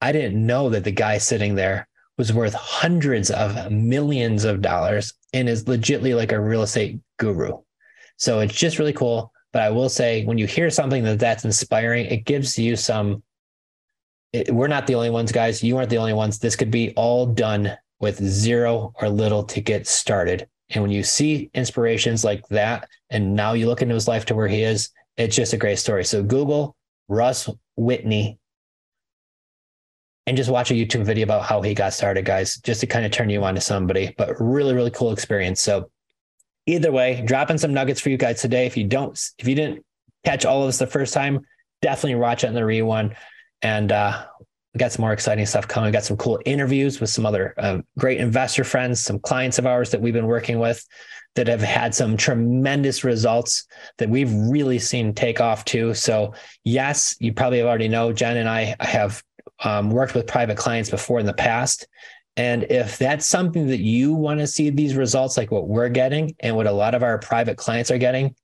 I 0.00 0.10
didn't 0.10 0.44
know 0.44 0.70
that 0.70 0.84
the 0.84 0.90
guy 0.90 1.18
sitting 1.18 1.54
there 1.54 1.88
was 2.18 2.32
worth 2.32 2.54
hundreds 2.54 3.30
of 3.30 3.70
millions 3.70 4.44
of 4.44 4.60
dollars 4.60 5.14
and 5.32 5.48
is 5.48 5.64
legitly 5.64 6.14
like 6.14 6.32
a 6.32 6.40
real 6.40 6.62
estate 6.62 7.00
guru. 7.18 7.58
So 8.16 8.40
it's 8.40 8.54
just 8.54 8.78
really 8.78 8.92
cool. 8.92 9.32
But 9.52 9.62
I 9.62 9.70
will 9.70 9.88
say, 9.88 10.24
when 10.24 10.38
you 10.38 10.46
hear 10.46 10.70
something 10.70 11.04
that 11.04 11.18
that's 11.18 11.44
inspiring, 11.44 12.06
it 12.06 12.24
gives 12.24 12.58
you 12.58 12.76
some. 12.76 13.22
It, 14.32 14.50
we're 14.50 14.68
not 14.68 14.86
the 14.86 14.94
only 14.94 15.10
ones, 15.10 15.30
guys. 15.30 15.62
You 15.62 15.76
aren't 15.76 15.90
the 15.90 15.98
only 15.98 16.14
ones. 16.14 16.38
This 16.38 16.56
could 16.56 16.70
be 16.70 16.92
all 16.96 17.26
done 17.26 17.76
with 18.00 18.22
zero 18.24 18.94
or 19.00 19.10
little 19.10 19.44
to 19.44 19.60
get 19.60 19.86
started. 19.86 20.48
And 20.70 20.82
when 20.82 20.90
you 20.90 21.02
see 21.02 21.50
inspirations 21.52 22.24
like 22.24 22.46
that, 22.48 22.88
and 23.10 23.34
now 23.34 23.52
you 23.52 23.66
look 23.66 23.82
into 23.82 23.94
his 23.94 24.08
life 24.08 24.24
to 24.26 24.34
where 24.34 24.48
he 24.48 24.62
is, 24.62 24.88
it's 25.18 25.36
just 25.36 25.52
a 25.52 25.58
great 25.58 25.78
story. 25.78 26.04
So 26.04 26.22
Google 26.22 26.74
Russ 27.08 27.48
Whitney, 27.76 28.38
and 30.26 30.36
just 30.36 30.50
watch 30.50 30.70
a 30.70 30.74
YouTube 30.74 31.04
video 31.04 31.24
about 31.24 31.44
how 31.44 31.62
he 31.62 31.74
got 31.74 31.92
started, 31.92 32.24
guys, 32.24 32.56
just 32.58 32.80
to 32.80 32.86
kind 32.86 33.04
of 33.04 33.10
turn 33.10 33.30
you 33.30 33.42
on 33.42 33.54
to 33.54 33.60
somebody. 33.60 34.14
But 34.16 34.40
really, 34.40 34.74
really 34.74 34.90
cool 34.90 35.12
experience. 35.12 35.60
So 35.60 35.90
either 36.66 36.92
way, 36.92 37.22
dropping 37.24 37.58
some 37.58 37.74
nuggets 37.74 38.00
for 38.00 38.10
you 38.10 38.16
guys 38.16 38.40
today. 38.40 38.66
If 38.66 38.76
you 38.76 38.84
don't, 38.84 39.18
if 39.38 39.48
you 39.48 39.54
didn't 39.54 39.84
catch 40.24 40.44
all 40.44 40.62
of 40.62 40.68
this 40.68 40.78
the 40.78 40.86
first 40.86 41.12
time, 41.12 41.40
definitely 41.80 42.16
watch 42.16 42.44
it 42.44 42.48
in 42.48 42.54
the 42.54 42.64
re 42.64 42.82
one. 42.82 43.16
And 43.62 43.90
uh, 43.90 44.26
we 44.74 44.78
got 44.78 44.92
some 44.92 45.02
more 45.02 45.12
exciting 45.12 45.44
stuff 45.46 45.68
coming. 45.68 45.88
We 45.88 45.92
got 45.92 46.04
some 46.04 46.16
cool 46.16 46.40
interviews 46.44 47.00
with 47.00 47.10
some 47.10 47.26
other 47.26 47.54
uh, 47.58 47.78
great 47.98 48.18
investor 48.18 48.64
friends, 48.64 49.00
some 49.00 49.18
clients 49.18 49.58
of 49.58 49.66
ours 49.66 49.90
that 49.90 50.00
we've 50.00 50.14
been 50.14 50.26
working 50.26 50.58
with 50.58 50.84
that 51.34 51.48
have 51.48 51.62
had 51.62 51.94
some 51.94 52.16
tremendous 52.16 53.04
results 53.04 53.64
that 53.98 54.08
we've 54.08 54.32
really 54.32 54.78
seen 54.78 55.14
take 55.14 55.40
off 55.40 55.64
too. 55.64 55.94
So, 55.94 56.34
yes, 56.62 57.16
you 57.20 57.32
probably 57.32 57.62
already 57.62 57.88
know 57.88 58.12
Jenn 58.12 58.36
and 58.36 58.48
I 58.48 58.76
have 58.80 59.22
um, 59.62 59.90
worked 59.90 60.14
with 60.14 60.26
private 60.26 60.56
clients 60.56 60.90
before 60.90 61.20
in 61.20 61.26
the 61.26 61.32
past. 61.32 61.86
And 62.36 62.64
if 62.64 62.98
that's 62.98 63.26
something 63.26 63.66
that 63.68 63.80
you 63.80 64.14
want 64.14 64.40
to 64.40 64.46
see 64.46 64.70
these 64.70 64.96
results 64.96 65.36
like 65.36 65.50
what 65.50 65.68
we're 65.68 65.90
getting 65.90 66.34
and 66.40 66.56
what 66.56 66.66
a 66.66 66.72
lot 66.72 66.94
of 66.94 67.02
our 67.02 67.18
private 67.18 67.58
clients 67.58 67.90
are 67.90 67.98
getting, 67.98 68.34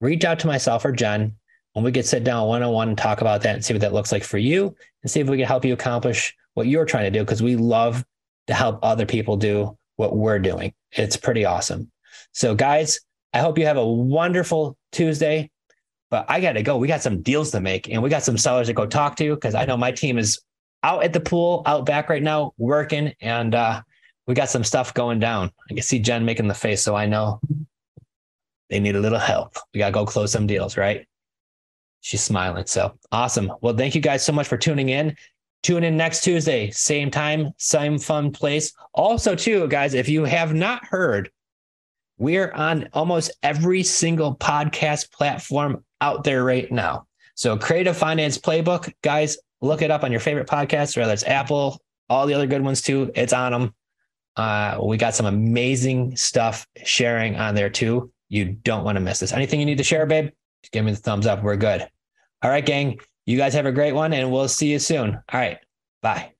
reach 0.00 0.24
out 0.24 0.38
to 0.40 0.46
myself 0.46 0.84
or 0.84 0.92
Jenn 0.92 1.34
and 1.74 1.84
we 1.84 1.92
could 1.92 2.06
sit 2.06 2.24
down 2.24 2.48
one 2.48 2.62
on 2.62 2.72
one 2.72 2.88
and 2.88 2.98
talk 2.98 3.20
about 3.20 3.42
that 3.42 3.54
and 3.54 3.64
see 3.64 3.74
what 3.74 3.82
that 3.82 3.92
looks 3.92 4.12
like 4.12 4.24
for 4.24 4.38
you 4.38 4.74
and 5.02 5.10
see 5.10 5.20
if 5.20 5.28
we 5.28 5.36
can 5.36 5.46
help 5.46 5.64
you 5.64 5.74
accomplish 5.74 6.34
what 6.54 6.66
you're 6.66 6.86
trying 6.86 7.04
to 7.04 7.18
do 7.18 7.24
because 7.24 7.42
we 7.42 7.56
love 7.56 8.04
to 8.46 8.54
help 8.54 8.78
other 8.82 9.06
people 9.06 9.36
do 9.36 9.76
what 9.96 10.16
we're 10.16 10.38
doing. 10.38 10.72
It's 10.92 11.16
pretty 11.16 11.44
awesome. 11.44 11.90
So, 12.32 12.54
guys, 12.54 13.00
I 13.34 13.40
hope 13.40 13.58
you 13.58 13.66
have 13.66 13.76
a 13.76 13.86
wonderful 13.86 14.76
Tuesday. 14.92 15.50
But 16.10 16.24
I 16.28 16.40
got 16.40 16.52
to 16.52 16.62
go. 16.62 16.78
We 16.78 16.88
got 16.88 17.02
some 17.02 17.20
deals 17.20 17.50
to 17.50 17.60
make 17.60 17.90
and 17.90 18.02
we 18.02 18.08
got 18.08 18.22
some 18.22 18.38
sellers 18.38 18.68
to 18.68 18.72
go 18.72 18.86
talk 18.86 19.16
to 19.16 19.34
because 19.34 19.54
I 19.54 19.66
know 19.66 19.76
my 19.76 19.92
team 19.92 20.16
is 20.16 20.40
out 20.82 21.04
at 21.04 21.12
the 21.12 21.20
pool, 21.20 21.62
out 21.66 21.86
back 21.86 22.08
right 22.08 22.22
now, 22.22 22.52
working, 22.58 23.12
and 23.20 23.54
uh, 23.54 23.82
we 24.26 24.34
got 24.34 24.50
some 24.50 24.64
stuff 24.64 24.94
going 24.94 25.18
down. 25.18 25.50
I 25.70 25.74
can 25.74 25.82
see 25.82 25.98
Jenn 25.98 26.24
making 26.24 26.48
the 26.48 26.54
face, 26.54 26.82
so 26.82 26.94
I 26.94 27.06
know 27.06 27.40
they 28.70 28.80
need 28.80 28.96
a 28.96 29.00
little 29.00 29.18
help. 29.18 29.56
We 29.72 29.78
got 29.78 29.86
to 29.86 29.92
go 29.92 30.06
close 30.06 30.32
some 30.32 30.46
deals, 30.46 30.76
right? 30.76 31.06
She's 32.00 32.22
smiling. 32.22 32.66
So 32.66 32.96
awesome. 33.10 33.52
Well, 33.60 33.76
thank 33.76 33.94
you 33.94 34.00
guys 34.00 34.24
so 34.24 34.32
much 34.32 34.46
for 34.46 34.56
tuning 34.56 34.90
in. 34.90 35.16
Tune 35.62 35.82
in 35.82 35.96
next 35.96 36.22
Tuesday, 36.22 36.70
same 36.70 37.10
time, 37.10 37.52
same 37.56 37.98
fun 37.98 38.30
place. 38.30 38.72
Also, 38.94 39.34
too, 39.34 39.66
guys, 39.66 39.94
if 39.94 40.08
you 40.08 40.24
have 40.24 40.54
not 40.54 40.84
heard, 40.84 41.30
we're 42.16 42.52
on 42.52 42.88
almost 42.92 43.32
every 43.42 43.82
single 43.82 44.36
podcast 44.36 45.10
platform 45.10 45.84
out 46.00 46.22
there 46.22 46.44
right 46.44 46.70
now. 46.70 47.06
So, 47.34 47.56
Creative 47.56 47.96
Finance 47.96 48.38
Playbook, 48.38 48.92
guys, 49.02 49.36
look 49.60 49.82
it 49.82 49.90
up 49.90 50.04
on 50.04 50.10
your 50.10 50.20
favorite 50.20 50.48
podcast, 50.48 50.96
whether 50.96 51.12
it's 51.12 51.24
Apple, 51.24 51.80
all 52.08 52.26
the 52.26 52.34
other 52.34 52.46
good 52.46 52.62
ones 52.62 52.82
too. 52.82 53.10
It's 53.14 53.32
on 53.32 53.52
them. 53.52 53.74
Uh, 54.36 54.78
we 54.82 54.96
got 54.96 55.14
some 55.14 55.26
amazing 55.26 56.16
stuff 56.16 56.66
sharing 56.84 57.36
on 57.36 57.54
there 57.54 57.70
too. 57.70 58.12
You 58.28 58.44
don't 58.46 58.84
want 58.84 58.96
to 58.96 59.00
miss 59.00 59.20
this. 59.20 59.32
Anything 59.32 59.60
you 59.60 59.66
need 59.66 59.78
to 59.78 59.84
share, 59.84 60.06
babe? 60.06 60.30
Just 60.62 60.72
give 60.72 60.84
me 60.84 60.92
the 60.92 60.98
thumbs 60.98 61.26
up. 61.26 61.42
We're 61.42 61.56
good. 61.56 61.86
All 62.42 62.50
right, 62.50 62.64
gang. 62.64 63.00
You 63.26 63.36
guys 63.36 63.54
have 63.54 63.66
a 63.66 63.72
great 63.72 63.92
one, 63.92 64.12
and 64.12 64.30
we'll 64.30 64.48
see 64.48 64.70
you 64.70 64.78
soon. 64.78 65.14
All 65.14 65.22
right. 65.40 65.58
Bye. 66.02 66.32